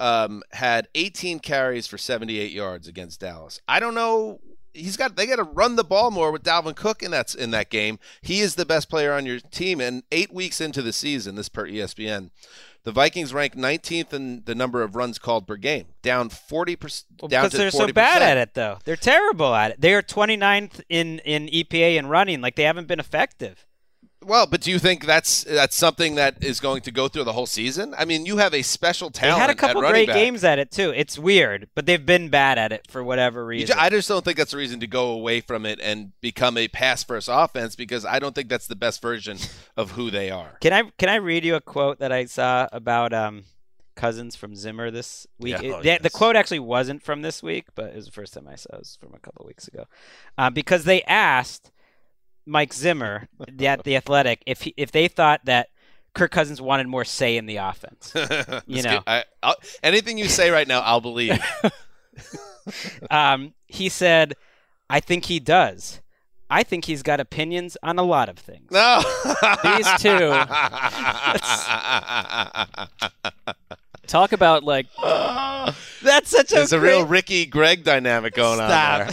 [0.00, 3.60] um, had 18 carries for 78 yards against Dallas.
[3.68, 4.40] I don't know.
[4.72, 7.50] He's got they got to run the ball more with Dalvin Cook in that in
[7.50, 7.98] that game.
[8.22, 9.80] He is the best player on your team.
[9.80, 12.30] And eight weeks into the season, this per ESPN,
[12.84, 17.06] the Vikings rank 19th in the number of runs called per game, down 40 percent.
[17.20, 17.88] Well, down because they're 40%.
[17.88, 18.78] so bad at it, though.
[18.84, 19.80] They're terrible at it.
[19.80, 22.40] They are 29th in, in EPA and running.
[22.40, 23.66] Like, they haven't been effective.
[24.22, 27.32] Well, but do you think that's that's something that is going to go through the
[27.32, 27.94] whole season?
[27.96, 29.36] I mean, you have a special talent.
[29.36, 30.16] They had a couple great back.
[30.16, 30.92] games at it, too.
[30.94, 33.74] It's weird, but they've been bad at it for whatever reason.
[33.74, 36.58] ju- I just don't think that's a reason to go away from it and become
[36.58, 39.38] a pass first offense because I don't think that's the best version
[39.76, 40.58] of who they are.
[40.60, 43.44] Can I can I read you a quote that I saw about um,
[43.96, 45.52] Cousins from Zimmer this week?
[45.62, 48.12] Yeah, It- oh, the, the quote actually wasn't from this week, but it was the
[48.12, 48.76] first time I saw it.
[48.76, 49.86] It was from a couple weeks ago,
[50.36, 51.70] uh, because they asked
[52.50, 53.28] Mike Zimmer,
[53.60, 55.68] at the Athletic, if he, if they thought that
[56.14, 58.12] Kirk Cousins wanted more say in the offense.
[58.66, 59.02] you know.
[59.06, 59.22] I,
[59.82, 61.40] anything you say right now, I'll believe.
[63.10, 64.34] um, he said,
[64.88, 66.00] "I think he does."
[66.52, 68.72] I think he's got opinions on a lot of things.
[68.72, 69.00] No,
[69.62, 70.08] These two.
[74.08, 74.86] Talk about like
[76.02, 79.06] That's such a There's a real Ricky Greg dynamic going on Stop.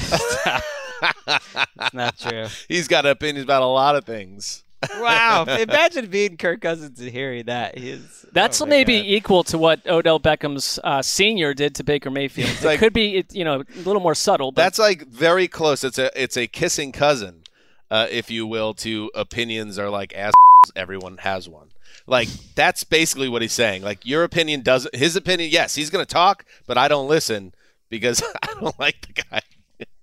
[0.43, 0.61] there.
[0.98, 1.41] Stop.
[1.76, 2.48] That's not true.
[2.68, 4.64] He's got opinions about a lot of things.
[5.00, 5.45] Wow!
[5.60, 7.78] Imagine being Kirk Cousins and hearing that.
[7.78, 8.00] He.
[8.32, 9.08] That's oh maybe God.
[9.08, 12.50] equal to what Odell Beckham's uh, senior did to Baker Mayfield.
[12.50, 14.52] it like- could be, it, you know, a little more subtle.
[14.52, 15.84] But That's like very close.
[15.84, 17.41] It's a it's a kissing cousin,
[17.89, 20.34] uh, if you will, to opinions are like ass.
[20.76, 21.70] Everyone has one.
[22.06, 23.82] Like that's basically what he's saying.
[23.82, 24.95] Like your opinion doesn't.
[24.95, 27.54] His opinion, yes, he's going to talk, but I don't listen
[27.89, 29.41] because I don't like the guy.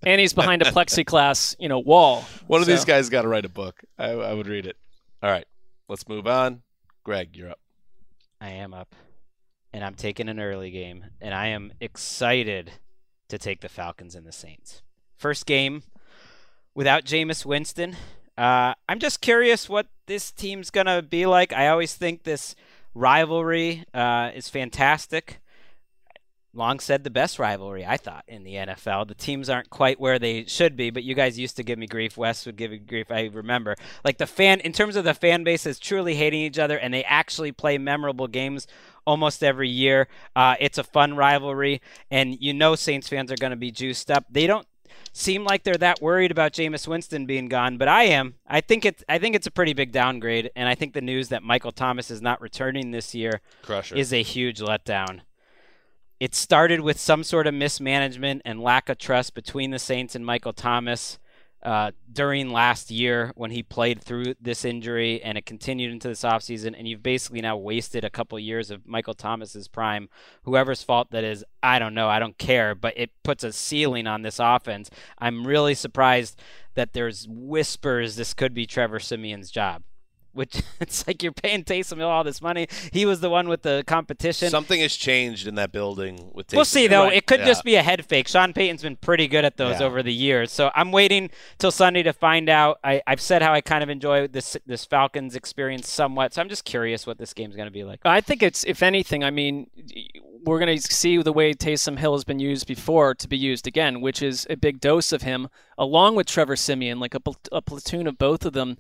[0.03, 2.25] And he's behind a plexiglass, you know, wall.
[2.47, 3.83] One of So- these guys got to write a book.
[3.99, 4.77] I, I would read it.
[5.23, 5.47] All right,
[5.89, 6.63] let's move on.
[7.05, 7.61] Greg, you're up.
[8.41, 8.95] I am up,
[9.73, 12.73] and I'm taking an early game, and I am excited
[13.29, 14.83] to take the Falcons and the Saints.
[15.17, 15.83] First game
[16.75, 17.97] without Jameis Winston.
[18.37, 21.53] Uh, I'm just curious what this team's gonna be like.
[21.53, 22.55] I always think this
[22.93, 25.41] rivalry uh, is fantastic.
[26.55, 29.09] Long said the best rivalry I thought in the NFL.
[29.09, 31.87] The teams aren't quite where they should be, but you guys used to give me
[31.87, 32.17] grief.
[32.17, 33.11] Wes would give me grief.
[33.11, 33.77] I remember.
[34.05, 37.05] Like the fan, in terms of the fan bases truly hating each other, and they
[37.05, 38.67] actually play memorable games
[39.07, 40.09] almost every year.
[40.37, 41.81] Uh, it's a fun rivalry,
[42.11, 44.25] and you know Saints fans are going to be juiced up.
[44.31, 44.67] They don't
[45.13, 48.35] seem like they're that worried about Jameis Winston being gone, but I am.
[48.47, 51.29] I think it's I think it's a pretty big downgrade, and I think the news
[51.29, 53.97] that Michael Thomas is not returning this year Crusher.
[53.97, 55.21] is a huge letdown.
[56.25, 60.25] It started with some sort of mismanagement and lack of trust between the Saints and
[60.25, 61.19] Michael Thomas
[61.63, 66.23] uh, during last year when he played through this injury, and it continued into this
[66.23, 66.75] offseason.
[66.79, 70.09] And you've basically now wasted a couple years of Michael Thomas's prime.
[70.45, 72.09] Whoever's fault that is, I don't know.
[72.09, 72.75] I don't care.
[72.75, 74.89] But it puts a ceiling on this offense.
[75.19, 76.41] I'm really surprised
[76.73, 79.83] that there's whispers this could be Trevor Siemian's job.
[80.35, 82.67] Which it's like you're paying Taysom Hill all this money.
[82.93, 84.51] He was the one with the competition.
[84.51, 86.53] Something has changed in that building with.
[86.53, 87.05] We'll see Hill.
[87.05, 87.09] though.
[87.09, 87.47] It could Yeah.
[87.47, 88.29] just be a head fake.
[88.29, 89.87] Sean Payton's been pretty good at those Yeah.
[89.87, 92.79] over the years, so I'm waiting till Sunday to find out.
[92.85, 96.49] I, I've said how I kind of enjoy this this Falcons experience somewhat, so I'm
[96.49, 98.01] just curious what this game's going to be like.
[98.05, 99.69] I think it's, if anything, I mean,
[100.45, 103.67] we're going to see the way Taysom Hill has been used before to be used
[103.67, 107.37] again, which is a big dose of him, along with Trevor Siemian, like a, pl-
[107.53, 108.77] a platoon of both of them.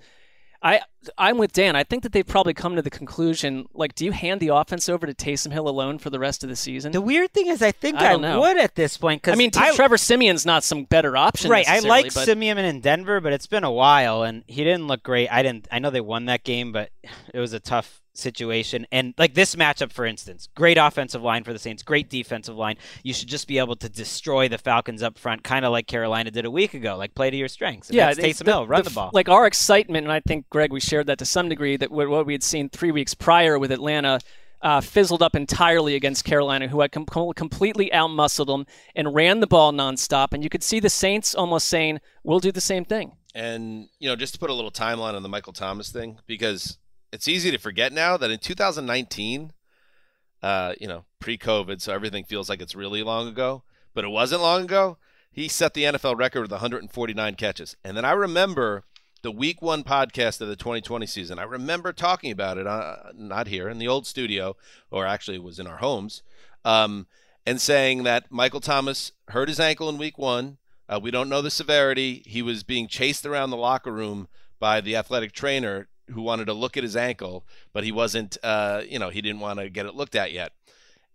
[0.62, 0.80] I
[1.18, 1.76] I'm with Dan.
[1.76, 4.88] I think that they've probably come to the conclusion like, do you hand the offense
[4.88, 6.92] over to Taysom Hill alone for the rest of the season?
[6.92, 9.50] The weird thing is, I think I I, would at this point because I mean,
[9.50, 13.46] Trevor Siemian's not some better option, Right, I like but Siemian in Denver, but it's
[13.46, 15.28] been a while, and he didn't look great.
[15.28, 15.68] I didn't.
[15.70, 16.90] I know they won that game, but
[17.32, 18.86] it was a tough situation.
[18.90, 22.76] And like this matchup, for instance, great offensive line for the Saints, great defensive line.
[23.02, 26.30] You should just be able to destroy the Falcons up front, kind of like Carolina
[26.30, 26.96] did a week ago.
[26.96, 27.88] Like play to your strengths.
[27.88, 29.10] And yeah, Taysom Hill, run the, f- ball.
[29.12, 31.76] Like our excitement, and I think Greg, we shared that to some degree.
[31.76, 34.20] That what what we had seen three weeks prior with Atlanta.
[34.62, 38.64] Uh, fizzled up entirely against Carolina, who had com- completely outmuscled them
[38.94, 40.32] and ran the ball nonstop.
[40.32, 44.08] And you could see the Saints almost saying, "We'll do the same thing." And you
[44.08, 46.78] know, just to put a little timeline on the Michael Thomas thing, because
[47.12, 49.52] it's easy to forget now that in 2019,
[50.42, 53.62] uh, you know, pre-COVID, so everything feels like it's really long ago,
[53.94, 54.98] but it wasn't long ago.
[55.30, 58.84] He set the NFL record with 149 catches, and then I remember
[59.24, 61.38] the Week One podcast of the 2020 season.
[61.38, 64.54] I remember talking about it, uh, not here in the old studio,
[64.90, 66.22] or actually it was in our homes,
[66.62, 67.06] um,
[67.46, 70.58] and saying that Michael Thomas hurt his ankle in Week One.
[70.90, 72.22] Uh, we don't know the severity.
[72.26, 74.28] He was being chased around the locker room
[74.60, 78.82] by the athletic trainer who wanted to look at his ankle, but he wasn't, uh,
[78.86, 80.52] you know, he didn't want to get it looked at yet.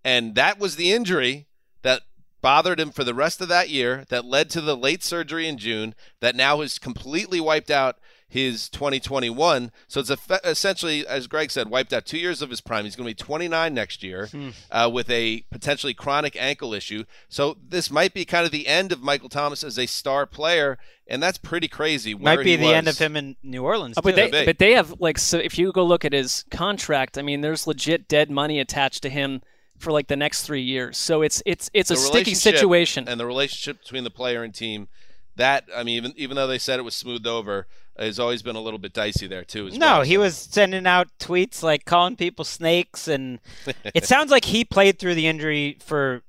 [0.04, 1.46] And that was the injury
[1.84, 2.02] that
[2.42, 5.58] bothered him for the rest of that year, that led to the late surgery in
[5.58, 7.98] June, that now has completely wiped out
[8.32, 9.72] his 2021.
[9.88, 12.84] So it's eff- essentially, as Greg said, wiped out two years of his prime.
[12.86, 14.50] He's going to be 29 next year Hmm.
[14.70, 17.06] uh, with a potentially chronic ankle issue.
[17.28, 20.78] So this might be kind of the end of Michael Thomas as a star player,
[21.08, 22.14] and that's pretty crazy.
[22.14, 23.96] Might be he the end of him in New Orleans.
[23.98, 27.18] Oh, but they, but they have like so if you go look at his contract,
[27.18, 29.42] I mean, there's legit dead money attached to him
[29.80, 30.98] for like the next three years.
[30.98, 33.08] So it's it's it's a sticky situation.
[33.08, 34.88] and the relationship between the player and team.
[35.36, 37.66] That I mean, even even though they said it was smoothed over,
[37.98, 39.68] has always been a little bit dicey there too.
[39.68, 40.02] As No, well.
[40.02, 43.40] he was sending out tweets like calling people snakes, and
[43.96, 46.24] it sounds like he played through the injury for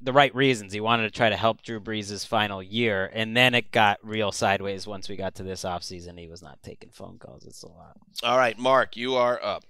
[0.00, 0.72] the right reasons.
[0.72, 4.32] He wanted to try to help Drew Brees' final year, and then it got real
[4.32, 6.18] sideways once we got to this offseason.
[6.18, 7.44] He was not taking phone calls.
[7.44, 7.96] It's a lot.
[8.22, 9.64] All right, Mark, you are up.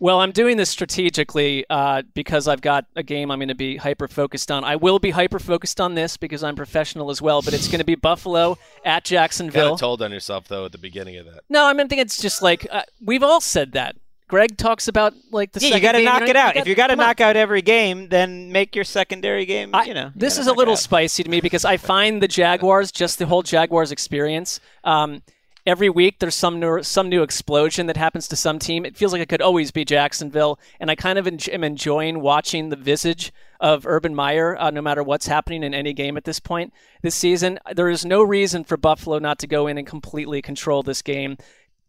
[0.00, 3.76] Well, I'm doing this strategically uh, because I've got a game I'm going to be
[3.76, 4.64] hyper focused on.
[4.64, 7.80] I will be hyper focused on this because I'm professional as well, but it's going
[7.80, 9.52] to be Buffalo at Jacksonville.
[9.52, 9.74] Kind Jacksonville.
[9.74, 11.42] of told on yourself though at the beginning of that.
[11.50, 13.96] No, I mean, I think it's just like uh, we've all said that.
[14.26, 16.54] Greg talks about like the yeah, you got to knock know, it out.
[16.54, 17.06] got- if you got to come on.
[17.08, 19.74] knock out every game, then make your secondary game.
[19.74, 22.28] I- you know, this gotta is a little spicy to me because I find the
[22.28, 24.60] Jaguars, just the whole Jaguars experience.
[24.84, 25.22] Um,
[25.66, 28.84] every week there's some new, some new explosion that happens to some team.
[28.84, 32.20] It feels like it could always be Jacksonville, and I kind of en- am enjoying
[32.20, 36.24] watching the visage of Urban Meyer, uh, no matter what's happening in any game at
[36.24, 37.58] this point this season.
[37.74, 41.36] There is no reason for Buffalo not to go in and completely control this game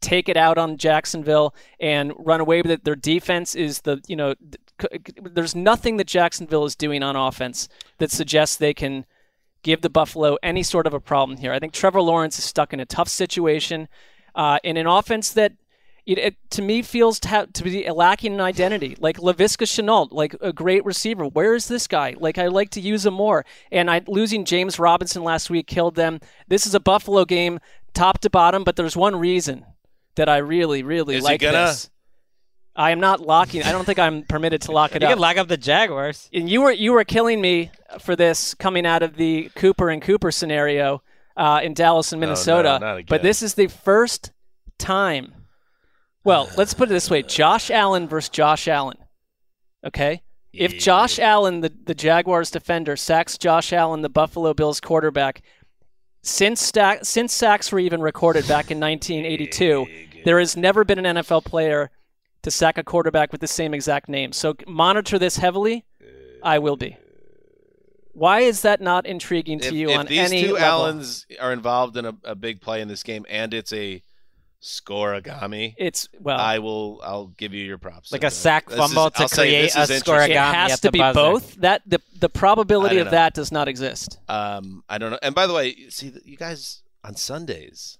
[0.01, 2.83] take it out on Jacksonville and run away with it.
[2.83, 4.33] Their defense is the, you know,
[5.21, 7.69] there's nothing that Jacksonville is doing on offense
[7.99, 9.05] that suggests they can
[9.63, 11.51] give the Buffalo any sort of a problem here.
[11.53, 13.87] I think Trevor Lawrence is stuck in a tough situation
[14.35, 15.53] uh, in an offense that.
[16.03, 18.97] It, it to me feels to, have, to be lacking an identity.
[18.99, 21.27] Like Laviska Shenault, like a great receiver.
[21.27, 22.15] Where is this guy?
[22.19, 23.45] Like I like to use him more.
[23.71, 26.19] And I losing James Robinson last week killed them.
[26.47, 27.59] This is a Buffalo game,
[27.93, 28.63] top to bottom.
[28.63, 29.63] But there's one reason
[30.15, 31.91] that I really, really Is like gonna- this.
[32.75, 33.63] I am not locking.
[33.63, 35.09] I don't think I'm permitted to lock it You up.
[35.11, 36.29] You can lock up the Jaguars.
[36.33, 37.69] and you were you were killing me
[37.99, 41.03] for this coming out of the Cooper and Cooper scenario
[41.35, 42.77] uh, in Dallas and Oh, no, Minnesota.
[42.81, 43.05] not again.
[43.09, 44.31] but this is the first
[44.77, 45.33] time.
[46.23, 48.97] Well, let's put it this way: Josh Allen versus Josh Allen.
[49.85, 50.21] Okay.
[50.53, 55.41] If Josh Allen, the, the Jaguars defender, sacks Josh Allen, the Buffalo Bills quarterback,
[56.23, 59.87] since sta- since sacks were even recorded back in 1982,
[60.25, 61.89] there has never been an NFL player
[62.43, 64.31] to sack a quarterback with the same exact name.
[64.33, 65.85] So monitor this heavily.
[66.43, 66.97] I will be.
[68.13, 70.29] Why is that not intriguing to if, you if on any level?
[70.29, 70.57] these two?
[70.57, 74.03] Allens are involved in a, a big play in this game, and it's a
[74.61, 76.99] scorigami, It's well, I will.
[77.03, 78.11] I'll give you your props.
[78.11, 80.35] Like a sack this fumble is- to I'll say create this a is interesting.
[80.35, 81.13] scorigami it has at to the be buzzer.
[81.13, 81.55] both.
[81.55, 83.11] That the the probability of know.
[83.11, 84.19] that does not exist.
[84.27, 85.19] Um, I don't know.
[85.23, 87.97] And by the way, see, you guys on Sundays,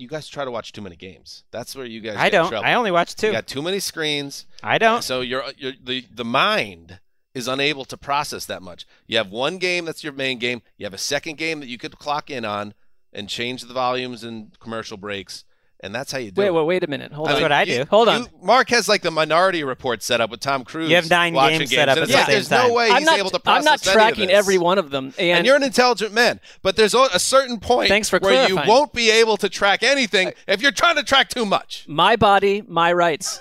[0.00, 1.44] you guys try to watch too many games.
[1.50, 2.16] That's where you guys.
[2.16, 2.52] I don't.
[2.52, 3.28] I only watch two.
[3.28, 4.46] You got too many screens.
[4.62, 5.02] I don't.
[5.02, 7.00] So you're, you're the the mind
[7.34, 8.86] is unable to process that much.
[9.06, 10.62] You have one game that's your main game.
[10.76, 12.74] You have a second game that you could clock in on
[13.12, 15.44] and change the volumes and commercial breaks,
[15.82, 16.54] and that's how you do Wait, it.
[16.54, 17.12] wait, wait a minute.
[17.12, 17.42] Hold That's on.
[17.42, 17.84] what I you- do.
[17.90, 18.26] Hold you- on.
[18.42, 20.90] Mark has like the Minority Report set up with Tom Cruise.
[20.90, 22.68] You have nine watching games set up and at the like, same There's time.
[22.68, 23.58] no way I'm he's not, able to process.
[23.58, 24.36] I'm process not any of tracking this.
[24.36, 25.06] every one of them.
[25.18, 28.48] And, And, you're an intelligent man, but there's a a certain point Thanks for where
[28.48, 31.84] you won't be able to track anything if you're trying to track too much.
[31.88, 33.40] my body, my rights.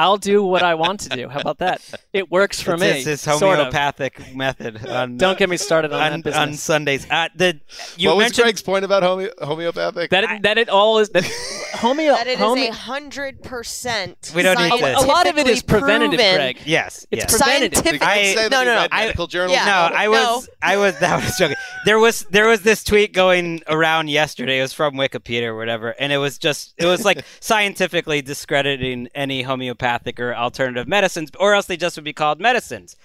[0.00, 1.28] I'll do what I want to do.
[1.28, 1.82] How about that?
[2.14, 2.86] It works for it's me.
[2.88, 3.66] This is sort of.
[3.66, 4.86] homeopathic method.
[4.86, 6.54] On, Don't get me started on, on, that on.
[6.54, 7.06] Sundays.
[7.10, 7.60] Uh, the
[7.98, 10.10] you what was mentioned Greg's point about home- homeopathic?
[10.10, 11.24] that it, that it all is that
[11.72, 12.14] homeo.
[12.16, 14.32] That it is home- a hundred percent.
[14.34, 16.34] We don't need to- a lot of it is preventative, proven.
[16.36, 16.58] Greg.
[16.64, 17.36] yes, It's yes.
[17.38, 17.78] preventative.
[17.84, 18.02] Scientific.
[18.02, 18.86] I- no, no, no.
[18.90, 19.52] I- medical journals.
[19.52, 19.66] yeah.
[19.66, 21.56] No, I was, I was, that was joking.
[21.84, 24.60] There was, there was this tweet going around yesterday.
[24.60, 29.08] It was from Wikipedia or whatever, and it was just, it was like scientifically discrediting
[29.14, 29.89] any homeopathic
[30.20, 32.96] or alternative medicines, or else they just would be called medicines.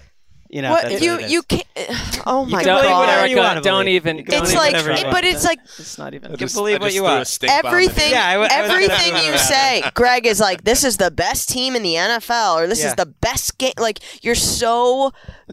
[0.47, 1.31] You know, What you what it is.
[1.31, 1.63] you can't?
[2.27, 2.99] Oh my can believe god!
[3.01, 3.87] whatever you don't believe.
[3.87, 4.15] even.
[4.17, 5.11] Don't It's even like, you it- want.
[5.11, 6.31] but it's like It's not even.
[6.31, 7.27] You can believe what you threw a want.
[7.27, 8.11] stink bomb in everything.
[8.11, 11.83] Yeah, I I everything you say, Greg, is like this is the best team in
[11.83, 12.87] the NFL, or this Yeah.
[12.89, 13.73] is the best game.
[13.77, 15.11] Like you're so,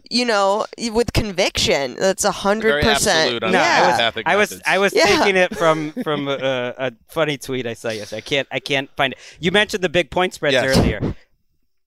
[0.09, 1.95] you know, with conviction.
[1.99, 3.19] That's a hundred percent.
[3.33, 3.65] absolute on No, Yeah.
[3.65, 4.61] I was, homeopathic I was.
[4.65, 5.05] I was Yeah.
[5.05, 8.17] taking it from from a, a funny tweet I saw yesterday.
[8.17, 9.19] I can't, I can't find it.
[9.39, 10.77] You mentioned the big point spreads Yes.
[10.77, 11.15] earlier.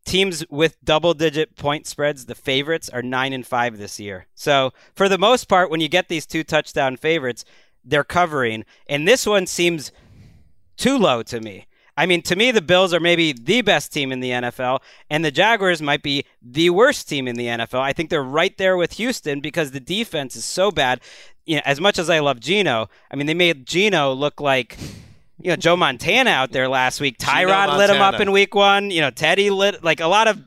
[0.06, 4.26] Teams with double-digit point spreads, the favorites are nine and five this year.
[4.34, 7.44] So for the most part, when you get these two touchdown favorites,
[7.84, 9.92] they're covering, and this one seems
[10.76, 11.66] too low to me.
[11.96, 15.24] I mean, to me, the Bills are maybe the best team in the NFL, and
[15.24, 17.80] the Jaguars might be the worst team in the NFL.
[17.80, 21.00] I think they're right there with Houston because the defense is so bad.
[21.46, 24.76] You know, as much as I love Gino, I mean, they made Gino look like
[25.40, 27.18] you know Joe Montana out there last week.
[27.18, 28.90] Tyrod lit him up in Week One.
[28.90, 30.40] You know, Teddy lit like a lot of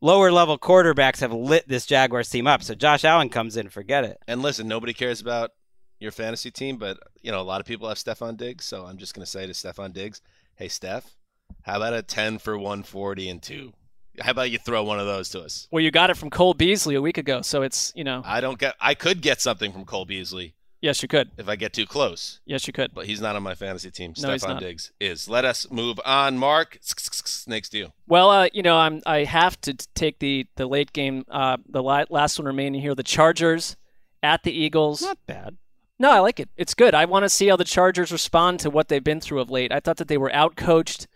[0.00, 2.62] lower level quarterbacks have lit this Jaguars team up.
[2.62, 4.18] So Josh Allen comes in, forget it.
[4.28, 5.50] And listen, nobody cares about
[6.00, 8.98] your fantasy team, but you know a lot of people have Stefon Diggs, so I'm
[8.98, 10.20] just going to say to Stefon Diggs,
[10.56, 11.16] "Hey Steph,
[11.62, 13.72] how about a 10 for 140 and two?
[14.20, 15.68] How about you throw one of those to us?
[15.70, 18.22] Well, you got it from Cole Beasley a week ago, so it's you know.
[18.24, 18.74] I don't get.
[18.80, 21.30] I could get something from Cole Beasley Yes, you could.
[21.36, 22.94] if I get too close, Yes, you could.
[22.94, 24.14] but he's not on my fantasy team.
[24.22, 24.60] No, he's Stefon.
[24.60, 25.28] Diggs is.
[25.28, 26.38] Let us move on.
[26.38, 26.78] Mark,
[27.48, 27.92] next to you.
[28.06, 31.82] Well, uh, you know, I'm I have to take the the late game, uh, the
[31.82, 32.94] last one remaining here.
[32.94, 33.76] The Chargers
[34.22, 35.02] at the Eagles.
[35.02, 35.56] Not bad.
[35.98, 36.48] No, I like it.
[36.56, 36.94] It's good.
[36.94, 39.72] I want to see how the Chargers respond to what they've been through of late.
[39.72, 41.06] I thought that they were outcoached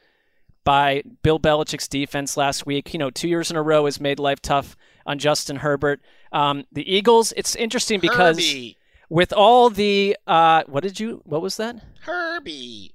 [0.65, 2.93] by Bill Belichick's defense last week.
[2.93, 6.01] You know, two years in a row has made life tough on Justin Herbert.
[6.33, 7.33] Um, the Eagles.
[7.37, 8.77] It's interesting because Herbie.
[9.13, 11.21] With all the uh, what did you?
[11.25, 11.77] What was that?
[12.01, 12.95] Herbie.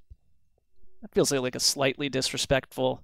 [1.03, 3.03] That feels like, like a slightly disrespectful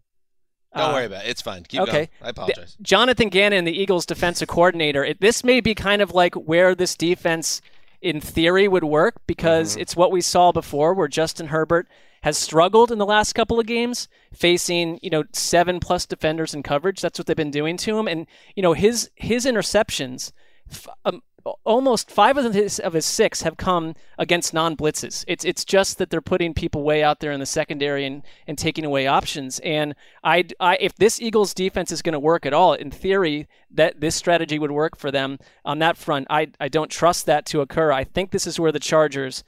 [0.76, 1.30] Don't Uh, worry about it.
[1.30, 1.64] It's fine.
[1.64, 1.92] Keep okay.
[1.92, 2.10] going.
[2.24, 2.76] I apologize.
[2.82, 6.96] Jonathan Gannon, the Eagles' defensive coordinator, it, this may be kind of like where this
[6.96, 7.62] defense,
[8.02, 11.88] in theory, would work because it's what we saw before, where Justin Herbert
[12.24, 16.64] has struggled in the last couple of games, facing you know seven plus defenders in
[16.64, 17.00] coverage.
[17.00, 20.32] That's what they've been doing to him, and you know his his interceptions.
[20.72, 21.22] F- um,
[21.64, 25.24] almost five of his of his six have come against non blitzes.
[25.28, 28.58] It's it's just that they're putting people way out there in the secondary and, and
[28.58, 29.60] taking away options.
[29.60, 33.48] And I, I if this Eagles defense is going to work at all, in theory,
[33.72, 36.28] that this strategy would work for them on that front.
[36.30, 37.92] I I don't trust that to occur.
[37.92, 39.44] I think this is where the Chargers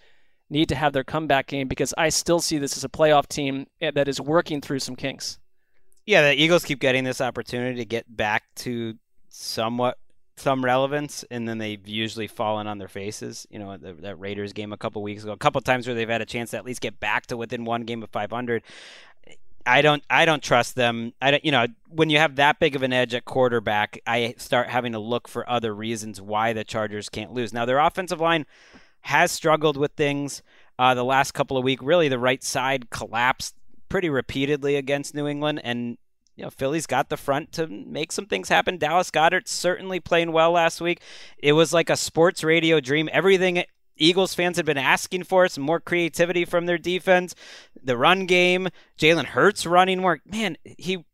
[0.50, 3.68] need to have their comeback game because I still see this as a playoff team
[3.82, 5.39] eh, that is working through some kinks.
[6.06, 8.96] Yeah, the Eagles keep getting this opportunity to get back to
[9.28, 9.98] somewhat
[10.38, 13.47] some relevance, and then they've usually fallen on their faces.
[13.49, 16.09] You know, the, that Raiders game a couple weeks ago, a couple times where they've
[16.09, 18.63] had a chance to at least get back to within one game of 500.
[19.67, 21.13] I don't, I don't trust them.
[21.21, 24.36] I don't, you know, when you have that big of an edge at quarterback, I
[24.38, 27.51] start having to look for other reasons why the Chargers can't lose.
[27.51, 28.45] Now their offensive line
[29.01, 30.43] has struggled with things
[30.77, 31.81] uh, the last couple of weeks.
[31.81, 33.55] Really, the right side collapsed
[33.89, 35.97] pretty repeatedly against New England, and
[36.36, 38.77] you know, Philly's got the front to make some things happen.
[38.77, 41.01] Dallas Goedert certainly playing well last week.
[41.38, 43.09] It was like a sports radio dream.
[43.11, 43.63] Everything
[43.97, 47.33] Eagles fans had been asking for, some more creativity from their defense,
[47.81, 48.67] the run game,
[48.97, 50.19] Jalen Hurts running more.
[50.25, 51.05] Man, he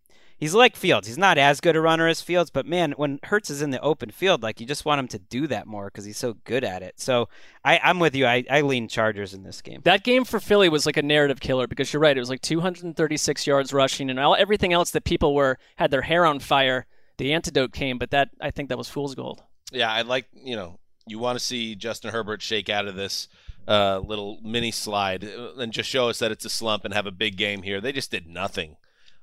[0.41, 1.07] he's like Fields.
[1.07, 3.79] He's not as good a runner as Fields, but man, when Hurts is in the
[3.79, 6.65] open field, like you just want him to do that more because he's so good
[6.65, 6.99] at it.
[6.99, 7.29] So
[7.63, 8.25] I, I'm with you.
[8.25, 9.79] I, I lean Chargers in this game.
[9.85, 12.17] That game for Philly was like a narrative killer because you're right.
[12.17, 16.01] It was like 236 yards rushing and all everything else that people were had their
[16.01, 16.87] hair on fire.
[17.17, 19.43] The antidote came, but that I think that was fool's gold.
[19.71, 23.27] Yeah, I like you know you want to see Justin Herbert shake out of this
[23.67, 27.05] uh, little mini slide uh, and just show us that it's a slump and have
[27.05, 27.79] a big game here.
[27.79, 28.77] They just did nothing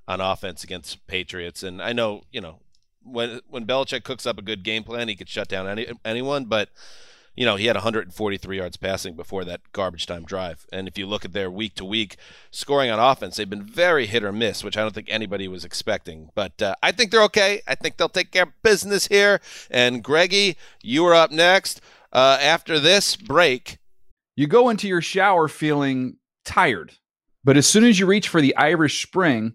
[0.09, 2.59] on offense against Patriots, and I know you know
[3.05, 6.47] when when Belichick cooks up a good game plan, he could shut down any anyone,
[6.47, 6.71] but.
[7.37, 10.67] You know, he had 143 yards passing before that garbage time drive.
[10.73, 12.17] And if you look at their week to week
[12.51, 15.65] scoring on offense, they've been very hit or miss, which I don't think anybody was
[15.65, 16.31] expecting.
[16.35, 17.63] But uh, I think they're okay.
[17.69, 19.41] I think they'll take care of business here.
[19.71, 21.81] And Greggy, you are up next.
[22.13, 23.79] Uh, after this break,
[24.35, 26.95] You go into your shower feeling tired,
[27.45, 29.55] but as soon as you reach for the Irish Spring,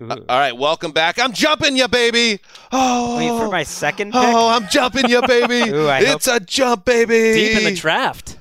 [0.00, 1.20] Uh, all right, welcome back.
[1.20, 2.40] I'm jumping you, baby.
[2.72, 4.20] Oh, Wait for my second pick.
[4.22, 5.70] Oh, I'm jumping you, baby.
[5.70, 7.32] Ooh, it's a jump, baby.
[7.34, 8.38] Deep in the draft.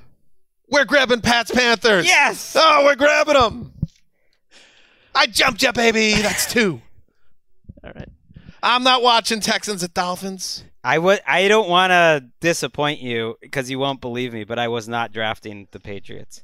[0.70, 2.08] We're grabbing Pat's Panthers.
[2.08, 2.56] Yes.
[2.58, 3.74] Oh, we're grabbing them.
[5.14, 6.16] I jumped you, baby.
[6.16, 6.82] That's two.
[7.84, 8.10] All right.
[8.64, 10.64] I'm not watching Texans at Dolphins.
[10.84, 11.20] I would.
[11.28, 15.12] I don't want to disappoint you because you won't believe me, but I was not
[15.12, 16.42] drafting the Patriots.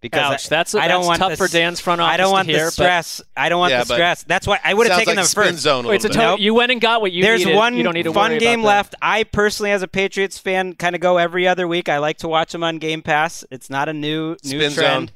[0.00, 2.16] Because Ouch, I, that's- I don't that's want tough the for s- Dan's front I
[2.16, 3.20] don't office to want hear, the stress.
[3.36, 4.22] I don't want Yeah, the stress.
[4.24, 5.58] That's why I would have taken like them first.
[5.58, 6.14] zone a Wait, it's a bit.
[6.14, 7.54] total, you went and got what you There's needed.
[7.56, 8.94] one you don't need to fun worry game about left.
[9.02, 11.90] I personally, as a Patriots fan, kind of go every other week.
[11.90, 13.44] I like to watch them on Game Pass.
[13.50, 14.74] It's not a new new Spin trend.
[14.74, 15.10] zone.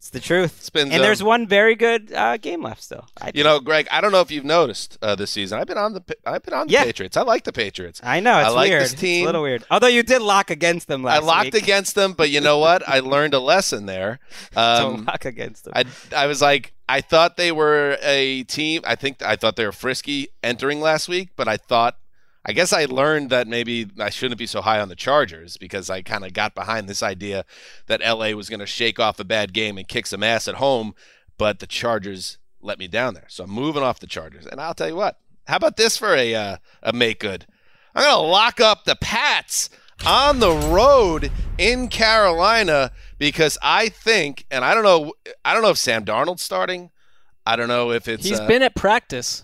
[0.00, 0.62] It's the truth.
[0.62, 3.06] Spin and there's one very good uh, game left still.
[3.20, 5.58] I, You know, Greg, I don't know if you've noticed uh, this season.
[5.60, 6.84] I've been on the I've been on the Yeah.
[6.84, 7.18] Patriots.
[7.18, 8.00] I like the Patriots.
[8.02, 8.82] I know it's I like weird.
[8.82, 9.18] this team.
[9.18, 9.62] It's a little weird.
[9.70, 11.20] Although you did lock against them last.
[11.20, 11.22] Week.
[11.30, 11.62] I locked week.
[11.62, 12.82] against them, but you know what?
[12.88, 14.20] I learned a lesson there.
[14.54, 15.74] Don't Um, lock against them.
[15.76, 15.84] I
[16.16, 18.80] I was like I thought they were a team.
[18.86, 21.98] I think I thought they were frisky entering last week, but I thought
[22.44, 25.90] I guess I learned that maybe I shouldn't be so high on the Chargers because
[25.90, 27.44] I kind of got behind this idea
[27.86, 30.54] that LA was going to shake off a bad game and kick some ass at
[30.54, 30.94] home,
[31.36, 33.26] but the Chargers let me down there.
[33.28, 34.46] So I'm moving off the Chargers.
[34.46, 35.18] And I'll tell you what.
[35.46, 37.46] How about this for a uh, a make good?
[37.94, 39.68] I'm going to lock up the Pats
[40.06, 45.12] on the road in Carolina because I think, and I don't know,
[45.44, 46.90] I don't know if Sam Darnold's starting.
[47.44, 48.24] I don't know if it's.
[48.24, 49.42] He's uh, been at practice.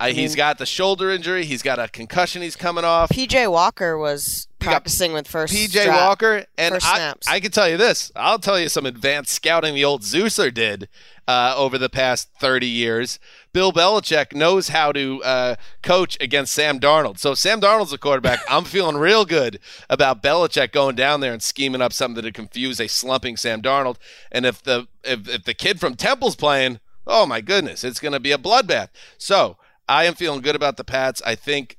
[0.00, 1.44] I, I he's mean- got the shoulder injury.
[1.44, 2.42] He's got a concussion.
[2.42, 3.10] He's coming off.
[3.10, 7.26] PJ Walker was practicing with first PJ strap- Walker and I, snaps.
[7.28, 8.10] I can tell you this.
[8.16, 10.88] I'll tell you some advanced scouting the old Zeuser did
[11.26, 13.18] uh, over the past 30 years.
[13.52, 17.18] Bill Belichick knows how to uh, coach against Sam Darnold.
[17.18, 18.40] So if Sam Darnold's a quarterback.
[18.48, 19.58] I'm feeling real good
[19.90, 23.96] about Belichick going down there and scheming up something to confuse a slumping Sam Darnold.
[24.30, 28.12] And if the if, if the kid from Temple's playing, oh my goodness, it's going
[28.12, 28.88] to be a bloodbath.
[29.18, 29.56] So
[29.88, 31.22] I am feeling good about the Pats.
[31.24, 31.78] I think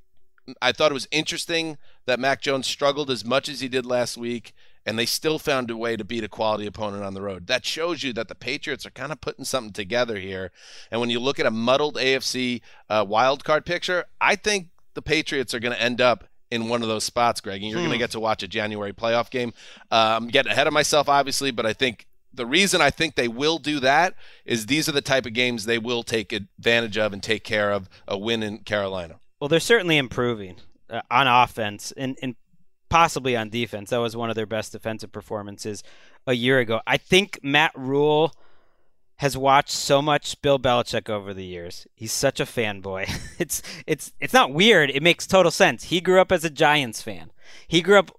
[0.62, 4.18] I thought it was interesting that Mac Jones struggled as much as he did last
[4.18, 4.54] week,
[4.86, 7.46] and they still found a way to beat a quality opponent on the road.
[7.48, 10.52] That shows you that the Patriots are kind of putting something together here.
[10.90, 15.04] And when you look at a muddled AFC uh, wild card picture, I think the
[15.04, 17.92] Patriots are going to end up in one of those spots, Greg, and you're going
[17.92, 18.00] to Hmm.
[18.00, 19.54] get to watch a January playoff game.
[19.92, 23.28] Uh, I'm getting ahead of myself, obviously, but I think the reason I think they
[23.28, 24.16] will do that
[24.46, 27.72] is these are the type of games they will take advantage of and take care
[27.72, 29.20] of a win in Carolina.
[29.40, 30.58] Well, they're certainly improving
[30.90, 32.36] uh, on offense and, and
[32.90, 33.90] possibly on defense.
[33.90, 35.84] That was one of their best defensive performances
[36.28, 36.82] a year ago.
[36.86, 38.34] I think Matt Rhule
[39.18, 41.86] has watched so much Bill Belichick over the years.
[41.94, 43.10] He's such a fanboy.
[43.40, 44.90] It's it's it's not weird.
[44.90, 45.86] It makes total sense.
[45.86, 47.32] He grew up as a Giants fan.
[47.70, 48.12] He grew up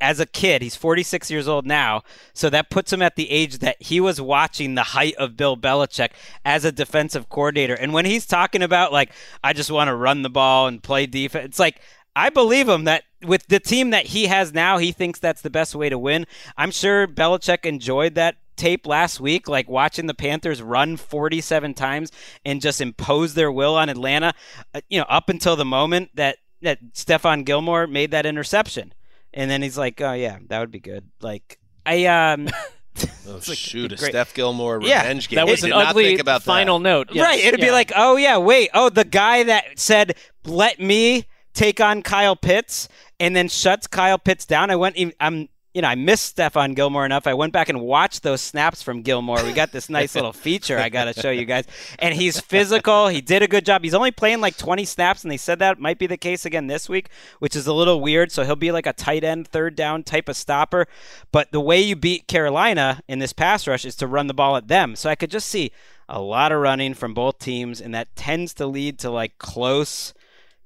[0.00, 0.62] as a kid.
[0.62, 4.20] He's 46 years old now, so that puts him at the age that he was
[4.20, 6.10] watching the height of Bill Belichick
[6.44, 7.74] as a defensive coordinator.
[7.74, 11.06] And when he's talking about like I just want to run the ball and play
[11.06, 11.80] defense, it's like
[12.14, 15.50] I believe him that with the team that he has now, he thinks that's the
[15.50, 16.26] best way to win.
[16.56, 22.10] I'm sure Belichick enjoyed that tape last week, like watching the Panthers run 47 times
[22.44, 24.34] and just impose their will on Atlanta,
[24.74, 28.92] uh, you know, up until the moment that that Stephon Gilmore made that interception.
[29.36, 32.48] And then he's like, "Oh yeah, that would be good." Like I um
[33.28, 35.00] Oh shoot, a great- Steph Gilmore Yeah.
[35.02, 35.36] revenge game.
[35.36, 36.82] That was Did an not ugly think about final that.
[36.84, 37.08] note.
[37.12, 37.44] Yes, right.
[37.44, 40.16] It'd be like, oh yeah, wait, oh the guy that said
[40.46, 42.88] let me take on Kyle Pitts
[43.20, 44.70] and then shuts Kyle Pitts down.
[44.70, 47.26] I went, I'm, you know, I missed Stephon Gilmore enough.
[47.26, 49.44] I went back and watched those snaps from Gilmore.
[49.44, 51.66] We got this nice little feature I got to show you guys.
[51.98, 53.08] And he's physical.
[53.08, 53.84] He did a good job.
[53.84, 56.66] He's only playing like 20 snaps, and they said that might be the case again
[56.66, 57.10] this week,
[57.40, 58.32] which is a little weird.
[58.32, 60.86] So he'll be like a tight end, third down type of stopper.
[61.30, 64.56] But the way you beat Carolina in this pass rush is to run the ball
[64.56, 64.96] at them.
[64.96, 65.72] So I could just see
[66.08, 70.14] a lot of running from both teams, and that tends to lead to like close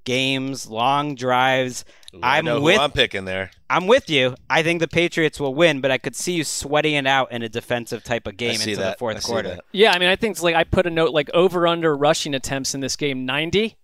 [0.05, 1.85] games, long drives.
[2.23, 3.51] I I'm know who with I'm picking there.
[3.69, 4.35] I'm with you.
[4.49, 7.43] I think the Patriots will win, but I could see you sweating it out in
[7.43, 9.49] a defensive type of game see into the fourth I quarter.
[9.51, 9.65] that.
[9.73, 12.35] Yeah, I mean, I think it's like I put a note like over under rushing
[12.35, 13.77] attempts in this game 90.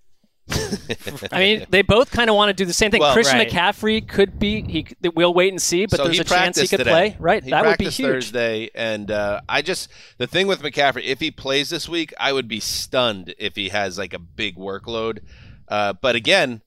[1.33, 3.01] I mean, they both kind of want to do the same thing.
[3.01, 3.49] Well, Christian right.
[3.51, 4.63] McCaffrey could be.
[4.63, 4.87] He
[5.17, 6.91] we'll wait and see, but so there's a chance he could today.
[6.91, 7.17] play.
[7.19, 8.07] Right, He that would be huge.
[8.07, 9.89] Thursday, and uh, I just
[10.19, 13.71] the thing with McCaffrey, if he plays this week, I would be stunned if he
[13.71, 15.19] has like a big workload.
[15.69, 16.63] Uh, but again,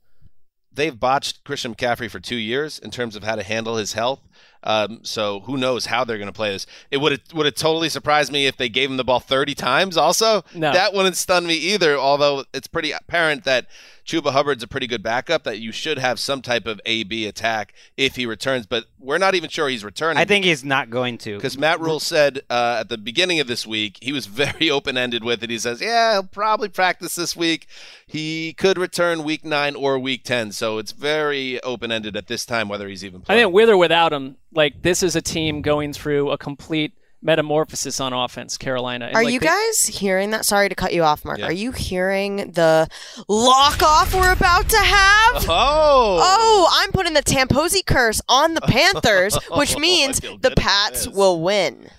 [0.71, 4.21] they've botched Christian McCaffrey for two years in terms of how to handle his health.
[4.63, 6.65] Um, so who knows how they're going to play this?
[6.91, 9.55] It would have would have totally surprised me if they gave him the ball thirty
[9.55, 9.97] times.
[9.97, 10.73] Also, No.
[10.73, 11.97] that wouldn't stun me either.
[11.97, 13.67] Although it's pretty apparent that
[14.05, 15.43] Chuba Hubbard's a pretty good backup.
[15.43, 18.65] That you should have some type of A B attack if he returns.
[18.65, 20.17] But we're not even sure he's returning.
[20.17, 21.35] I think he's not going to.
[21.35, 24.97] Because Matt Rhule said uh, at the beginning of this week, he was very open
[24.97, 25.49] ended with it.
[25.49, 27.67] He says, Yeah, he'll probably practice this week.
[28.05, 30.51] He could return week nine or week 10.
[30.53, 33.69] So it's very open ended at this time whether he's even playing." I think with
[33.69, 38.57] or without him, like this is a team going through a complete metamorphosis on offense.
[38.57, 39.07] Carolina.
[39.07, 40.45] And, Are like, you they- guys hearing that?
[40.45, 41.39] Sorry to cut you off, Mark.
[41.39, 41.47] Yeah.
[41.47, 42.87] Are you hearing the
[43.27, 45.45] lock off we're about to have?
[45.51, 46.19] Oh!
[46.21, 51.07] Oh, I'm putting the Tamposi curse on the Panthers, which oh, means feel the Pats
[51.07, 51.89] will win.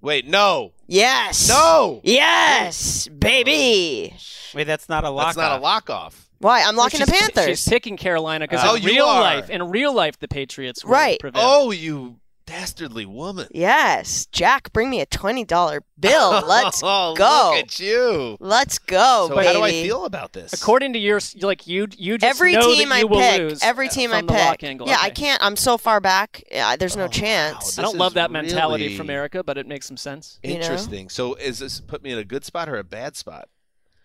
[0.00, 0.72] Wait, no.
[0.86, 1.48] Yes.
[1.48, 2.00] No.
[2.02, 4.14] Yes, oh, baby.
[4.54, 5.28] Wait, that's not a lock.
[5.28, 6.27] That's not a lock off.
[6.38, 6.62] Why?
[6.62, 7.46] I'm locking the she's, Panthers.
[7.60, 9.20] She's picking Carolina because Oh, in you real are.
[9.20, 11.18] life, in real life, the Patriots will Right.
[11.20, 11.42] prevail.
[11.44, 13.46] Oh, you dastardly woman.
[13.50, 16.30] yes, Jack, bring me a twenty dollar bill.
[16.46, 17.50] Let's oh, go.
[17.54, 18.38] Look at you.
[18.40, 19.46] Let's go, so baby.
[19.48, 20.54] how do I feel about this?
[20.54, 23.38] According to your, like you, you just Every know team that I you will pick,
[23.38, 24.64] lose every team I from the lock pick.
[24.70, 24.88] angle.
[24.88, 25.42] Yeah, I can't.
[25.44, 26.42] I'm so far back.
[26.50, 27.10] Yeah, there's no Oh, wow.
[27.12, 27.78] chance.
[27.78, 30.38] I don't love is that mentality really from Erica, but it makes some sense.
[30.42, 30.60] you know?
[30.60, 31.10] Interesting.
[31.10, 33.48] So is this put me in a good spot or a bad spot?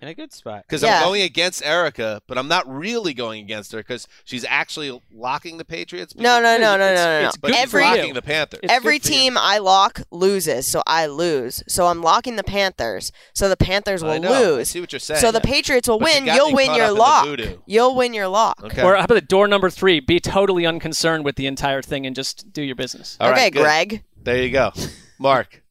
[0.04, 0.64] In a good spot.
[0.68, 0.98] Because Yeah.
[1.00, 5.58] I'm going against Erica, but I'm not really going against her because she's actually locking
[5.58, 6.14] the Patriots.
[6.16, 7.28] No, no, no, no, It's- no, no, no.
[7.30, 8.60] it's But she's Every locking the Panthers.
[8.64, 9.20] Every good for you.
[9.20, 11.64] team I lock loses, so I lose.
[11.68, 14.34] So I'm locking the Panthers, so the Panthers will know.
[14.34, 14.70] I lose.
[14.70, 15.22] see what you're saying.
[15.22, 16.26] So the Patriots will But win.
[16.26, 17.60] got You'll win your up in the lock.
[17.66, 18.62] You'll win your lock.
[18.64, 18.82] Okay.
[18.84, 20.00] Or how about the door number three?
[20.02, 23.18] Be totally unconcerned with the entire thing and just do your business.
[23.22, 23.62] All right, okay, good.
[23.64, 24.04] Greg.
[24.22, 24.74] There you go.
[25.18, 25.64] Mark,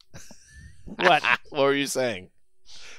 [0.87, 1.23] What?
[1.51, 2.29] what were you saying?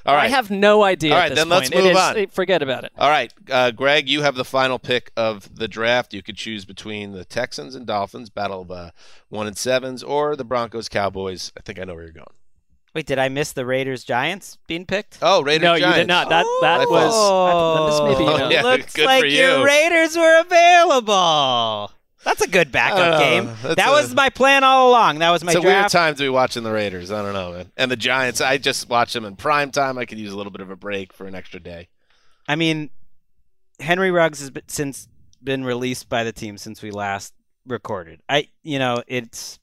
[0.05, 0.25] All right.
[0.25, 1.11] I have no idea.
[1.13, 2.27] All right, at right, this then let's move is- on.
[2.27, 2.91] Forget about it.
[2.97, 6.13] All right, uh, Greg, you have the final pick of the draft.
[6.13, 8.91] You could choose between the Texans and Dolphins, battle of uh,
[9.29, 11.53] one and sevens, or the Broncos Cowboys.
[11.57, 12.27] I think I know where you're going.
[12.93, 15.17] Wait, did I miss the Raiders Giants being picked?
[15.21, 15.81] Oh, Raiders Giants.
[15.81, 15.97] no, Giants.
[15.97, 16.29] you did not.
[16.29, 17.11] That that My was.
[17.13, 17.79] fault.
[18.03, 18.29] I- this may be.
[18.29, 18.61] Oh, uh, yeah.
[18.61, 19.65] Looks good like for your.
[19.65, 21.91] Raiders were available.
[22.23, 23.19] That's a good backup know.
[23.19, 23.75] game.
[23.75, 25.19] That a- was my plan all along.
[25.19, 25.91] That was my It's a weird draft.
[25.91, 27.11] time to be watching the Raiders.
[27.11, 27.71] I don't know, man.
[27.77, 29.97] And the Giants, I just watch them in prime time.
[29.97, 31.89] I could use a little bit of a break for an extra day.
[32.47, 32.89] I mean,
[33.79, 35.07] Henry Ruggs has been, since
[35.43, 37.33] been released by the team since we last
[37.67, 38.21] recorded.
[38.29, 39.59] I, you know, it's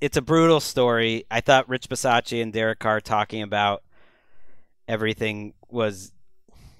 [0.00, 1.24] it's a brutal story.
[1.30, 3.82] I thought Rich Bisaccia and Derek Carr talking about
[4.88, 6.12] everything was,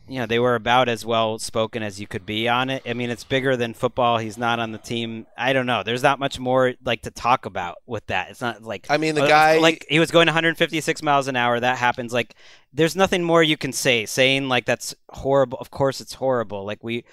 [0.09, 2.83] you know, they were about as well spoken as you could be on it.
[2.87, 4.19] I mean, it's bigger than football.
[4.19, 5.27] He's not on the team.
[5.37, 5.83] I don't know.
[5.83, 8.31] There's not much more like to talk about with that.
[8.31, 11.37] It's not like I mean, the uh, guy- like he was going 156 miles an
[11.37, 11.59] hour.
[11.59, 12.13] That happens.
[12.13, 12.35] Like,
[12.73, 14.07] there's nothing more you can say.
[14.07, 15.59] Saying like that's horrible.
[15.59, 16.65] Of course, it's horrible.
[16.65, 17.05] Like we,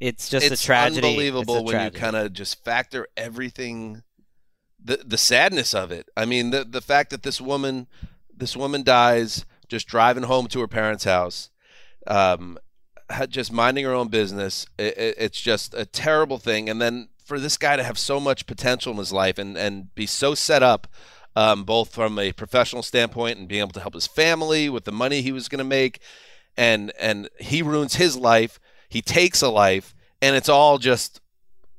[0.00, 1.06] it's just it's a tragedy.
[1.06, 1.96] unbelievable It's a when tragedy.
[1.96, 4.02] you kind of just factor everything,
[4.82, 6.08] the the sadness of it.
[6.16, 7.86] I mean, the the fact that this woman,
[8.36, 11.48] this woman dies just driving home to her parents' house,
[12.06, 12.58] um,
[13.28, 14.66] just minding her own business.
[14.78, 16.68] It, it, it's just a terrible thing.
[16.68, 19.94] And then for this guy to have so much potential in his life and and
[19.94, 20.86] be so set up.
[21.36, 24.90] Um, both from a professional standpoint and being able to help his family with the
[24.90, 26.00] money he was going to make,
[26.56, 28.58] and and he ruins his life.
[28.88, 31.20] He takes a life, and it's all just.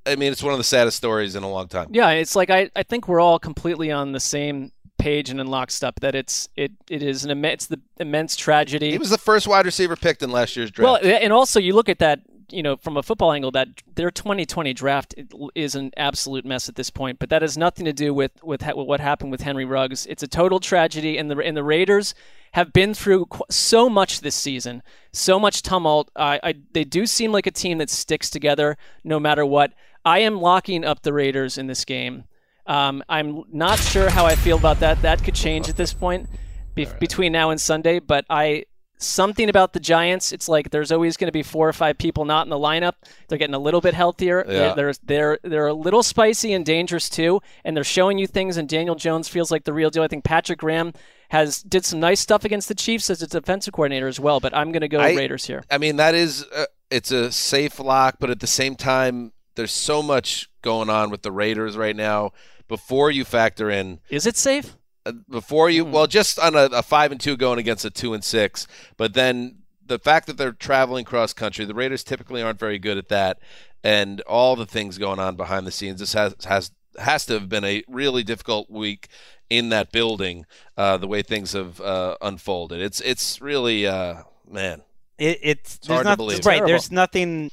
[0.06, 1.90] I mean, it's one of the saddest stories in a long time.
[1.92, 5.48] Yeah, it's like I, I think we're all completely on the same page and in
[5.48, 8.92] lockstep that it's it it is an immense the immense tragedy.
[8.92, 11.04] He was the first wide receiver picked in last year's draft.
[11.04, 14.12] well, and also you look at that you know from a football angle that their
[14.12, 15.16] 2020 draft
[15.56, 17.20] is an absolute mess at this point.
[17.20, 20.06] But that has nothing to do with with, ha- with what happened with Henry Ruggs.
[20.06, 22.14] It's a total tragedy, and the and the Raiders
[22.54, 24.84] have been through qu- so much this season,
[25.14, 26.12] so much tumult.
[26.16, 29.74] I, I they do seem like a team that sticks together no matter what.
[30.04, 32.26] I am locking up the Raiders in this game.
[32.72, 35.02] Um, I'm not sure how I feel about that.
[35.02, 36.30] That could change at this point
[36.74, 38.00] be- between now and Sunday.
[38.00, 38.64] But I
[38.98, 40.32] something about the Giants.
[40.32, 42.94] It's like there's always going to be four or five people not in the lineup.
[43.28, 44.46] They're getting a little bit healthier.
[44.48, 44.74] Yeah.
[44.74, 48.56] They're, they're they're they're a little spicy and dangerous too, and they're showing you things.
[48.56, 50.04] And Daniel Jones feels like the real deal.
[50.04, 50.94] I think Patrick Graham
[51.30, 54.40] has did some nice stuff against the Chiefs as a defensive coordinator as well.
[54.40, 55.66] But I'm going to go I- Raiders here.
[55.70, 59.74] I mean, that is uh, it's a safe lock, but at the same time, there's
[59.74, 62.32] so much going on with the Raiders right now.
[62.72, 64.78] Before you factor in, Is it safe?
[65.06, 65.92] uh, before you, Hmm.
[65.92, 68.66] well, just on a, a five and two going against a two and six,
[68.96, 72.98] but then the fact that they're traveling cross country, the Raiders typically aren't very good
[72.98, 73.40] at that,
[73.84, 76.00] and all the things going on behind the scenes.
[76.00, 79.10] This has has has to have been a really difficult week
[79.50, 80.46] in that building.
[80.78, 84.82] Uh, the way things have uh, unfolded, it's it's really uh, man.
[85.18, 86.46] It, it's, It's there's hard to believe.
[86.46, 87.52] Right, there's nothing.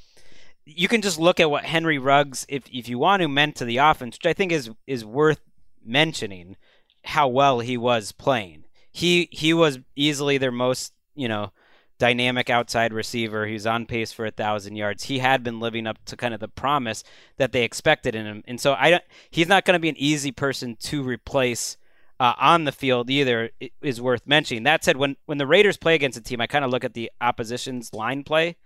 [0.70, 3.64] You can just look at what Henry Ruggs, if if you want to, meant to
[3.64, 5.40] the offense, which I think is is worth
[5.84, 6.56] mentioning.
[7.04, 8.64] How well he was playing.
[8.90, 11.52] He he was easily their most you know
[11.98, 13.46] dynamic outside receiver.
[13.46, 15.04] He was on pace for a thousand yards.
[15.04, 17.02] He had been living up to kind of the promise
[17.36, 19.04] that they expected in him, and so I don't.
[19.30, 21.76] He's not going to be an easy person to replace
[22.20, 23.50] uh, on the field either.
[23.80, 24.64] Is worth mentioning.
[24.64, 26.94] That said, when when the Raiders play against a team, I kind of look at
[26.94, 28.56] the opposition's line play.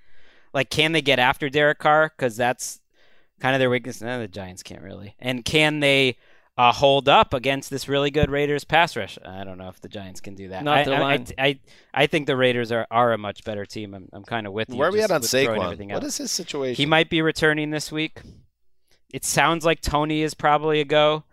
[0.52, 2.12] Like, can they get after Derek Carr?
[2.16, 2.80] Because that's
[3.40, 4.00] kind of their weakness.
[4.00, 5.16] No, the Giants can't really.
[5.18, 6.16] And can they
[6.58, 9.18] uh, hold up against this really good Raiders pass rush?
[9.24, 10.62] I don't know if the Giants can do that.
[10.62, 11.26] Not I, their I, line.
[11.38, 11.60] I, I,
[11.94, 13.94] I think the Raiders are, are a much better team.
[13.94, 14.76] I'm, I'm kind of with you.
[14.76, 15.64] Where are we at on with throwing Saquon?
[15.64, 16.04] everything What out.
[16.04, 16.76] is his situation?
[16.76, 18.20] He might be returning this week.
[19.12, 21.24] It sounds like Tony is probably a go.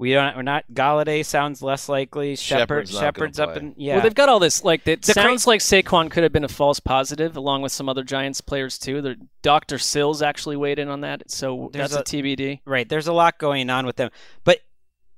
[0.00, 0.34] We don't.
[0.34, 0.64] We're not.
[0.72, 2.34] Golladay sounds less likely.
[2.34, 2.88] Shepard.
[2.88, 3.60] Shepard's Shepard's up play.
[3.60, 3.74] in.
[3.76, 3.96] Yeah.
[3.96, 4.64] Well, they've got all this.
[4.64, 7.70] Like it The cra- sounds like Saquon could have been a false positive, along with
[7.70, 9.02] some other Giants players too.
[9.02, 12.60] The Doctor Sills actually weighed in on that, so There's that's a, TBD.
[12.64, 12.88] Right.
[12.88, 14.10] There's a lot going on with them,
[14.42, 14.60] but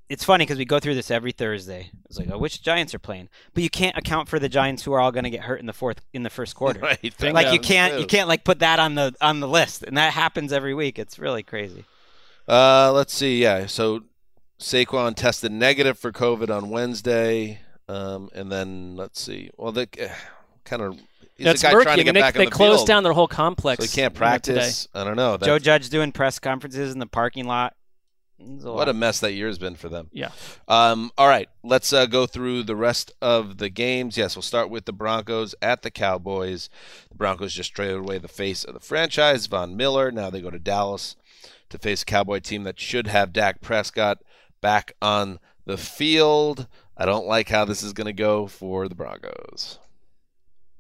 [0.09, 1.93] it's funny because we go through this every Thursday.
[2.07, 3.29] It's like, oh, which Giants are playing?
[3.55, 5.67] But you can't account for the Giants who are all going to get hurt in
[5.67, 6.81] the fourth in the first quarter.
[6.81, 7.21] right?
[7.21, 8.01] Like you can't true.
[8.01, 10.99] you can't like put that on the on the list, and that happens every week.
[10.99, 11.85] It's really crazy.
[12.49, 13.41] Uh, let's see.
[13.41, 14.03] Yeah, so
[14.63, 19.51] Saquon tested negative for COVID on Wednesday, um, and then let's see.
[19.57, 19.87] Well, the
[20.65, 20.99] kind of
[21.37, 21.85] He's That's a guy murky.
[21.85, 22.89] trying to I get mean, back they, on they the closed field.
[22.89, 23.85] down their whole complex.
[23.85, 24.55] So he can't you know, today.
[24.55, 24.89] practice.
[24.95, 25.37] I don't know.
[25.39, 27.75] Joe Judge doing press conferences in the parking lot.
[28.39, 30.09] It's What a mess that year's been for them.
[30.13, 30.31] Yeah.
[30.69, 34.17] Um, all right, let's uh, go through the rest of the games.
[34.17, 36.69] Yes, we'll start with the Broncos at the Cowboys.
[37.09, 40.11] The Broncos just traded away the face of the franchise, Von Miller.
[40.11, 41.17] Now they go to Dallas
[41.71, 44.19] to face a Cowboy team that should have Dak Prescott
[44.63, 46.67] back on the field.
[46.97, 49.79] I don't like how this is going to go for the Broncos.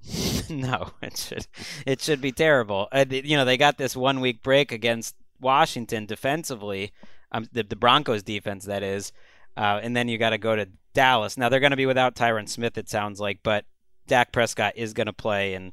[0.51, 1.47] no, it should
[1.87, 2.89] it should be terrible.
[2.91, 6.93] Uh, you know, they got this one week break against Washington defensively,
[7.31, 9.13] um, the, the Broncos defense that is,
[9.57, 11.37] uh, and then you got to go to Dallas.
[11.37, 13.65] Now they're going to be without Tyron Smith, it sounds like, but
[14.07, 15.73] Dak Prescott is going to play, and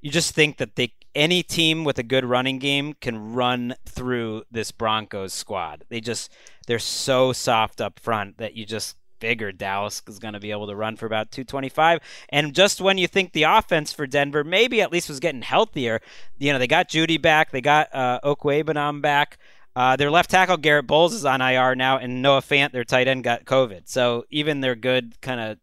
[0.00, 4.44] you just think that they any team with a good running game can run through
[4.50, 5.84] this Broncos squad.
[5.88, 6.32] They just
[6.66, 10.66] they're so soft up front that you just figure Dallas is going to be able
[10.66, 12.00] to run for about 225.
[12.30, 16.00] And just when you think the offense for Denver maybe at least was getting healthier,
[16.38, 19.38] you know, they got Judy back, they got uh, Okwuegbunam back.
[19.76, 23.06] Uh, their left tackle Garett Bolles is on IR now, and Noah Fant, their tight
[23.06, 23.82] end, got COVID.
[23.84, 25.58] So even their good kind of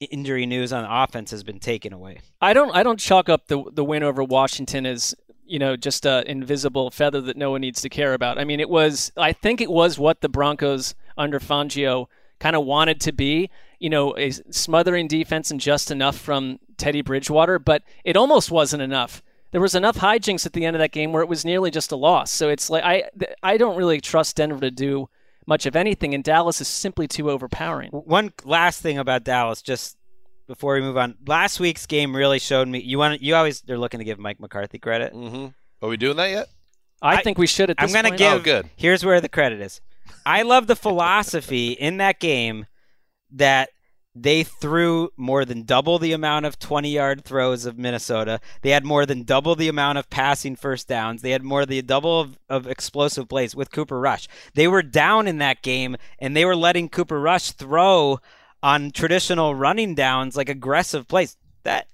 [0.00, 2.20] injury news on offense has been taken away.
[2.40, 5.14] I don't I don't chalk up the the win over Washington as
[5.44, 8.38] you know just a invisible feather that no one needs to care about.
[8.38, 12.06] I mean, it was I think it was what the Broncos under Fangio
[12.38, 13.50] kind of wanted to be.
[13.78, 18.82] You know, a smothering defense and just enough from Teddy Bridgewater, but it almost wasn't
[18.82, 19.22] enough.
[19.52, 21.90] There was enough hijinks at the end of that game where it was nearly just
[21.90, 22.30] a loss.
[22.30, 23.04] So it's like I
[23.42, 25.08] I don't really trust Denver to do
[25.50, 27.90] much of anything, and Dallas is simply too overpowering.
[27.90, 29.98] One last thing about Dallas, just
[30.46, 31.16] before we move on.
[31.26, 32.80] Last week's game really showed me.
[32.80, 35.12] You want you always they're looking to give Mike McCarthy credit.
[35.12, 35.48] Mm-hmm.
[35.82, 36.48] Are we doing that yet?
[37.02, 37.70] I, think we should.
[37.70, 38.32] At I'm gonna give.
[38.32, 38.70] Oh, good.
[38.76, 39.80] Here's where the credit is.
[40.24, 42.66] I love the philosophy in that game
[43.32, 43.70] that
[44.14, 48.40] they threw more than double the amount of 20 yard throws of Minnesota.
[48.62, 51.22] They had more than double the amount of passing first downs.
[51.22, 54.26] They had more than double of, of explosive plays with Cooper Rush.
[54.54, 58.20] They were down in that game and they were letting Cooper Rush throw
[58.62, 61.36] on traditional running downs like aggressive plays.
[61.62, 61.86] That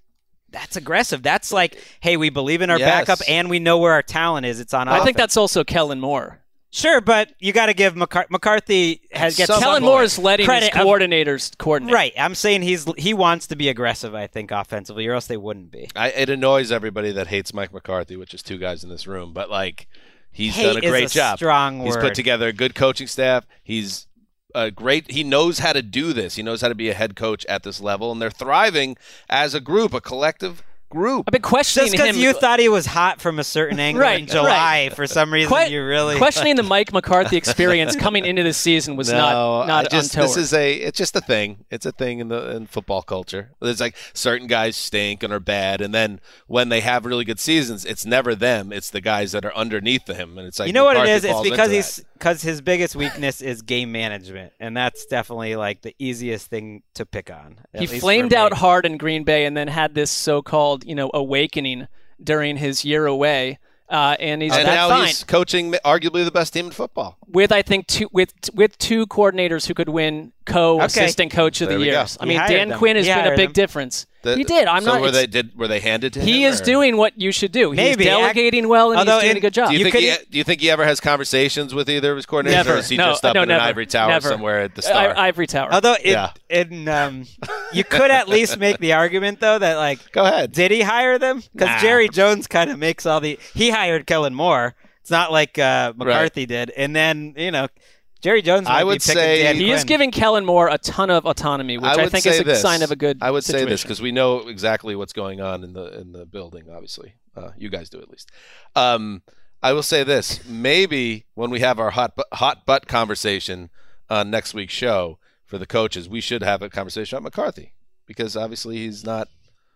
[0.51, 1.22] that's aggressive.
[1.22, 2.88] That's like, hey, we believe in our Yes.
[3.06, 4.59] backup and we know where our talent is.
[4.59, 6.40] It's on I think that's also Kellen Moore.
[6.77, 9.82] Sure, but you got to give McCar- McCarthy has gets some Kellen.
[9.82, 11.94] Moore is letting Credit his of- coordinators coordinate.
[11.94, 12.12] right.
[12.19, 14.15] I'm saying he's he wants to be aggressive.
[14.15, 15.89] I think offensively, or else they wouldn't be.
[15.97, 19.32] I, it annoys everybody that hates Mike McCarthy, which is two guys in this room,
[19.32, 19.89] but like
[20.31, 21.39] he's Hate done a is great a job.
[21.39, 23.47] strong He's put together a good coaching staff.
[23.65, 24.07] He's
[24.55, 25.11] a great.
[25.11, 26.36] He knows how to do this.
[26.36, 28.98] He knows how to be a head coach at this level, and they're thriving
[29.31, 31.24] as a group, a collective group.
[31.26, 32.22] I've been questioning Just because him.
[32.22, 34.94] you thought he was hot from a certain angle Right, in July, right.
[34.94, 38.56] for uh, some reason Que- you really questioning the Mike McCarthy experience coming into this
[38.56, 40.28] season was no, not not I just untoward.
[40.30, 41.64] this is a it's just a thing.
[41.70, 43.50] It's a thing in the in football culture.
[43.60, 47.40] There's like certain guys stink and are bad, and then when they have really good
[47.40, 48.72] seasons, it's never them.
[48.72, 51.12] It's the guys that are underneath him, and it's like you know what it McCarthy
[51.12, 51.24] is?
[51.24, 55.82] It's falls because he's because his biggest weakness is game management, and that's definitely like
[55.82, 57.58] the easiest thing to pick on.
[57.74, 61.89] he flamed out hard in Green Bay and then had this so-called you know awakening
[62.23, 63.59] during his year away.
[63.89, 67.16] Uh, and he's and now fine he's coaching arguably the best team in football.
[67.28, 71.78] with I think two with with two coordinators who could win co-assistant coach of There
[71.78, 72.01] the we go.
[72.01, 72.19] years.
[72.20, 72.78] I mean, Dan them.
[72.78, 73.53] Quinn has He been a big them.
[73.53, 74.07] difference.
[74.27, 74.66] The- he did.
[74.69, 75.01] I'm so not.
[75.01, 76.27] Were it's- they did were they handed to him?
[76.27, 77.73] he is or- doing what you should do.
[77.73, 78.05] Maybe.
[78.05, 79.69] He's delegating well and Although he's doing in- a good job.
[79.69, 82.11] Do you, You think could- he, do you think he ever has conversations with either
[82.12, 82.74] of his coordinators, Never.
[82.74, 83.61] or is he No, just up no, in never.
[83.62, 84.28] an ivory tower Never.
[84.28, 85.16] somewhere at the Star?
[85.16, 85.73] I, Ivory Tower.
[85.73, 86.31] Although it, Yeah.
[86.51, 87.24] in, um,
[87.73, 90.53] you could at least make the argument though that like Go ahead.
[90.53, 91.43] Did he hire them?
[91.53, 91.78] Because Nah.
[91.81, 93.39] Jerry Jones kind of makes all the.
[93.55, 94.74] He hired Kellen Moore.
[95.03, 96.70] It's not like uh, McCarthy did.
[96.70, 97.69] And then you know,
[98.20, 98.64] Jerry Jones.
[98.66, 101.78] Might I would picking say- Dan he is giving Kellen Moore a ton of autonomy,
[101.78, 102.62] which I I, think is a this.
[102.62, 103.18] sign of a good.
[103.20, 106.26] I would say this because we know exactly what's going on in the in the
[106.26, 106.64] building.
[106.70, 108.30] Obviously, uh, you guys do at least.
[108.74, 109.22] Um,
[109.62, 113.70] I will say this: maybe when we have our hot bu- hot butt conversation
[114.09, 117.72] on next week's show for the coaches, we should have a conversation about McCarthy
[118.06, 119.28] because obviously he's not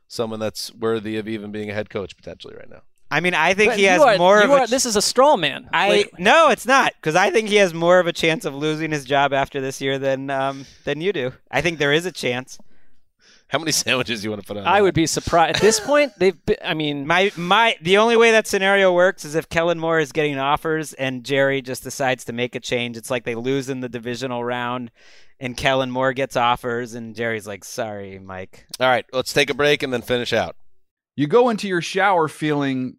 [0.09, 2.83] someone that's worthy of even being a head coach potentially right now.
[3.11, 4.67] I mean, I think But he has are- more you of are- a.
[4.69, 5.69] This is a straw man.
[5.73, 8.55] I Like, no, it's not because I think he has more of a chance of
[8.55, 11.33] losing his job after this year than um, than you do.
[11.51, 12.59] I think there is a chance.
[13.49, 14.65] How many sandwiches do you want to put on?
[14.65, 14.83] I that?
[14.85, 16.13] would be surprised at this point.
[16.19, 16.37] They've.
[16.47, 19.99] Been, I mean, My my the only way that scenario works is if Kellen Moore
[19.99, 22.97] is getting offers and Jerry just decides to make a change.
[22.97, 24.93] It's like they lose in the divisional round,
[25.41, 29.55] and Kellen Moore gets offers, and Jerry's like, "Sorry, Mike." All right, let's take a
[29.55, 30.55] break and then finish out.
[31.17, 32.99] You go into your shower feeling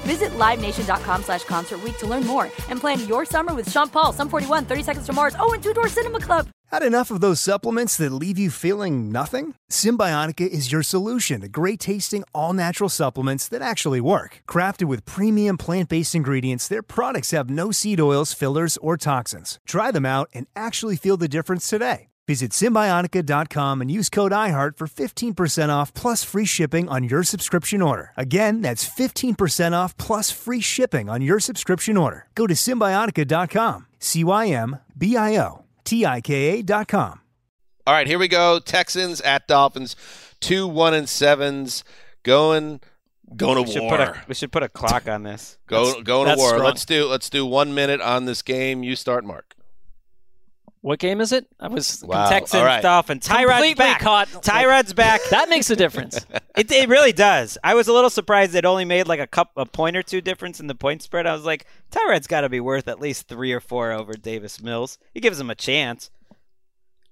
[0.00, 4.28] Visit LiveNation.com slash Concert to learn more and plan your summer with Sean Paul, Sum
[4.28, 6.48] 41, 30 Seconds to Mars, oh, and Two Door Cinema Club.
[6.72, 9.54] Had enough of those supplements that leave you feeling nothing?
[9.72, 14.42] Cymbiotika is your solution to great tasting, all natural supplements that actually work.
[14.48, 19.58] Crafted with premium plant based ingredients, their products have no seed oils, fillers, or toxins.
[19.66, 22.09] Try them out and actually feel the difference today.
[22.30, 27.82] Visit Cymbiotika.com and use code IHEART for 15% off plus free shipping on your subscription
[27.82, 28.12] order.
[28.16, 32.28] Again, that's 15% off plus free shipping on your subscription order.
[32.36, 33.86] Go to Cymbiotika.com.
[33.98, 37.20] C Y M B I O T I K A.com.
[37.84, 38.60] All right, here we go.
[38.60, 39.96] Texans at Dolphins,
[40.38, 41.82] two one and sevens,
[42.22, 42.80] going
[43.34, 43.90] going to We should war.
[43.90, 45.58] put a we should put a clock on this.
[45.66, 46.48] Go That's- going to war.
[46.50, 46.62] strong.
[46.64, 48.84] Let's do let's do one minute on this game.
[48.84, 49.56] You start, Mark.
[50.82, 51.46] What game is it?
[51.60, 52.28] I was Wow.
[52.30, 52.80] Texans, All right.
[52.82, 53.28] Dolphins.
[53.28, 54.00] Tyrod's completely back.
[54.00, 54.28] caught.
[54.42, 55.20] Tyrod's back.
[55.30, 56.24] That makes a difference.
[56.56, 57.56] It, it really does.
[57.62, 60.20] I was a little surprised it only made like a cup a point or two
[60.20, 61.24] difference in the point spread.
[61.26, 64.60] I was like, Tyrod's got to be worth at least three or four over Davis
[64.60, 64.98] Mills.
[65.14, 66.10] He gives him a chance.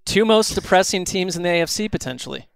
[0.05, 2.49] Two most depressing teams in the AFC potentially.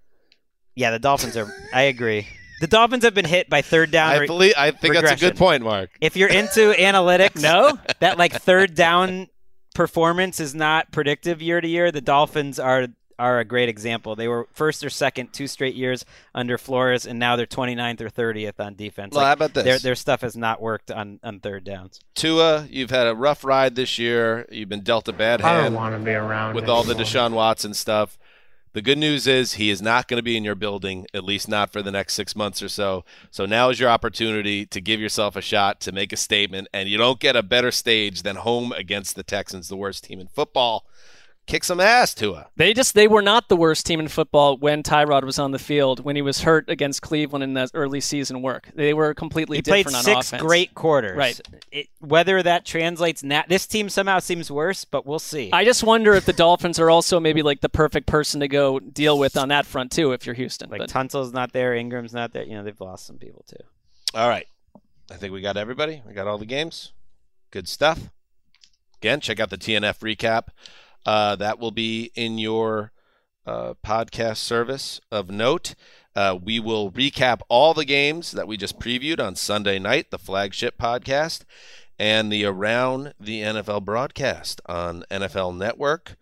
[0.75, 1.51] Yeah, the Dolphins are.
[1.73, 2.27] I agree.
[2.61, 4.11] The Dolphins have been hit by third down.
[4.11, 5.91] I believe I think that's a good point, Mark.
[6.01, 7.79] If you're into analytics, No?
[8.01, 9.29] that like third down
[9.75, 11.91] performance is not predictive year to year.
[11.91, 12.89] The Dolphins are
[13.19, 14.17] are a great example.
[14.17, 16.05] They were first or second two straight years
[16.35, 19.15] under Flores, and now they're 29th or 30th on defense.
[19.15, 19.65] Well, how about this?
[19.65, 22.01] Their, their stuff has not worked on, on third downs.
[22.15, 24.47] Tua, you've had a rough ride this year.
[24.51, 25.51] You've been dealt a bad hand.
[25.51, 26.95] I don't hand want to be around with all the.
[26.95, 28.19] Deshaun Watson stuff.
[28.75, 31.47] The good news is he is not going to be in your building, at least
[31.47, 33.05] not for the next six months or so.
[33.31, 36.89] So now is your opportunity to give yourself a shot to make a statement, and
[36.89, 40.29] you don't get a better stage than home against the Texans, the worst team in
[40.29, 40.87] football.
[41.53, 42.49] Kick some ass, Tua.
[42.57, 45.59] They just they were not the worst team in football when Tyrod was on the
[45.59, 48.71] field when he was hurt against Cleveland in that early season work.
[48.75, 50.43] They were completely He played different on six offense.
[50.43, 51.15] great quarters.
[51.15, 51.39] Right.
[51.71, 55.51] It, whether that translates, na- this team somehow seems worse, but we'll see.
[55.53, 58.81] I just wonder if the Dolphins are also maybe like the perfect person to go
[58.81, 60.71] deal with on that front too if you're Houston.
[60.71, 62.45] like but Tunsil's not there, Ingram's not there.
[62.45, 63.63] You know, they've lost some people too.
[64.15, 64.47] All right.
[65.11, 66.01] I think we got everybody.
[66.09, 66.93] We got all the games.
[67.51, 68.09] Good stuff.
[69.03, 70.45] Again, check out the TNF recap.
[71.05, 72.93] Uh, that will be in your
[73.47, 75.75] uh, podcast service of note.
[76.15, 80.19] Uh, we will recap all the games that we just previewed on Sunday night, the
[80.19, 81.45] flagship podcast,
[81.99, 86.17] and the Around the NFL broadcast on NFL Network,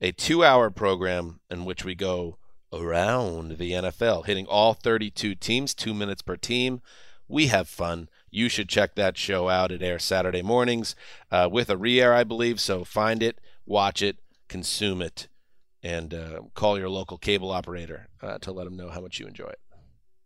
[0.00, 2.36] a two hour program in which we go
[2.72, 6.80] around the NFL, hitting all 32 teams, two minutes per team.
[7.28, 8.08] We have fun.
[8.30, 9.72] You should check that show out.
[9.72, 10.94] It airs Saturday mornings
[11.30, 12.60] uh, with a re air, I believe.
[12.60, 13.40] So find it,
[13.70, 14.18] watch it,
[14.48, 15.28] consume it,
[15.82, 19.26] and uh, call your local cable operator uh, to let them know how much you
[19.26, 19.58] enjoy it.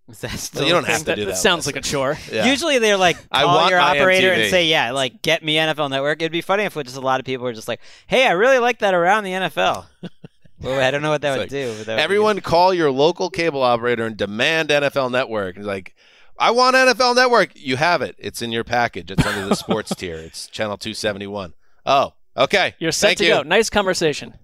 [0.08, 1.36] Is that Well, still you don't have to do that, that.
[1.36, 2.18] sounds like a chore.
[2.30, 2.46] Yeah.
[2.46, 4.40] Usually they're like I call want your operator MTV.
[4.42, 6.20] and say, yeah, like get me NFL Network.
[6.20, 8.58] It'd be funny if just a lot of people were just like, hey, I really
[8.58, 9.86] like that around the NFL.
[10.60, 11.84] well, I don't know what that It's would like, do.
[11.84, 15.56] That would Everyone call your local cable operator and demand NFL Network.
[15.56, 15.94] It's like,
[16.38, 17.50] I want NFL Network.
[17.54, 18.14] You have it.
[18.18, 19.10] It's in your package.
[19.10, 20.16] It's under the sports tier.
[20.16, 21.54] It's channel 271.
[21.86, 22.74] Oh, okay.
[22.78, 23.30] You're set Thank to you.
[23.34, 23.42] go.
[23.42, 24.34] Nice conversation.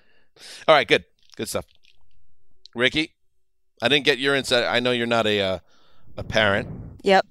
[0.68, 1.04] All right, good.
[1.36, 1.64] Good stuff.
[2.74, 3.12] Ricky,
[3.82, 4.64] I didn't get your insight.
[4.64, 5.58] I know you're not a uh,
[6.16, 6.68] a parent,
[7.02, 7.26] Yep.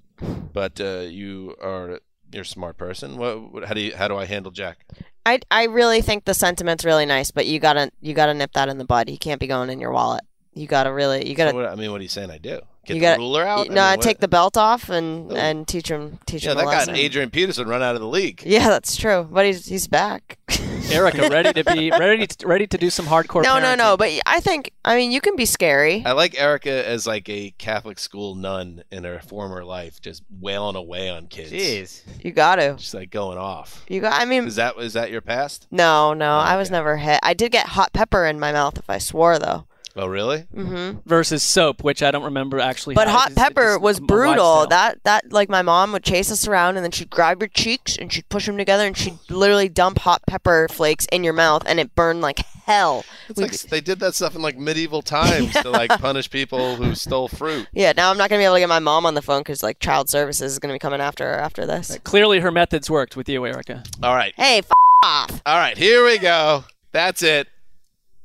[0.52, 2.00] but uh, you are
[2.32, 3.16] you're a smart person.
[3.16, 4.86] What, what how do you how do I handle Jack?
[5.24, 8.68] I I really think the sentiment's really nice, but you gotta you gotta nip that
[8.68, 9.08] in the bud.
[9.08, 10.22] You can't be going in your wallet.
[10.54, 12.60] You gotta really you gotta So what, I mean, what are you saying I do?
[12.86, 13.68] Get you the gotta ruler out?
[13.68, 15.36] No, I mean, take the belt off and Oh.
[15.36, 16.96] and teach him teach Yeah, him that a got lesson.
[16.96, 18.42] Adrian Peterson run out of the league.
[18.46, 19.28] Yeah, that's true.
[19.30, 20.38] But he's he's back.
[20.90, 23.42] Erica, ready to be ready to, ready to do some hardcore.
[23.44, 23.76] no, no, parenting.
[23.78, 23.96] no.
[23.96, 26.02] But I think I mean you can be scary.
[26.04, 30.74] I like Erica as like a Catholic school nun in her former life, just wailing
[30.74, 31.52] away on kids.
[31.52, 32.02] Jeez.
[32.24, 32.76] You got to.
[32.78, 33.84] She's like going off.
[33.88, 34.20] You got.
[34.20, 35.66] I mean, Is that is that your past?
[35.70, 36.38] no, no.
[36.38, 37.20] I was never hit.
[37.22, 39.66] I did get hot pepper in my mouth if I swore though.
[39.96, 40.46] Oh, really?
[40.54, 40.98] Mm-hmm.
[41.08, 42.94] versus soap, which I don't remember actually.
[42.94, 44.66] But hot pepper it's was brutal.
[44.68, 47.96] That that like my mom would chase us around and then she'd grab your cheeks
[47.96, 51.62] and she'd push them together and she'd literally dump hot pepper flakes in your mouth
[51.66, 53.04] and it burned like hell.
[53.28, 56.94] It's like they did that stuff in like medieval times to like punish people who
[56.94, 57.66] stole fruit.
[57.80, 59.62] Yeah, now I'm not gonna be able to get my mom on the phone because
[59.62, 61.98] like child services is gonna be coming after her after this.
[62.04, 63.82] Clearly, her methods worked with you, Erica.
[64.02, 64.34] All right.
[64.36, 64.70] Hey, f-
[65.02, 65.40] off.
[65.46, 66.64] All right, here we go.
[66.92, 67.48] That's it.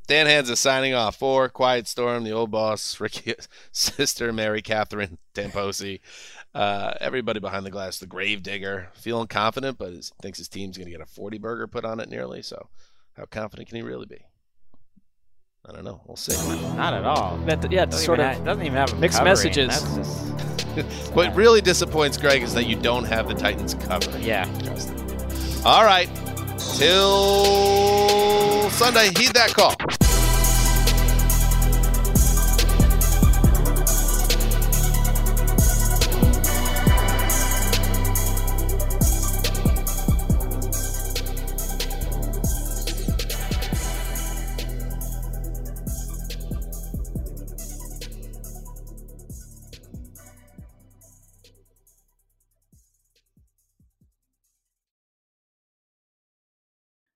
[0.07, 5.99] Dan Hanzus signing off for Quiet Storm, the old boss, Ricky's sister, Mary Catherine Tamposi,
[6.53, 10.77] uh, everybody behind the glass, the grave digger, feeling confident, but is, thinks his team's
[10.77, 12.41] going to get a 40 burger put on it nearly.
[12.41, 12.69] So,
[13.17, 14.19] how confident can he really be?
[15.67, 16.01] I don't know.
[16.05, 16.35] We'll see.
[16.75, 17.37] Not at all.
[17.45, 19.31] That, yeah, Doesn't sort of ha- doesn't even have a mixed covering.
[19.31, 19.81] messages.
[20.75, 24.21] Just what really disappoints Greg is that you don't have the Titans covered.
[24.21, 24.45] yeah.
[24.59, 24.95] Justin.
[25.65, 26.09] All right.
[26.77, 28.14] Till
[28.69, 29.75] Sunday, heed that call.